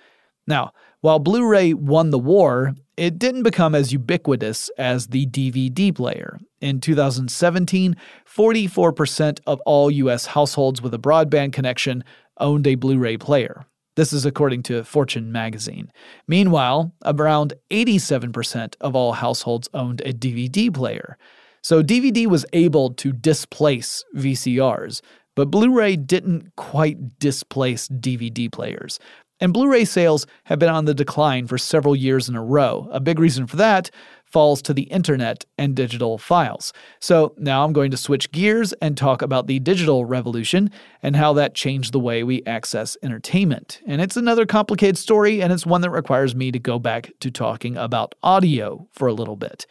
Now, 0.47 0.71
while 1.01 1.19
Blu 1.19 1.47
ray 1.47 1.73
won 1.73 2.09
the 2.09 2.19
war, 2.19 2.73
it 2.97 3.17
didn't 3.17 3.43
become 3.43 3.75
as 3.75 3.93
ubiquitous 3.93 4.69
as 4.77 5.07
the 5.07 5.25
DVD 5.27 5.95
player. 5.95 6.39
In 6.59 6.81
2017, 6.81 7.95
44% 8.25 9.39
of 9.47 9.61
all 9.61 9.89
US 9.89 10.25
households 10.25 10.81
with 10.81 10.93
a 10.93 10.99
broadband 10.99 11.53
connection 11.53 12.03
owned 12.39 12.67
a 12.67 12.75
Blu 12.75 12.97
ray 12.97 13.17
player. 13.17 13.65
This 13.99 14.13
is 14.13 14.25
according 14.25 14.63
to 14.63 14.85
Fortune 14.85 15.29
magazine. 15.29 15.91
Meanwhile, 16.25 16.93
around 17.03 17.51
87% 17.69 18.75
of 18.79 18.95
all 18.95 19.11
households 19.11 19.67
owned 19.73 19.99
a 20.05 20.13
DVD 20.13 20.73
player. 20.73 21.17
So 21.61 21.83
DVD 21.83 22.25
was 22.25 22.45
able 22.53 22.93
to 22.93 23.11
displace 23.11 24.05
VCRs, 24.15 25.01
but 25.35 25.51
Blu 25.51 25.73
ray 25.73 25.97
didn't 25.97 26.55
quite 26.55 27.19
displace 27.19 27.89
DVD 27.89 28.49
players. 28.49 28.99
And 29.41 29.51
Blu 29.51 29.69
ray 29.69 29.83
sales 29.83 30.25
have 30.45 30.59
been 30.59 30.69
on 30.69 30.85
the 30.85 30.93
decline 30.93 31.45
for 31.45 31.57
several 31.57 31.93
years 31.93 32.29
in 32.29 32.37
a 32.37 32.41
row. 32.41 32.87
A 32.93 33.01
big 33.01 33.19
reason 33.19 33.47
for 33.47 33.57
that 33.57 33.91
falls 34.29 34.61
to 34.61 34.73
the 34.73 34.83
internet 34.83 35.45
and 35.57 35.75
digital 35.75 36.17
files. 36.17 36.71
So 36.99 37.33
now 37.37 37.63
I'm 37.63 37.73
going 37.73 37.91
to 37.91 37.97
switch 37.97 38.31
gears 38.31 38.73
and 38.73 38.97
talk 38.97 39.21
about 39.21 39.47
the 39.47 39.59
digital 39.59 40.05
revolution 40.05 40.71
and 41.01 41.15
how 41.15 41.33
that 41.33 41.55
changed 41.55 41.93
the 41.93 41.99
way 41.99 42.23
we 42.23 42.43
access 42.45 42.95
entertainment. 43.01 43.81
And 43.85 44.01
it's 44.01 44.17
another 44.17 44.45
complicated 44.45 44.97
story, 44.97 45.41
and 45.41 45.51
it's 45.51 45.65
one 45.65 45.81
that 45.81 45.89
requires 45.89 46.35
me 46.35 46.51
to 46.51 46.59
go 46.59 46.79
back 46.79 47.11
to 47.19 47.31
talking 47.31 47.75
about 47.77 48.15
audio 48.23 48.87
for 48.91 49.07
a 49.07 49.13
little 49.13 49.35
bit. 49.35 49.65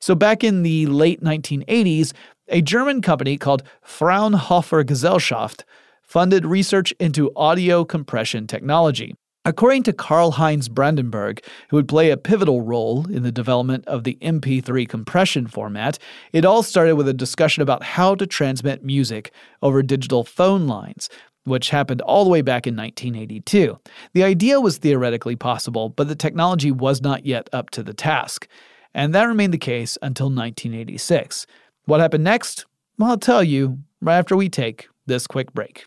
So, 0.00 0.14
back 0.14 0.44
in 0.44 0.62
the 0.62 0.86
late 0.86 1.22
1980s, 1.22 2.12
a 2.48 2.62
German 2.62 3.02
company 3.02 3.36
called 3.36 3.64
Fraunhofer 3.82 4.84
Gesellschaft 4.84 5.64
funded 6.02 6.46
research 6.46 6.92
into 6.98 7.30
audio 7.36 7.84
compression 7.84 8.46
technology. 8.46 9.14
According 9.44 9.84
to 9.84 9.92
Karlheinz 9.92 10.68
Brandenburg, 10.70 11.42
who 11.70 11.76
would 11.76 11.88
play 11.88 12.10
a 12.10 12.16
pivotal 12.16 12.60
role 12.60 13.06
in 13.10 13.22
the 13.22 13.32
development 13.32 13.86
of 13.86 14.04
the 14.04 14.18
MP3 14.20 14.86
compression 14.88 15.46
format, 15.46 15.98
it 16.32 16.44
all 16.44 16.62
started 16.62 16.96
with 16.96 17.08
a 17.08 17.14
discussion 17.14 17.62
about 17.62 17.82
how 17.82 18.14
to 18.16 18.26
transmit 18.26 18.84
music 18.84 19.32
over 19.62 19.82
digital 19.82 20.24
phone 20.24 20.66
lines, 20.66 21.08
which 21.44 21.70
happened 21.70 22.02
all 22.02 22.24
the 22.24 22.30
way 22.30 22.42
back 22.42 22.66
in 22.66 22.76
1982. 22.76 23.78
The 24.12 24.24
idea 24.24 24.60
was 24.60 24.78
theoretically 24.78 25.36
possible, 25.36 25.88
but 25.88 26.08
the 26.08 26.16
technology 26.16 26.70
was 26.70 27.00
not 27.00 27.24
yet 27.24 27.48
up 27.52 27.70
to 27.70 27.82
the 27.82 27.94
task. 27.94 28.48
And 28.92 29.14
that 29.14 29.24
remained 29.24 29.54
the 29.54 29.58
case 29.58 29.96
until 30.02 30.26
1986. 30.26 31.46
What 31.84 32.00
happened 32.00 32.24
next? 32.24 32.66
Well, 32.98 33.10
I'll 33.10 33.18
tell 33.18 33.44
you 33.44 33.78
right 34.02 34.18
after 34.18 34.36
we 34.36 34.48
take 34.48 34.88
this 35.06 35.26
quick 35.26 35.54
break. 35.54 35.86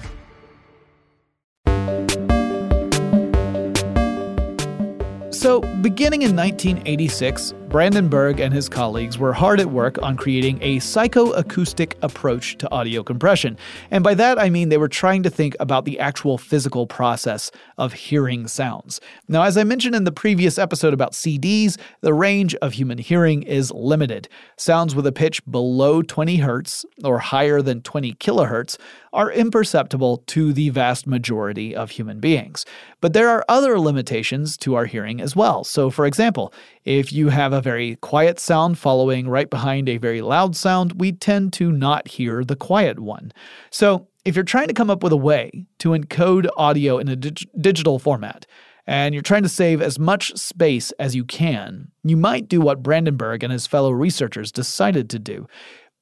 So, 5.41 5.61
beginning 5.81 6.21
in 6.21 6.35
1986, 6.35 7.55
Brandenburg 7.71 8.41
and 8.41 8.53
his 8.53 8.67
colleagues 8.67 9.17
were 9.17 9.31
hard 9.31 9.61
at 9.61 9.71
work 9.71 9.97
on 10.03 10.17
creating 10.17 10.59
a 10.61 10.79
psychoacoustic 10.79 11.93
approach 12.01 12.57
to 12.57 12.69
audio 12.69 13.01
compression. 13.01 13.57
And 13.91 14.03
by 14.03 14.13
that, 14.15 14.37
I 14.37 14.49
mean 14.49 14.67
they 14.67 14.77
were 14.77 14.89
trying 14.89 15.23
to 15.23 15.29
think 15.29 15.55
about 15.57 15.85
the 15.85 15.97
actual 15.97 16.37
physical 16.37 16.85
process 16.85 17.49
of 17.77 17.93
hearing 17.93 18.49
sounds. 18.49 18.99
Now, 19.29 19.43
as 19.43 19.55
I 19.55 19.63
mentioned 19.63 19.95
in 19.95 20.03
the 20.03 20.11
previous 20.11 20.59
episode 20.59 20.93
about 20.93 21.13
CDs, 21.13 21.79
the 22.01 22.13
range 22.13 22.55
of 22.55 22.73
human 22.73 22.97
hearing 22.97 23.41
is 23.43 23.71
limited. 23.71 24.27
Sounds 24.57 24.93
with 24.93 25.07
a 25.07 25.13
pitch 25.13 25.41
below 25.49 26.01
20 26.01 26.35
hertz 26.37 26.85
or 27.05 27.19
higher 27.19 27.61
than 27.61 27.81
20 27.81 28.15
kilohertz 28.15 28.77
are 29.13 29.31
imperceptible 29.31 30.17
to 30.27 30.51
the 30.51 30.69
vast 30.69 31.07
majority 31.07 31.73
of 31.73 31.91
human 31.91 32.19
beings. 32.19 32.65
But 32.99 33.13
there 33.13 33.29
are 33.29 33.45
other 33.49 33.79
limitations 33.79 34.57
to 34.57 34.75
our 34.75 34.85
hearing 34.85 35.21
as 35.21 35.35
well. 35.35 35.63
So, 35.63 35.89
for 35.89 36.05
example, 36.05 36.53
if 36.85 37.11
you 37.11 37.29
have 37.29 37.53
a 37.53 37.60
very 37.61 37.95
quiet 37.97 38.39
sound 38.39 38.77
following 38.77 39.29
right 39.29 39.49
behind 39.49 39.87
a 39.87 39.97
very 39.97 40.21
loud 40.21 40.55
sound, 40.55 40.99
we 40.99 41.11
tend 41.11 41.53
to 41.53 41.71
not 41.71 42.07
hear 42.07 42.43
the 42.43 42.55
quiet 42.55 42.99
one. 42.99 43.31
So, 43.69 44.07
if 44.23 44.35
you're 44.35 44.43
trying 44.43 44.67
to 44.67 44.73
come 44.73 44.91
up 44.91 45.01
with 45.01 45.11
a 45.11 45.17
way 45.17 45.65
to 45.79 45.89
encode 45.89 46.47
audio 46.55 46.99
in 46.99 47.07
a 47.07 47.15
dig- 47.15 47.49
digital 47.59 47.97
format, 47.97 48.45
and 48.85 49.13
you're 49.13 49.23
trying 49.23 49.43
to 49.43 49.49
save 49.49 49.81
as 49.81 49.97
much 49.97 50.35
space 50.37 50.91
as 50.93 51.15
you 51.15 51.23
can, 51.23 51.91
you 52.03 52.17
might 52.17 52.47
do 52.47 52.61
what 52.61 52.83
Brandenburg 52.83 53.43
and 53.43 53.51
his 53.51 53.67
fellow 53.67 53.91
researchers 53.91 54.51
decided 54.51 55.09
to 55.09 55.19
do. 55.19 55.47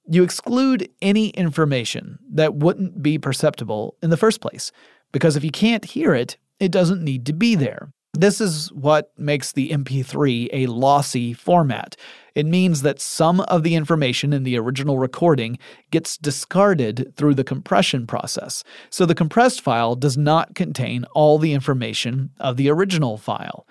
You 0.10 0.24
exclude 0.24 0.90
any 1.02 1.30
information 1.30 2.20
that 2.32 2.56
wouldn't 2.56 3.02
be 3.02 3.18
perceptible 3.18 3.96
in 4.02 4.10
the 4.10 4.18
first 4.18 4.42
place, 4.42 4.72
because 5.12 5.36
if 5.36 5.44
you 5.44 5.52
can't 5.52 5.86
hear 5.86 6.14
it, 6.14 6.38
it 6.60 6.72
doesn't 6.72 7.04
need 7.04 7.26
to 7.28 7.34
be 7.34 7.56
there. 7.56 7.94
This 8.20 8.42
is 8.42 8.70
what 8.74 9.18
makes 9.18 9.54
the 9.54 9.70
MP3 9.70 10.50
a 10.52 10.66
lossy 10.66 11.32
format. 11.32 11.96
It 12.36 12.46
means 12.46 12.82
that 12.82 13.00
some 13.00 13.40
of 13.40 13.64
the 13.64 13.76
information 13.76 14.34
in 14.34 14.44
the 14.44 14.60
original 14.60 14.98
recording 14.98 15.58
gets 15.90 16.18
discarded 16.18 17.14
through 17.16 17.36
the 17.36 17.46
compression 17.46 18.06
process. 18.06 18.66
So 18.90 19.06
the 19.06 19.16
compressed 19.16 19.62
file 19.62 19.96
does 19.96 20.18
not 20.18 20.54
contain 20.54 21.06
all 21.16 21.38
the 21.40 21.54
information 21.54 22.32
of 22.42 22.58
the 22.58 22.70
original 22.70 23.18
file. 23.18 23.66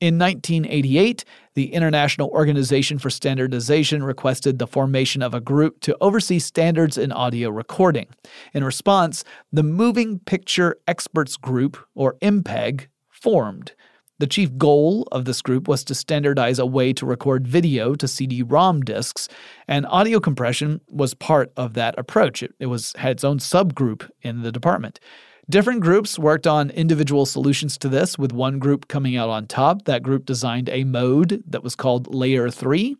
In 0.00 0.18
1988, 0.18 1.24
the 1.54 1.72
International 1.72 2.30
Organization 2.30 2.98
for 2.98 3.10
Standardization 3.10 4.02
requested 4.02 4.58
the 4.58 4.66
formation 4.66 5.22
of 5.22 5.34
a 5.34 5.40
group 5.40 5.78
to 5.82 5.96
oversee 6.00 6.40
standards 6.40 6.98
in 6.98 7.12
audio 7.12 7.48
recording. 7.48 8.08
In 8.54 8.64
response, 8.64 9.22
the 9.52 9.62
Moving 9.62 10.18
Picture 10.18 10.78
Experts 10.88 11.36
Group, 11.36 11.78
or 11.94 12.14
MPEG, 12.14 12.88
formed. 13.24 13.72
The 14.18 14.26
chief 14.26 14.54
goal 14.58 15.08
of 15.10 15.24
this 15.24 15.40
group 15.40 15.66
was 15.66 15.82
to 15.84 15.94
standardize 15.94 16.58
a 16.58 16.66
way 16.66 16.92
to 16.92 17.06
record 17.06 17.48
video 17.48 17.94
to 17.94 18.06
CD-ROM 18.06 18.82
disks, 18.82 19.28
and 19.66 19.86
audio 19.86 20.20
compression 20.20 20.82
was 20.90 21.14
part 21.14 21.50
of 21.56 21.72
that 21.72 21.98
approach. 21.98 22.42
It, 22.42 22.54
it 22.60 22.66
was 22.66 22.92
had 22.98 23.12
its 23.12 23.24
own 23.24 23.38
subgroup 23.38 24.10
in 24.20 24.42
the 24.42 24.52
department. 24.52 25.00
Different 25.48 25.80
groups 25.80 26.18
worked 26.18 26.46
on 26.46 26.68
individual 26.68 27.24
solutions 27.24 27.78
to 27.78 27.88
this, 27.88 28.18
with 28.18 28.32
one 28.32 28.58
group 28.58 28.88
coming 28.88 29.16
out 29.16 29.30
on 29.30 29.46
top. 29.46 29.86
That 29.86 30.02
group 30.02 30.26
designed 30.26 30.68
a 30.68 30.84
mode 30.84 31.42
that 31.46 31.64
was 31.64 31.74
called 31.74 32.14
Layer 32.14 32.50
3, 32.50 32.94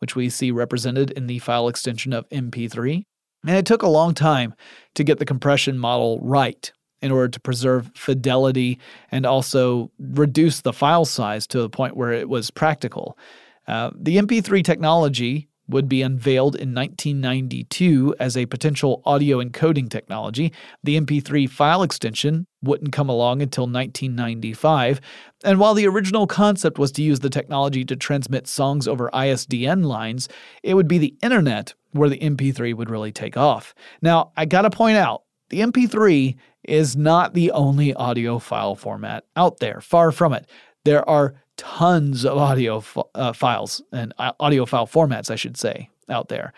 which 0.00 0.14
we 0.14 0.28
see 0.28 0.50
represented 0.50 1.12
in 1.12 1.28
the 1.28 1.38
file 1.38 1.66
extension 1.66 2.12
of 2.12 2.28
MP3. 2.28 3.04
And 3.46 3.56
it 3.56 3.64
took 3.64 3.82
a 3.82 3.88
long 3.88 4.12
time 4.12 4.54
to 4.96 5.02
get 5.02 5.18
the 5.18 5.24
compression 5.24 5.78
model 5.78 6.20
right 6.20 6.70
in 7.02 7.10
order 7.10 7.28
to 7.28 7.40
preserve 7.40 7.90
fidelity 7.94 8.78
and 9.10 9.26
also 9.26 9.90
reduce 9.98 10.60
the 10.60 10.72
file 10.72 11.04
size 11.04 11.46
to 11.48 11.60
the 11.60 11.68
point 11.68 11.96
where 11.96 12.12
it 12.12 12.28
was 12.28 12.50
practical. 12.50 13.18
Uh, 13.66 13.90
the 13.94 14.16
MP3 14.16 14.64
technology 14.64 15.48
would 15.68 15.88
be 15.88 16.02
unveiled 16.02 16.54
in 16.54 16.74
1992 16.74 18.14
as 18.18 18.36
a 18.36 18.46
potential 18.46 19.02
audio 19.04 19.42
encoding 19.42 19.88
technology. 19.88 20.52
The 20.82 21.00
MP3 21.00 21.48
file 21.48 21.82
extension 21.82 22.46
wouldn't 22.62 22.92
come 22.92 23.08
along 23.08 23.42
until 23.42 23.64
1995. 23.64 25.00
And 25.44 25.58
while 25.58 25.74
the 25.74 25.86
original 25.86 26.26
concept 26.26 26.78
was 26.78 26.92
to 26.92 27.02
use 27.02 27.20
the 27.20 27.30
technology 27.30 27.84
to 27.84 27.96
transmit 27.96 28.46
songs 28.46 28.86
over 28.86 29.10
ISDN 29.12 29.84
lines, 29.84 30.28
it 30.62 30.74
would 30.74 30.88
be 30.88 30.98
the 30.98 31.16
internet 31.22 31.74
where 31.92 32.08
the 32.08 32.18
MP3 32.18 32.74
would 32.74 32.90
really 32.90 33.12
take 33.12 33.36
off. 33.36 33.74
Now, 34.00 34.32
I 34.36 34.44
gotta 34.44 34.70
point 34.70 34.96
out, 34.96 35.22
the 35.52 35.60
MP3 35.60 36.34
is 36.64 36.96
not 36.96 37.34
the 37.34 37.50
only 37.52 37.94
audio 37.94 38.38
file 38.38 38.74
format 38.74 39.24
out 39.36 39.58
there. 39.58 39.80
Far 39.80 40.10
from 40.10 40.32
it. 40.32 40.48
There 40.84 41.08
are 41.08 41.34
tons 41.56 42.24
of 42.24 42.38
audio 42.38 42.82
uh, 43.14 43.32
files 43.32 43.82
and 43.92 44.12
uh, 44.18 44.32
audio 44.40 44.66
file 44.66 44.86
formats, 44.86 45.30
I 45.30 45.36
should 45.36 45.56
say, 45.56 45.90
out 46.08 46.28
there. 46.28 46.52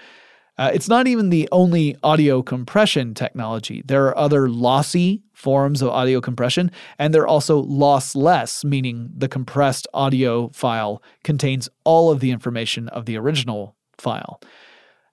Uh, 0.57 0.71
it's 0.73 0.89
not 0.89 1.09
even 1.09 1.31
the 1.31 1.49
only 1.51 1.97
audio 2.05 2.41
compression 2.41 3.13
technology. 3.13 3.83
There 3.85 4.07
are 4.07 4.17
other 4.17 4.49
lossy 4.49 5.25
forms 5.33 5.83
of 5.83 5.89
audio 5.89 6.21
compression, 6.21 6.71
and 6.97 7.13
they're 7.13 7.27
also 7.27 7.61
lossless, 7.65 8.65
meaning 8.65 9.11
the 9.17 9.29
compressed 9.29 9.89
audio 9.93 10.49
file 10.51 11.03
contains 11.25 11.69
all 11.83 12.13
of 12.13 12.21
the 12.21 12.31
information 12.31 12.89
of 12.91 13.07
the 13.07 13.17
original 13.17 13.75
file. 13.99 14.41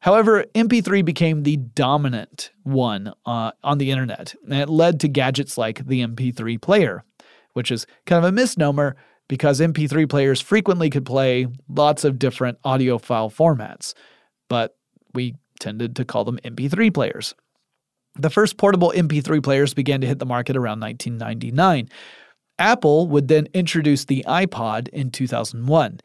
However, 0.01 0.45
MP3 0.55 1.05
became 1.05 1.43
the 1.43 1.57
dominant 1.57 2.51
one 2.63 3.13
uh, 3.25 3.51
on 3.63 3.77
the 3.77 3.91
internet, 3.91 4.33
and 4.45 4.53
it 4.55 4.69
led 4.69 4.99
to 5.01 5.07
gadgets 5.07 5.59
like 5.59 5.85
the 5.85 6.01
MP3 6.01 6.59
player, 6.59 7.03
which 7.53 7.71
is 7.71 7.85
kind 8.07 8.23
of 8.23 8.27
a 8.27 8.31
misnomer 8.31 8.95
because 9.27 9.59
MP3 9.59 10.09
players 10.09 10.41
frequently 10.41 10.89
could 10.89 11.05
play 11.05 11.47
lots 11.69 12.03
of 12.03 12.17
different 12.17 12.57
audio 12.63 12.97
file 12.97 13.29
formats, 13.29 13.93
but 14.49 14.75
we 15.13 15.35
tended 15.59 15.95
to 15.95 16.03
call 16.03 16.25
them 16.25 16.39
MP3 16.43 16.91
players. 16.91 17.35
The 18.15 18.31
first 18.31 18.57
portable 18.57 18.91
MP3 18.95 19.41
players 19.43 19.75
began 19.75 20.01
to 20.01 20.07
hit 20.07 20.17
the 20.17 20.25
market 20.25 20.57
around 20.57 20.79
1999. 20.79 21.89
Apple 22.57 23.07
would 23.07 23.27
then 23.27 23.47
introduce 23.53 24.05
the 24.05 24.25
iPod 24.27 24.89
in 24.89 25.11
2001. 25.11 25.99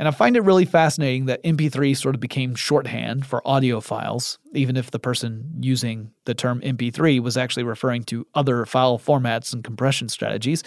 And 0.00 0.08
I 0.08 0.12
find 0.12 0.34
it 0.34 0.40
really 0.40 0.64
fascinating 0.64 1.26
that 1.26 1.44
MP3 1.44 1.94
sort 1.94 2.14
of 2.14 2.22
became 2.22 2.54
shorthand 2.54 3.26
for 3.26 3.46
audio 3.46 3.82
files, 3.82 4.38
even 4.54 4.78
if 4.78 4.90
the 4.90 4.98
person 4.98 5.44
using 5.60 6.10
the 6.24 6.32
term 6.32 6.62
MP3 6.62 7.20
was 7.20 7.36
actually 7.36 7.64
referring 7.64 8.04
to 8.04 8.26
other 8.34 8.64
file 8.64 8.98
formats 8.98 9.52
and 9.52 9.62
compression 9.62 10.08
strategies. 10.08 10.64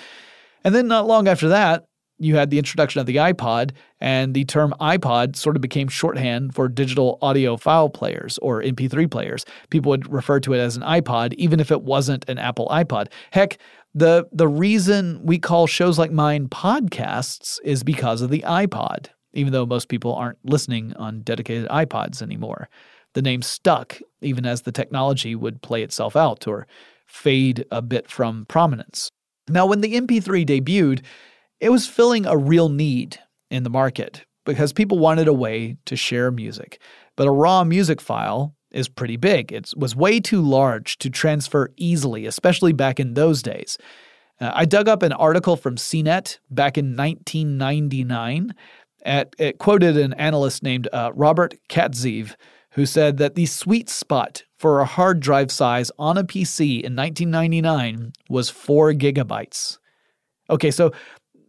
And 0.63 0.75
then 0.75 0.87
not 0.87 1.07
long 1.07 1.27
after 1.27 1.49
that, 1.49 1.87
you 2.19 2.35
had 2.35 2.51
the 2.51 2.59
introduction 2.59 3.01
of 3.01 3.07
the 3.07 3.15
iPod, 3.15 3.71
and 3.99 4.35
the 4.35 4.45
term 4.45 4.75
iPod 4.79 5.35
sort 5.35 5.55
of 5.55 5.63
became 5.63 5.87
shorthand 5.87 6.53
for 6.53 6.67
digital 6.67 7.17
audio 7.23 7.57
file 7.57 7.89
players 7.89 8.37
or 8.37 8.61
MP3 8.61 9.09
players. 9.09 9.45
People 9.71 9.89
would 9.89 10.13
refer 10.13 10.39
to 10.41 10.53
it 10.53 10.59
as 10.59 10.77
an 10.77 10.83
iPod, 10.83 11.33
even 11.39 11.59
if 11.59 11.71
it 11.71 11.81
wasn't 11.81 12.23
an 12.29 12.37
Apple 12.37 12.67
iPod. 12.67 13.07
Heck, 13.31 13.57
the 13.95 14.27
the 14.31 14.47
reason 14.47 15.21
we 15.23 15.39
call 15.39 15.65
shows 15.65 15.97
like 15.97 16.11
mine 16.11 16.49
podcasts 16.49 17.59
is 17.63 17.83
because 17.83 18.21
of 18.21 18.29
the 18.29 18.43
iPod, 18.47 19.07
even 19.33 19.53
though 19.53 19.65
most 19.65 19.89
people 19.89 20.13
aren't 20.13 20.37
listening 20.43 20.93
on 20.95 21.21
dedicated 21.21 21.67
iPods 21.69 22.21
anymore. 22.21 22.69
The 23.13 23.21
name 23.21 23.41
stuck, 23.41 23.99
even 24.21 24.45
as 24.45 24.61
the 24.61 24.71
technology 24.71 25.35
would 25.35 25.61
play 25.61 25.83
itself 25.83 26.15
out 26.15 26.47
or 26.47 26.67
fade 27.05 27.65
a 27.71 27.81
bit 27.81 28.09
from 28.09 28.45
prominence. 28.47 29.11
Now, 29.47 29.65
when 29.65 29.81
the 29.81 29.93
MP3 29.93 30.45
debuted, 30.45 31.01
it 31.59 31.69
was 31.69 31.87
filling 31.87 32.25
a 32.25 32.37
real 32.37 32.69
need 32.69 33.19
in 33.51 33.63
the 33.63 33.69
market 33.69 34.25
because 34.45 34.73
people 34.73 34.99
wanted 34.99 35.27
a 35.27 35.33
way 35.33 35.77
to 35.85 35.95
share 35.95 36.31
music. 36.31 36.81
But 37.15 37.27
a 37.27 37.31
raw 37.31 37.63
music 37.63 38.01
file 38.01 38.55
is 38.71 38.89
pretty 38.89 39.17
big. 39.17 39.51
It 39.51 39.73
was 39.77 39.95
way 39.95 40.19
too 40.19 40.41
large 40.41 40.97
to 40.97 41.09
transfer 41.09 41.69
easily, 41.77 42.25
especially 42.25 42.73
back 42.73 42.99
in 42.99 43.13
those 43.13 43.41
days. 43.41 43.77
Uh, 44.41 44.51
I 44.53 44.65
dug 44.65 44.89
up 44.89 45.03
an 45.03 45.13
article 45.13 45.55
from 45.55 45.75
CNET 45.75 46.39
back 46.49 46.77
in 46.77 46.95
1999. 46.97 48.53
At, 49.03 49.35
it 49.37 49.57
quoted 49.57 49.97
an 49.97 50.13
analyst 50.13 50.63
named 50.63 50.87
uh, 50.93 51.11
Robert 51.13 51.55
Katziv, 51.69 52.35
who 52.71 52.85
said 52.85 53.17
that 53.17 53.35
the 53.35 53.45
sweet 53.45 53.89
spot 53.89 54.43
for 54.57 54.79
a 54.79 54.85
hard 54.85 55.19
drive 55.19 55.51
size 55.51 55.91
on 55.99 56.17
a 56.17 56.23
PC 56.23 56.81
in 56.81 56.95
1999 56.95 58.13
was 58.29 58.49
4 58.49 58.93
gigabytes. 58.93 59.77
Okay, 60.49 60.71
so 60.71 60.91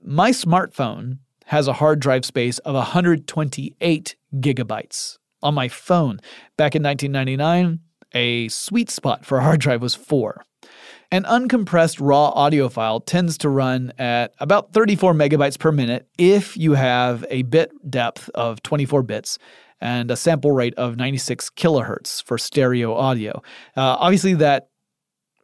my 0.02 0.30
smartphone 0.30 1.18
has 1.46 1.68
a 1.68 1.74
hard 1.74 2.00
drive 2.00 2.24
space 2.24 2.58
of 2.60 2.74
128 2.74 4.16
gigabytes. 4.36 5.18
On 5.42 5.54
my 5.54 5.68
phone, 5.68 6.20
back 6.56 6.74
in 6.74 6.82
1999, 6.82 7.80
a 8.14 8.48
sweet 8.48 8.90
spot 8.90 9.24
for 9.26 9.38
a 9.38 9.42
hard 9.42 9.60
drive 9.60 9.82
was 9.82 9.94
4. 9.94 10.44
An 11.10 11.24
uncompressed 11.24 11.98
raw 12.00 12.28
audio 12.30 12.68
file 12.68 13.00
tends 13.00 13.38
to 13.38 13.48
run 13.48 13.92
at 13.98 14.34
about 14.38 14.72
34 14.72 15.14
megabytes 15.14 15.58
per 15.58 15.70
minute 15.70 16.08
if 16.18 16.56
you 16.56 16.72
have 16.72 17.24
a 17.30 17.42
bit 17.42 17.72
depth 17.88 18.30
of 18.34 18.62
24 18.62 19.02
bits 19.02 19.38
and 19.80 20.10
a 20.10 20.16
sample 20.16 20.52
rate 20.52 20.74
of 20.76 20.96
96 20.96 21.50
kilohertz 21.50 22.22
for 22.24 22.38
stereo 22.38 22.94
audio. 22.94 23.42
Uh, 23.76 23.96
obviously, 24.00 24.34
that 24.34 24.68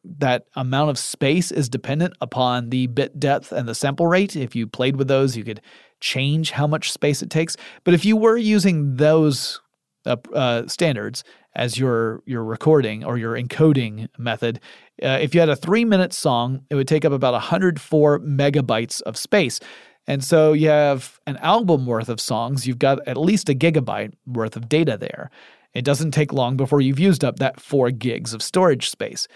that 0.03 0.45
amount 0.57 0.89
of 0.89 0.99
space 0.99 1.53
is 1.53 1.69
dependent 1.69 2.15
upon 2.23 2.71
the 2.71 2.87
bit 2.87 3.21
depth 3.21 3.53
and 3.53 3.69
the 3.69 3.75
sample 3.75 4.07
rate. 4.07 4.35
If 4.35 4.57
you 4.57 4.67
played 4.67 4.97
with 4.97 5.09
those, 5.09 5.37
you 5.37 5.45
could 5.45 5.61
change 6.01 6.53
how 6.53 6.67
much 6.67 6.91
space 6.91 7.23
it 7.23 7.29
takes. 7.29 7.57
But 7.85 7.93
if 7.93 8.05
you 8.07 8.17
were 8.17 8.39
using 8.39 8.97
those 8.97 9.61
uh, 10.07 10.17
uh, 10.35 10.67
standards 10.67 11.23
as 11.55 11.79
your 11.79 12.23
your 12.27 12.45
recording 12.45 13.05
or 13.05 13.19
your 13.19 13.35
encoding 13.35 14.09
method, 14.19 14.61
uh, 15.03 15.19
if 15.21 15.35
you 15.35 15.41
had 15.41 15.49
a 15.49 15.57
three 15.57 15.85
minute 15.85 16.13
song, 16.13 16.63
it 16.71 16.75
would 16.75 16.89
take 16.89 17.05
up 17.05 17.13
about 17.13 17.33
104 17.33 18.21
megabytes 18.21 19.03
of 19.03 19.17
space. 19.17 19.61
And 20.07 20.25
so 20.25 20.53
you 20.53 20.69
have 20.69 21.21
an 21.27 21.37
album 21.39 21.87
worth 21.87 22.09
of 22.09 22.21
songs, 22.21 22.67
you've 22.67 22.79
got 22.79 23.07
at 23.07 23.17
least 23.17 23.49
a 23.49 23.55
gigabyte 23.55 24.13
worth 24.27 24.57
of 24.57 24.69
data 24.69 24.97
there. 24.97 25.31
It 25.75 25.85
doesn't 25.85 26.11
take 26.11 26.33
long 26.33 26.57
before 26.57 26.81
you've 26.81 26.99
used 26.99 27.25
up 27.25 27.39
that 27.39 27.61
four 27.61 27.91
gigs 27.91 28.35
of 28.35 28.43
storage 28.43 28.91
space. 28.91 29.29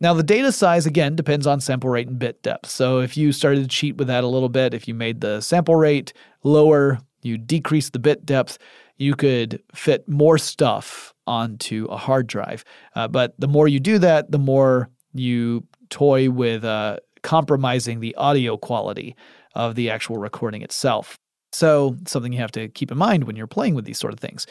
Now, 0.00 0.14
the 0.14 0.22
data 0.22 0.50
size, 0.50 0.86
again, 0.86 1.14
depends 1.14 1.46
on 1.46 1.60
sample 1.60 1.90
rate 1.90 2.08
and 2.08 2.18
bit 2.18 2.42
depth. 2.42 2.70
So 2.70 3.00
if 3.00 3.16
you 3.16 3.32
started 3.32 3.62
to 3.62 3.68
cheat 3.68 3.96
with 3.96 4.06
that 4.06 4.24
a 4.24 4.28
little 4.28 4.48
bit, 4.48 4.72
if 4.72 4.88
you 4.88 4.94
made 4.94 5.20
the 5.20 5.40
sample 5.40 5.76
rate 5.76 6.12
lower, 6.42 6.98
you 7.22 7.36
decrease 7.36 7.90
the 7.90 7.98
bit 7.98 8.24
depth, 8.24 8.58
you 8.96 9.14
could 9.14 9.62
fit 9.74 10.08
more 10.08 10.38
stuff 10.38 11.12
onto 11.30 11.86
a 11.88 11.96
hard 11.96 12.26
drive. 12.26 12.64
Uh, 12.96 13.06
but 13.06 13.38
the 13.38 13.46
more 13.46 13.68
you 13.68 13.78
do 13.78 13.98
that, 13.98 14.32
the 14.32 14.38
more 14.38 14.90
you 15.14 15.64
toy 15.88 16.28
with 16.28 16.64
uh, 16.64 16.96
compromising 17.22 18.00
the 18.00 18.14
audio 18.16 18.56
quality 18.56 19.14
of 19.54 19.76
the 19.76 19.90
actual 19.90 20.16
recording 20.16 20.62
itself. 20.62 21.18
So, 21.52 21.96
something 22.06 22.32
you 22.32 22.38
have 22.38 22.52
to 22.52 22.68
keep 22.68 22.92
in 22.92 22.98
mind 22.98 23.24
when 23.24 23.34
you're 23.34 23.48
playing 23.48 23.74
with 23.74 23.84
these 23.84 23.98
sort 23.98 24.12
of 24.12 24.20
things. 24.20 24.46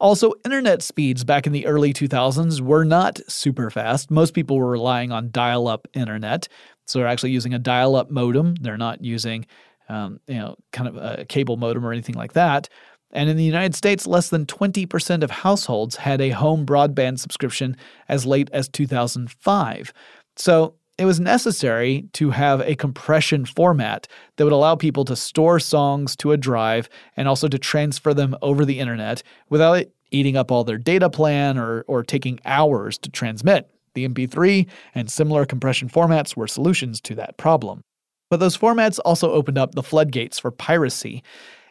Also, 0.00 0.32
internet 0.44 0.82
speeds 0.82 1.24
back 1.24 1.46
in 1.46 1.52
the 1.52 1.66
early 1.66 1.92
2000s 1.92 2.60
were 2.60 2.84
not 2.84 3.20
super 3.28 3.70
fast. 3.70 4.10
Most 4.10 4.34
people 4.34 4.56
were 4.56 4.70
relying 4.70 5.10
on 5.10 5.30
dial 5.32 5.66
up 5.66 5.88
internet. 5.94 6.46
So, 6.86 6.98
they're 6.98 7.08
actually 7.08 7.32
using 7.32 7.54
a 7.54 7.58
dial 7.58 7.96
up 7.96 8.08
modem. 8.08 8.54
They're 8.60 8.76
not 8.76 9.02
using, 9.02 9.46
um, 9.88 10.20
you 10.28 10.36
know, 10.36 10.54
kind 10.72 10.88
of 10.88 10.96
a 10.96 11.24
cable 11.24 11.56
modem 11.56 11.84
or 11.84 11.92
anything 11.92 12.14
like 12.14 12.34
that. 12.34 12.68
And 13.14 13.30
in 13.30 13.36
the 13.36 13.44
United 13.44 13.74
States, 13.74 14.06
less 14.06 14.28
than 14.28 14.44
20% 14.44 15.22
of 15.22 15.30
households 15.30 15.96
had 15.96 16.20
a 16.20 16.30
home 16.30 16.66
broadband 16.66 17.20
subscription 17.20 17.76
as 18.08 18.26
late 18.26 18.50
as 18.52 18.68
2005. 18.68 19.92
So, 20.36 20.74
it 20.96 21.06
was 21.06 21.18
necessary 21.18 22.04
to 22.12 22.30
have 22.30 22.60
a 22.60 22.76
compression 22.76 23.44
format 23.46 24.06
that 24.36 24.44
would 24.44 24.52
allow 24.52 24.76
people 24.76 25.04
to 25.06 25.16
store 25.16 25.58
songs 25.58 26.14
to 26.16 26.30
a 26.30 26.36
drive 26.36 26.88
and 27.16 27.26
also 27.26 27.48
to 27.48 27.58
transfer 27.58 28.14
them 28.14 28.36
over 28.42 28.64
the 28.64 28.78
internet 28.78 29.22
without 29.48 29.78
it 29.78 29.92
eating 30.12 30.36
up 30.36 30.52
all 30.52 30.62
their 30.62 30.78
data 30.78 31.10
plan 31.10 31.58
or, 31.58 31.84
or 31.88 32.04
taking 32.04 32.38
hours 32.44 32.96
to 32.98 33.10
transmit. 33.10 33.68
The 33.94 34.08
MP3 34.08 34.68
and 34.94 35.10
similar 35.10 35.44
compression 35.44 35.88
formats 35.88 36.36
were 36.36 36.46
solutions 36.46 37.00
to 37.02 37.14
that 37.16 37.36
problem. 37.36 37.82
But 38.30 38.40
those 38.40 38.56
formats 38.56 38.98
also 39.04 39.32
opened 39.32 39.58
up 39.58 39.74
the 39.74 39.82
floodgates 39.82 40.38
for 40.38 40.50
piracy 40.50 41.22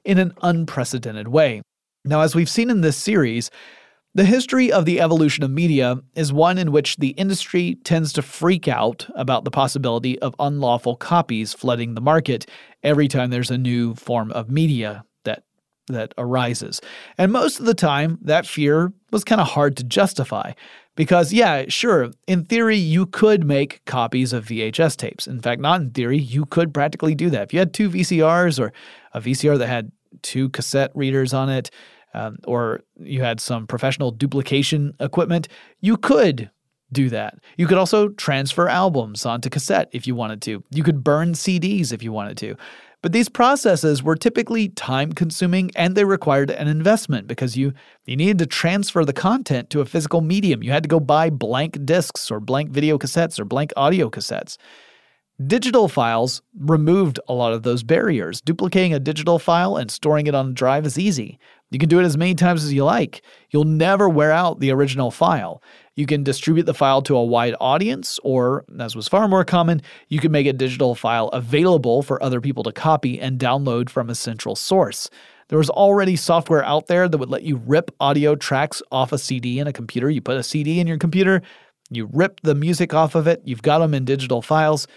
in 0.06 0.18
an 0.18 0.34
unprecedented 0.42 1.28
way. 1.28 1.62
Now, 2.06 2.22
as 2.22 2.36
we've 2.36 2.50
seen 2.50 2.70
in 2.70 2.82
this 2.82 2.98
series, 2.98 3.50
the 4.16 4.26
history 4.26 4.72
of 4.72 4.86
the 4.86 5.02
evolution 5.02 5.44
of 5.44 5.50
media 5.50 5.98
is 6.16 6.32
one 6.32 6.60
in 6.60 6.72
which 6.72 6.98
the 6.98 7.10
industry 7.10 7.76
tends 7.84 8.14
to 8.14 8.22
freak 8.22 8.68
out 8.68 9.08
about 9.16 9.44
the 9.44 9.52
possibility 9.52 10.20
of 10.20 10.36
unlawful 10.38 10.96
copies 10.96 11.54
flooding 11.54 11.96
the 11.96 12.02
market 12.02 12.46
every 12.84 13.08
time 13.08 13.32
there's 13.32 13.50
a 13.50 13.58
new 13.58 13.96
form 13.96 14.32
of 14.32 14.52
media 14.52 15.04
that 15.24 15.44
that 15.88 16.14
arises. 16.18 16.80
And 17.18 17.32
most 17.32 17.60
of 17.60 17.66
the 17.66 17.74
time 17.74 18.20
that 18.22 18.46
fear 18.46 18.94
was 19.12 19.24
kind 19.24 19.42
of 19.42 19.48
hard 19.48 19.78
to 19.78 19.84
justify 19.84 20.54
because 20.96 21.34
yeah, 21.34 21.66
sure, 21.68 22.12
in 22.28 22.46
theory 22.46 22.78
you 22.78 23.06
could 23.06 23.44
make 23.46 23.84
copies 23.86 24.34
of 24.34 24.46
VHS 24.46 24.98
tapes. 24.98 25.28
In 25.28 25.42
fact, 25.42 25.62
not 25.62 25.82
in 25.82 25.92
theory, 25.92 26.18
you 26.18 26.46
could 26.46 26.74
practically 26.74 27.16
do 27.16 27.30
that. 27.30 27.44
If 27.44 27.54
you 27.54 27.60
had 27.60 27.74
two 27.74 27.90
VCRs 27.90 28.60
or 28.60 28.74
a 29.14 29.22
VCR 29.22 29.58
that 29.58 29.68
had 29.68 29.92
two 30.22 30.50
cassette 30.50 30.92
readers 30.94 31.34
on 31.34 31.50
it, 31.50 31.72
um, 32.14 32.38
or 32.46 32.82
you 33.00 33.22
had 33.22 33.40
some 33.40 33.66
professional 33.66 34.12
duplication 34.12 34.94
equipment, 35.00 35.48
you 35.82 35.98
could 35.98 36.52
do 36.92 37.10
that. 37.10 37.40
You 37.58 37.66
could 37.66 37.80
also 37.80 38.10
transfer 38.10 38.70
albums 38.70 39.26
onto 39.26 39.50
cassette 39.50 39.90
if 39.92 40.06
you 40.06 40.14
wanted 40.14 40.42
to. 40.44 40.64
You 40.70 40.84
could 40.84 41.04
burn 41.04 41.34
CDs 41.34 41.92
if 41.92 42.04
you 42.04 42.12
wanted 42.12 42.38
to. 42.38 42.56
But 43.04 43.12
these 43.12 43.28
processes 43.28 44.02
were 44.02 44.16
typically 44.16 44.70
time 44.70 45.12
consuming 45.12 45.72
and 45.76 45.94
they 45.94 46.06
required 46.06 46.50
an 46.50 46.70
investment 46.70 47.28
because 47.28 47.58
you, 47.58 47.74
you 48.06 48.16
needed 48.16 48.40
to 48.40 48.46
transfer 48.46 49.04
the 49.04 49.12
content 49.12 49.70
to 49.72 49.82
a 49.82 49.86
physical 49.86 50.22
medium. 50.22 50.64
You 50.64 50.72
had 50.72 50.84
to 50.84 50.90
go 50.90 51.02
buy 51.02 51.30
blank 51.30 51.86
discs 51.86 52.32
or 52.32 52.40
blank 52.40 52.72
video 52.72 52.98
cassettes 52.98 53.42
or 53.42 53.46
blank 53.46 53.74
audio 53.76 54.10
cassettes. 54.10 54.58
Digital 55.48 55.88
files 55.88 56.44
removed 56.60 57.20
a 57.28 57.34
lot 57.34 57.54
of 57.54 57.64
those 57.64 57.82
barriers. 57.82 58.40
Duplicating 58.40 58.94
a 58.94 59.00
digital 59.00 59.40
file 59.40 59.78
and 59.78 59.90
storing 59.90 60.28
it 60.28 60.36
on 60.36 60.50
a 60.50 60.54
drive 60.54 60.86
is 60.86 61.00
easy. 61.00 61.40
You 61.72 61.80
can 61.80 61.90
do 61.90 62.00
it 62.00 62.06
as 62.06 62.16
many 62.16 62.36
times 62.36 62.64
as 62.64 62.72
you 62.72 62.86
like. 62.86 63.24
You'll 63.50 63.64
never 63.64 64.08
wear 64.08 64.32
out 64.32 64.60
the 64.60 64.70
original 64.70 65.10
file. 65.10 65.64
You 65.96 66.06
can 66.06 66.24
distribute 66.24 66.68
the 66.68 66.76
file 66.76 67.02
to 67.02 67.16
a 67.16 67.24
wide 67.24 67.56
audience, 67.60 68.20
or, 68.24 68.64
as 68.80 68.96
was 68.96 69.08
far 69.08 69.28
more 69.28 69.44
common, 69.44 69.82
you 70.08 70.20
can 70.20 70.32
make 70.32 70.46
a 70.46 70.54
digital 70.54 70.94
file 70.94 71.30
available 71.30 72.04
for 72.04 72.22
other 72.22 72.40
people 72.40 72.62
to 72.66 72.72
copy 72.72 73.20
and 73.20 73.40
download 73.40 73.90
from 73.90 74.12
a 74.12 74.16
central 74.16 74.56
source. 74.56 75.10
There 75.48 75.58
was 75.58 75.72
already 75.72 76.16
software 76.16 76.64
out 76.64 76.86
there 76.86 77.10
that 77.10 77.18
would 77.18 77.32
let 77.32 77.42
you 77.42 77.60
rip 77.66 77.90
audio 78.00 78.36
tracks 78.36 78.84
off 78.92 79.12
a 79.12 79.18
CD 79.18 79.58
in 79.58 79.66
a 79.66 79.74
computer. 79.74 80.12
You 80.12 80.22
put 80.22 80.38
a 80.38 80.44
CD 80.44 80.80
in 80.80 80.86
your 80.86 81.00
computer, 81.00 81.42
you 81.90 82.08
rip 82.14 82.40
the 82.42 82.54
music 82.54 82.94
off 82.94 83.16
of 83.16 83.26
it, 83.26 83.42
you've 83.46 83.64
got 83.64 83.80
them 83.80 83.96
in 83.96 84.06
digital 84.06 84.44
files. 84.44 84.88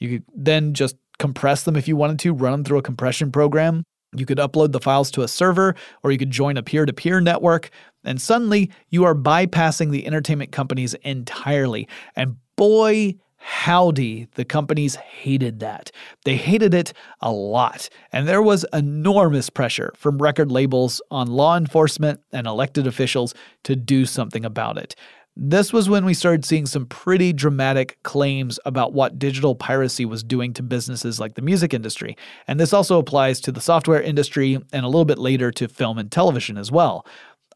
You 0.00 0.08
could 0.08 0.24
then 0.34 0.74
just 0.74 0.96
compress 1.18 1.62
them 1.62 1.76
if 1.76 1.86
you 1.86 1.94
wanted 1.94 2.18
to, 2.20 2.32
run 2.32 2.52
them 2.52 2.64
through 2.64 2.78
a 2.78 2.82
compression 2.82 3.30
program. 3.30 3.84
You 4.16 4.26
could 4.26 4.38
upload 4.38 4.72
the 4.72 4.80
files 4.80 5.10
to 5.12 5.22
a 5.22 5.28
server, 5.28 5.76
or 6.02 6.10
you 6.10 6.18
could 6.18 6.30
join 6.30 6.56
a 6.56 6.62
peer 6.62 6.84
to 6.84 6.92
peer 6.92 7.20
network, 7.20 7.70
and 8.02 8.20
suddenly 8.20 8.70
you 8.88 9.04
are 9.04 9.14
bypassing 9.14 9.90
the 9.90 10.06
entertainment 10.06 10.50
companies 10.50 10.94
entirely. 10.94 11.86
And 12.16 12.36
boy, 12.56 13.14
howdy, 13.36 14.26
the 14.34 14.44
companies 14.44 14.96
hated 14.96 15.60
that. 15.60 15.92
They 16.24 16.36
hated 16.36 16.74
it 16.74 16.92
a 17.20 17.30
lot. 17.30 17.88
And 18.12 18.26
there 18.26 18.42
was 18.42 18.66
enormous 18.72 19.48
pressure 19.48 19.92
from 19.96 20.18
record 20.18 20.50
labels 20.50 21.00
on 21.10 21.28
law 21.28 21.56
enforcement 21.56 22.20
and 22.32 22.46
elected 22.46 22.86
officials 22.86 23.32
to 23.64 23.76
do 23.76 24.06
something 24.06 24.44
about 24.44 24.76
it. 24.76 24.96
This 25.36 25.72
was 25.72 25.88
when 25.88 26.04
we 26.04 26.12
started 26.12 26.44
seeing 26.44 26.66
some 26.66 26.86
pretty 26.86 27.32
dramatic 27.32 27.98
claims 28.02 28.58
about 28.64 28.92
what 28.92 29.18
digital 29.18 29.54
piracy 29.54 30.04
was 30.04 30.22
doing 30.22 30.52
to 30.54 30.62
businesses 30.62 31.20
like 31.20 31.34
the 31.34 31.42
music 31.42 31.72
industry. 31.72 32.16
And 32.48 32.58
this 32.58 32.72
also 32.72 32.98
applies 32.98 33.40
to 33.42 33.52
the 33.52 33.60
software 33.60 34.02
industry 34.02 34.58
and 34.72 34.84
a 34.84 34.88
little 34.88 35.04
bit 35.04 35.18
later 35.18 35.50
to 35.52 35.68
film 35.68 35.98
and 35.98 36.10
television 36.10 36.58
as 36.58 36.70
well. 36.72 37.06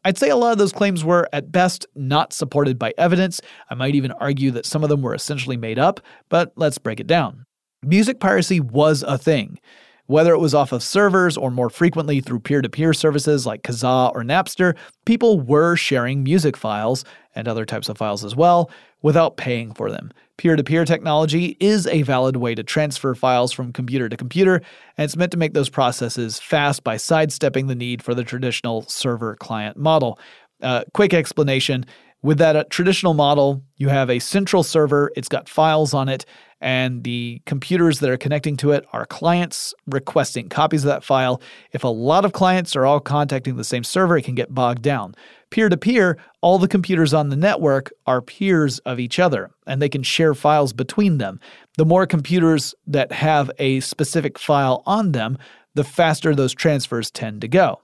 I'd 0.05 0.17
say 0.17 0.29
a 0.29 0.35
lot 0.35 0.51
of 0.51 0.57
those 0.57 0.71
claims 0.71 1.03
were, 1.03 1.27
at 1.33 1.51
best, 1.51 1.85
not 1.95 2.31
supported 2.31 2.77
by 2.77 2.93
evidence. 2.97 3.41
I 3.69 3.75
might 3.75 3.95
even 3.95 4.11
argue 4.13 4.51
that 4.51 4.65
some 4.65 4.83
of 4.83 4.89
them 4.89 5.01
were 5.01 5.15
essentially 5.15 5.57
made 5.57 5.79
up, 5.79 5.99
but 6.29 6.53
let's 6.55 6.77
break 6.77 6.99
it 6.99 7.07
down. 7.07 7.45
Music 7.83 8.19
piracy 8.19 8.59
was 8.59 9.03
a 9.03 9.17
thing. 9.17 9.59
Whether 10.07 10.33
it 10.33 10.39
was 10.39 10.53
off 10.53 10.71
of 10.71 10.83
servers 10.83 11.35
or 11.35 11.49
more 11.49 11.69
frequently 11.69 12.21
through 12.21 12.41
peer 12.41 12.61
to 12.61 12.69
peer 12.69 12.93
services 12.93 13.45
like 13.45 13.63
Kazaa 13.63 14.11
or 14.13 14.23
Napster, 14.23 14.75
people 15.05 15.39
were 15.39 15.75
sharing 15.75 16.23
music 16.23 16.55
files 16.55 17.03
and 17.33 17.47
other 17.47 17.65
types 17.65 17.89
of 17.89 17.97
files 17.97 18.23
as 18.23 18.35
well 18.35 18.69
without 19.01 19.37
paying 19.37 19.73
for 19.73 19.89
them. 19.89 20.11
Peer 20.37 20.55
to 20.55 20.63
peer 20.63 20.85
technology 20.85 21.57
is 21.59 21.87
a 21.87 22.01
valid 22.03 22.37
way 22.37 22.53
to 22.53 22.63
transfer 22.63 23.15
files 23.15 23.51
from 23.51 23.71
computer 23.71 24.09
to 24.09 24.17
computer, 24.17 24.61
and 24.97 25.05
it's 25.05 25.15
meant 25.15 25.31
to 25.31 25.37
make 25.37 25.53
those 25.53 25.69
processes 25.69 26.39
fast 26.39 26.83
by 26.83 26.97
sidestepping 26.97 27.67
the 27.67 27.75
need 27.75 28.03
for 28.03 28.13
the 28.13 28.23
traditional 28.23 28.83
server 28.83 29.35
client 29.37 29.77
model. 29.77 30.19
Uh, 30.61 30.83
quick 30.93 31.13
explanation 31.13 31.85
with 32.25 32.39
that 32.39 32.55
uh, 32.55 32.63
traditional 32.69 33.13
model, 33.13 33.63
you 33.77 33.87
have 33.89 34.09
a 34.09 34.17
central 34.17 34.63
server, 34.63 35.11
it's 35.15 35.29
got 35.29 35.47
files 35.47 35.93
on 35.93 36.09
it, 36.09 36.25
and 36.61 37.03
the 37.03 37.41
computers 37.45 37.99
that 37.99 38.09
are 38.09 38.17
connecting 38.17 38.57
to 38.57 38.71
it 38.71 38.85
are 38.93 39.05
clients 39.05 39.73
requesting 39.87 40.49
copies 40.49 40.83
of 40.83 40.87
that 40.87 41.03
file. 41.03 41.41
If 41.71 41.83
a 41.83 41.89
lot 41.89 42.25
of 42.25 42.33
clients 42.33 42.75
are 42.75 42.85
all 42.85 42.99
contacting 42.99 43.55
the 43.55 43.63
same 43.63 43.83
server, 43.83 44.17
it 44.17 44.23
can 44.23 44.35
get 44.35 44.53
bogged 44.53 44.81
down. 44.81 45.15
Peer 45.51 45.69
to 45.69 45.77
peer, 45.77 46.17
all 46.41 46.57
the 46.57 46.67
computers 46.67 47.13
on 47.13 47.29
the 47.29 47.35
network 47.35 47.91
are 48.07 48.21
peers 48.21 48.79
of 48.79 48.99
each 48.99 49.19
other, 49.19 49.51
and 49.67 49.81
they 49.81 49.89
can 49.89 50.03
share 50.03 50.33
files 50.33 50.73
between 50.73 51.17
them. 51.17 51.39
The 51.77 51.85
more 51.85 52.07
computers 52.07 52.73
that 52.87 53.11
have 53.11 53.51
a 53.59 53.79
specific 53.81 54.39
file 54.39 54.81
on 54.85 55.11
them, 55.11 55.37
the 55.75 55.83
faster 55.83 56.33
those 56.33 56.53
transfers 56.53 57.11
tend 57.11 57.41
to 57.41 57.47
go. 57.47 57.81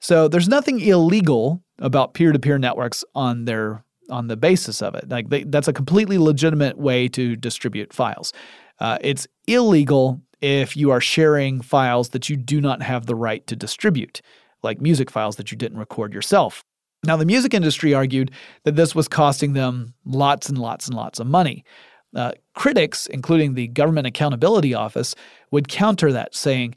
So 0.00 0.28
there's 0.28 0.48
nothing 0.48 0.80
illegal 0.80 1.62
about 1.78 2.14
peer 2.14 2.32
to 2.32 2.38
peer 2.38 2.58
networks 2.58 3.04
on 3.14 3.46
their 3.46 3.84
on 4.08 4.28
the 4.28 4.36
basis 4.36 4.82
of 4.82 4.94
it. 4.94 5.08
Like 5.08 5.28
they, 5.28 5.44
that's 5.44 5.68
a 5.68 5.72
completely 5.72 6.18
legitimate 6.18 6.78
way 6.78 7.08
to 7.08 7.36
distribute 7.36 7.92
files. 7.92 8.32
Uh, 8.80 8.98
it's 9.00 9.26
illegal 9.46 10.20
if 10.40 10.76
you 10.76 10.90
are 10.90 11.00
sharing 11.00 11.60
files 11.60 12.10
that 12.10 12.28
you 12.28 12.36
do 12.36 12.60
not 12.60 12.82
have 12.82 13.06
the 13.06 13.14
right 13.14 13.46
to 13.48 13.56
distribute, 13.56 14.20
like 14.62 14.80
music 14.80 15.10
files 15.10 15.36
that 15.36 15.50
you 15.50 15.58
didn't 15.58 15.78
record 15.78 16.14
yourself. 16.14 16.64
Now, 17.04 17.16
the 17.16 17.24
music 17.24 17.54
industry 17.54 17.94
argued 17.94 18.30
that 18.64 18.76
this 18.76 18.94
was 18.94 19.08
costing 19.08 19.52
them 19.52 19.94
lots 20.04 20.48
and 20.48 20.58
lots 20.58 20.86
and 20.86 20.96
lots 20.96 21.20
of 21.20 21.26
money. 21.26 21.64
Uh, 22.14 22.32
critics, 22.54 23.06
including 23.06 23.54
the 23.54 23.68
Government 23.68 24.06
Accountability 24.06 24.74
Office, 24.74 25.14
would 25.50 25.68
counter 25.68 26.12
that, 26.12 26.34
saying 26.34 26.74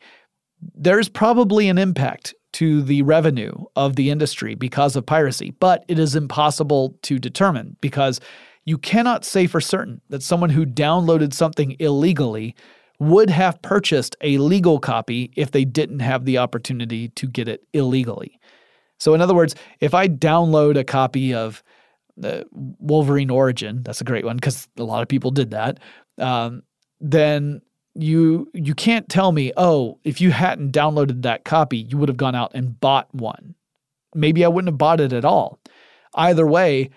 there's 0.76 1.10
probably 1.10 1.70
an 1.70 1.78
impact 1.78 2.36
to 2.54 2.82
the 2.82 3.02
revenue 3.02 3.54
of 3.76 3.96
the 3.96 4.10
industry 4.10 4.56
because 4.56 4.96
of 4.96 5.06
piracy, 5.06 5.52
but 5.60 5.86
it 5.88 5.98
is 5.98 6.16
impossible 6.16 6.98
to 7.04 7.20
determine 7.20 7.78
because 7.82 8.20
you 8.66 8.78
cannot 8.78 9.26
say 9.26 9.48
for 9.48 9.62
certain 9.62 10.02
that 10.10 10.24
someone 10.24 10.50
who 10.50 10.66
downloaded 10.66 11.34
something 11.34 11.76
illegally 11.80 12.56
would 13.00 13.30
have 13.30 13.62
purchased 13.62 14.16
a 14.22 14.38
legal 14.38 14.80
copy 14.80 15.32
if 15.36 15.52
they 15.52 15.66
didn't 15.66 16.02
have 16.02 16.26
the 16.26 16.38
opportunity 16.38 17.10
to 17.10 17.28
get 17.28 17.48
it 17.48 17.64
illegally. 17.74 18.40
So, 19.00 19.16
in 19.16 19.22
other 19.22 19.34
words, 19.34 19.56
if 19.80 19.96
I 19.96 20.08
download 20.08 20.78
a 20.78 20.84
copy 20.84 21.34
of 21.34 21.64
the 22.16 22.46
Wolverine 22.52 23.32
Origin, 23.32 23.82
that's 23.82 24.02
a 24.02 24.04
great 24.04 24.26
one 24.26 24.38
because 24.38 24.68
a 24.78 24.84
lot 24.84 25.02
of 25.02 25.08
people 25.08 25.32
did 25.32 25.50
that, 25.52 25.80
um, 26.20 26.62
then 27.00 27.62
you 27.96 28.50
you 28.54 28.74
can't 28.74 29.10
tell 29.10 29.32
me, 29.32 29.52
oh, 29.58 30.00
if 30.04 30.22
you 30.22 30.32
hadn't 30.32 30.72
downloaded 30.72 31.24
that 31.24 31.44
copy, 31.44 31.80
you 31.80 31.98
would 31.98 32.10
have 32.10 32.18
gone 32.18 32.36
out 32.36 32.52
and 32.54 32.80
bought 32.80 33.14
one. 33.14 33.56
Maybe 34.16 34.44
I 34.46 34.48
wouldn't 34.48 34.72
have 34.72 34.78
bought 34.78 35.00
it 35.00 35.14
at 35.14 35.26
all. 35.26 35.60
Either 36.16 36.48
way, 36.48 36.90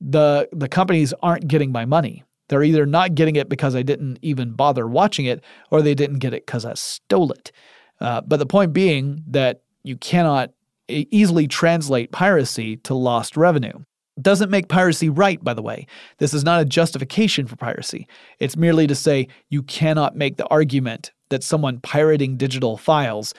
the 0.00 0.48
the 0.52 0.68
companies 0.68 1.14
aren't 1.22 1.48
getting 1.48 1.72
my 1.72 1.84
money. 1.84 2.24
They're 2.48 2.62
either 2.62 2.84
not 2.84 3.14
getting 3.14 3.36
it 3.36 3.48
because 3.48 3.74
I 3.74 3.82
didn't 3.82 4.18
even 4.22 4.52
bother 4.52 4.86
watching 4.86 5.26
it, 5.26 5.42
or 5.70 5.82
they 5.82 5.94
didn't 5.94 6.18
get 6.18 6.34
it 6.34 6.46
because 6.46 6.64
I 6.64 6.74
stole 6.74 7.32
it. 7.32 7.52
Uh, 8.00 8.20
but 8.20 8.38
the 8.38 8.46
point 8.46 8.72
being 8.72 9.22
that 9.28 9.62
you 9.82 9.96
cannot 9.96 10.50
easily 10.88 11.48
translate 11.48 12.12
piracy 12.12 12.76
to 12.78 12.94
lost 12.94 13.36
revenue. 13.36 13.84
Doesn't 14.20 14.50
make 14.50 14.68
piracy 14.68 15.08
right, 15.08 15.42
by 15.42 15.54
the 15.54 15.62
way. 15.62 15.86
This 16.18 16.34
is 16.34 16.44
not 16.44 16.60
a 16.60 16.64
justification 16.64 17.46
for 17.46 17.56
piracy. 17.56 18.06
It's 18.38 18.56
merely 18.56 18.86
to 18.86 18.94
say 18.94 19.28
you 19.50 19.62
cannot 19.62 20.16
make 20.16 20.36
the 20.36 20.46
argument 20.46 21.10
that 21.30 21.42
someone 21.42 21.80
pirating 21.80 22.36
digital 22.36 22.76
files 22.76 23.34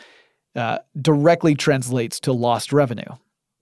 uh, 0.55 0.79
directly 1.01 1.55
translates 1.55 2.19
to 2.21 2.33
lost 2.33 2.73
revenue. 2.73 3.03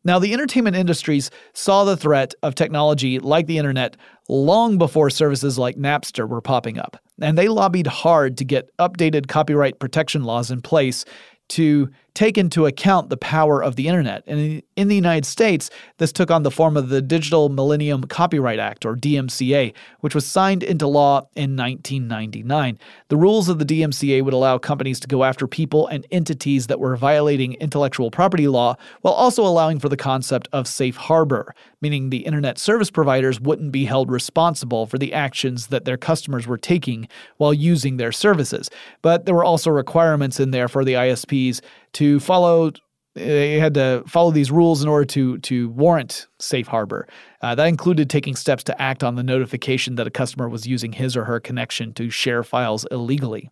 Now, 0.06 0.20
the 0.20 0.34
entertainment 0.34 0.76
industries 0.76 1.32
saw 1.54 1.86
the 1.86 1.96
threat 1.96 2.34
of 2.44 2.56
technology 2.56 3.20
like 3.20 3.48
the 3.48 3.58
internet 3.58 3.96
long 4.28 4.78
before 4.78 5.10
services 5.10 5.58
like 5.58 5.78
Napster 5.78 6.28
were 6.28 6.42
popping 6.42 6.78
up, 6.78 6.98
and 7.22 7.38
they 7.38 7.48
lobbied 7.48 7.88
hard 7.88 8.38
to 8.38 8.46
get 8.46 8.70
updated 8.80 9.28
copyright 9.28 9.80
protection 9.80 10.24
laws 10.24 10.52
in 10.52 10.62
place 10.62 11.06
to 11.50 11.90
take 12.14 12.38
into 12.38 12.66
account 12.66 13.10
the 13.10 13.18
power 13.18 13.64
of 13.64 13.76
the 13.76 13.88
internet. 13.88 14.24
And 14.28 14.62
in 14.76 14.88
the 14.88 14.96
United 14.96 15.26
States, 15.26 15.70
this 15.98 16.12
took 16.12 16.30
on 16.30 16.44
the 16.44 16.52
form 16.52 16.78
of 16.78 16.90
the 16.90 17.02
Digital 17.02 17.50
Millennium 17.50 18.04
Copyright 18.04 18.60
Act, 18.60 18.86
or 18.86 18.96
DMCA, 18.96 19.74
which 20.02 20.14
was 20.14 20.26
signed 20.26 20.62
into 20.62 20.88
law 20.88 21.28
in 21.36 21.56
1999. 21.56 22.78
The 23.08 23.18
rules 23.18 23.50
of 23.50 23.58
the 23.58 23.66
DMCA 23.66 24.24
would 24.24 24.34
allow 24.34 24.58
companies 24.58 25.00
to 25.00 25.08
go 25.08 25.24
after 25.24 25.48
people 25.48 25.88
and 25.88 26.06
entities 26.12 26.68
that 26.68 26.80
were 26.80 26.96
violating 26.96 27.54
intellectual 27.54 28.12
property 28.12 28.48
law 28.48 28.76
while 29.02 29.14
also 29.14 29.44
allowing 29.44 29.80
for 29.80 29.90
the 29.90 29.98
concept 29.98 30.48
of 30.54 30.68
safe 30.68 30.96
harbor, 30.96 31.56
meaning 31.82 32.10
the 32.10 32.26
internet 32.26 32.60
service 32.60 32.92
providers 32.92 33.42
wouldn't 33.42 33.72
be 33.72 33.86
held 33.86 34.12
responsible 34.12 34.86
for 34.86 34.98
the 34.98 35.14
actions 35.14 35.68
that 35.68 35.86
their 35.86 35.98
customers 35.98 36.46
were 36.46 36.58
taking 36.58 37.08
while 37.38 37.54
using 37.54 37.98
their 37.98 38.12
services. 38.12 38.70
But 39.02 39.26
there 39.26 39.36
were 39.36 39.44
also 39.44 39.72
requirements 39.72 40.40
in 40.40 40.52
there 40.52 40.68
for 40.68 40.86
the 40.86 40.94
ISPs 40.94 41.62
to 41.94 42.20
follow 42.20 42.72
they 43.16 43.60
had 43.60 43.76
to 43.76 44.04
follow 44.08 44.32
these 44.32 44.50
rules 44.50 44.82
in 44.82 44.90
order 44.90 45.06
to 45.06 45.38
to 45.40 45.70
warrant 45.70 46.28
safe 46.40 46.68
harbor. 46.68 47.08
Uh, 47.42 47.54
that 47.54 47.68
included 47.68 48.10
taking 48.10 48.36
steps 48.36 48.64
to 48.64 48.82
act 48.82 49.04
on 49.04 49.16
the 49.16 49.24
notification 49.24 49.96
that 49.96 50.08
a 50.08 50.12
customer 50.12 50.50
was 50.50 50.66
using 50.66 50.92
his 50.92 51.16
or 51.16 51.26
her 51.26 51.40
connection 51.40 51.94
to 51.94 52.10
share 52.10 52.42
files 52.44 52.88
illegally. 52.90 53.50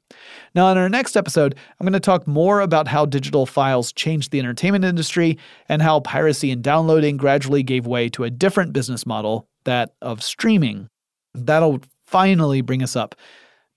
Now, 0.55 0.71
in 0.71 0.77
our 0.77 0.89
next 0.89 1.15
episode, 1.15 1.55
I'm 1.79 1.85
going 1.85 1.93
to 1.93 1.99
talk 1.99 2.27
more 2.27 2.61
about 2.61 2.87
how 2.87 3.05
digital 3.05 3.45
files 3.45 3.93
changed 3.93 4.31
the 4.31 4.39
entertainment 4.39 4.85
industry 4.85 5.37
and 5.69 5.81
how 5.81 5.99
piracy 5.99 6.49
and 6.49 6.63
downloading 6.63 7.17
gradually 7.17 7.61
gave 7.61 7.85
way 7.85 8.09
to 8.09 8.23
a 8.23 8.31
different 8.31 8.73
business 8.73 9.05
model, 9.05 9.47
that 9.65 9.93
of 10.01 10.23
streaming. 10.23 10.89
That'll 11.35 11.81
finally 12.05 12.61
bring 12.61 12.81
us 12.81 12.95
up 12.95 13.15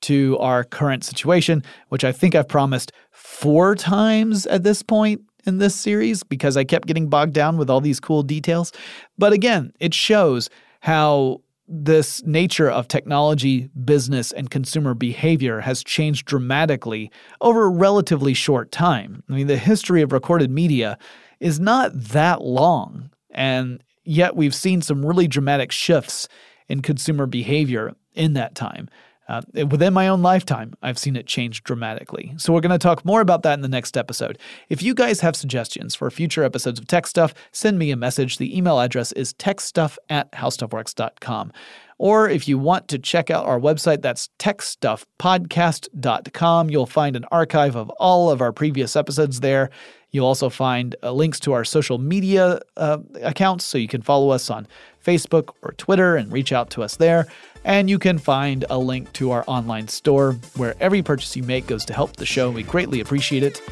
to 0.04 0.38
our 0.38 0.64
current 0.64 1.04
situation, 1.04 1.62
which 1.88 2.04
I 2.04 2.12
think 2.12 2.34
I've 2.34 2.48
promised 2.48 2.92
four 3.10 3.74
times 3.74 4.46
at 4.46 4.62
this 4.62 4.82
point 4.82 5.22
in 5.46 5.58
this 5.58 5.74
series 5.74 6.22
because 6.22 6.56
I 6.56 6.64
kept 6.64 6.86
getting 6.86 7.08
bogged 7.08 7.34
down 7.34 7.56
with 7.56 7.70
all 7.70 7.80
these 7.80 8.00
cool 8.00 8.22
details. 8.22 8.72
But 9.18 9.32
again, 9.32 9.72
it 9.80 9.94
shows 9.94 10.50
how 10.80 11.40
this 11.66 12.22
nature 12.24 12.70
of 12.70 12.88
technology, 12.88 13.70
business, 13.84 14.32
and 14.32 14.50
consumer 14.50 14.92
behavior 14.92 15.60
has 15.60 15.82
changed 15.82 16.26
dramatically 16.26 17.10
over 17.40 17.64
a 17.64 17.70
relatively 17.70 18.34
short 18.34 18.70
time. 18.70 19.22
I 19.30 19.32
mean, 19.32 19.46
the 19.46 19.56
history 19.56 20.02
of 20.02 20.12
recorded 20.12 20.50
media 20.50 20.98
is 21.40 21.58
not 21.58 21.90
that 21.94 22.42
long, 22.42 23.10
and 23.30 23.82
yet 24.04 24.36
we've 24.36 24.54
seen 24.54 24.82
some 24.82 25.04
really 25.04 25.26
dramatic 25.26 25.72
shifts 25.72 26.28
in 26.68 26.82
consumer 26.82 27.26
behavior 27.26 27.94
in 28.12 28.34
that 28.34 28.54
time. 28.54 28.88
Uh, 29.28 29.42
within 29.70 29.94
my 29.94 30.08
own 30.08 30.22
lifetime, 30.22 30.74
I've 30.82 30.98
seen 30.98 31.16
it 31.16 31.26
change 31.26 31.62
dramatically. 31.62 32.34
So, 32.36 32.52
we're 32.52 32.60
going 32.60 32.72
to 32.72 32.78
talk 32.78 33.04
more 33.04 33.20
about 33.20 33.42
that 33.42 33.54
in 33.54 33.62
the 33.62 33.68
next 33.68 33.96
episode. 33.96 34.38
If 34.68 34.82
you 34.82 34.94
guys 34.94 35.20
have 35.20 35.36
suggestions 35.36 35.94
for 35.94 36.10
future 36.10 36.44
episodes 36.44 36.78
of 36.78 36.86
Tech 36.86 37.06
Stuff, 37.06 37.34
send 37.52 37.78
me 37.78 37.90
a 37.90 37.96
message. 37.96 38.38
The 38.38 38.56
email 38.56 38.80
address 38.80 39.12
is 39.12 39.32
techstuff 39.34 39.96
at 40.08 40.30
howstuffworks.com. 40.32 41.52
Or 41.98 42.28
if 42.28 42.48
you 42.48 42.58
want 42.58 42.88
to 42.88 42.98
check 42.98 43.30
out 43.30 43.46
our 43.46 43.60
website, 43.60 44.02
that's 44.02 44.28
techstuffpodcast.com. 44.38 46.70
You'll 46.70 46.86
find 46.86 47.14
an 47.16 47.24
archive 47.30 47.76
of 47.76 47.90
all 47.90 48.30
of 48.30 48.40
our 48.40 48.52
previous 48.52 48.96
episodes 48.96 49.40
there. 49.40 49.68
You'll 50.10 50.26
also 50.26 50.48
find 50.48 50.96
uh, 51.02 51.12
links 51.12 51.38
to 51.40 51.52
our 51.52 51.64
social 51.64 51.98
media 51.98 52.60
uh, 52.76 52.98
accounts, 53.22 53.64
so 53.64 53.76
you 53.78 53.88
can 53.88 54.02
follow 54.02 54.30
us 54.30 54.50
on 54.50 54.66
Facebook 55.04 55.50
or 55.62 55.72
Twitter 55.72 56.14
and 56.16 56.32
reach 56.32 56.52
out 56.52 56.70
to 56.70 56.82
us 56.82 56.96
there. 56.96 57.26
And 57.64 57.88
you 57.88 57.98
can 57.98 58.18
find 58.18 58.64
a 58.68 58.78
link 58.78 59.12
to 59.14 59.30
our 59.30 59.44
online 59.46 59.88
store 59.88 60.36
where 60.56 60.74
every 60.80 61.02
purchase 61.02 61.34
you 61.34 61.42
make 61.42 61.66
goes 61.66 61.84
to 61.86 61.94
help 61.94 62.16
the 62.16 62.26
show. 62.26 62.50
We 62.50 62.62
greatly 62.62 63.00
appreciate 63.00 63.42
it. 63.42 63.62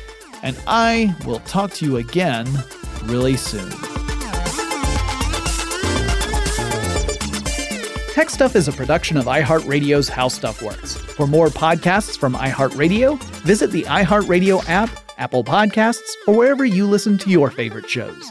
And 0.42 0.56
I 0.66 1.14
will 1.26 1.40
talk 1.40 1.72
to 1.74 1.86
you 1.86 1.98
again 1.98 2.48
really 3.04 3.36
soon. 3.36 3.70
Tech 8.12 8.28
Stuff 8.28 8.56
is 8.56 8.68
a 8.68 8.72
production 8.72 9.16
of 9.16 9.24
iHeartRadio's 9.24 10.08
How 10.08 10.28
Stuff 10.28 10.62
Works. 10.62 10.96
For 10.96 11.26
more 11.26 11.48
podcasts 11.48 12.18
from 12.18 12.34
iHeartRadio, 12.34 13.22
visit 13.42 13.70
the 13.70 13.84
iHeartRadio 13.84 14.62
app, 14.68 14.90
Apple 15.18 15.42
Podcasts, 15.42 16.10
or 16.26 16.36
wherever 16.36 16.64
you 16.64 16.86
listen 16.86 17.16
to 17.18 17.30
your 17.30 17.50
favorite 17.50 17.88
shows. 17.88 18.30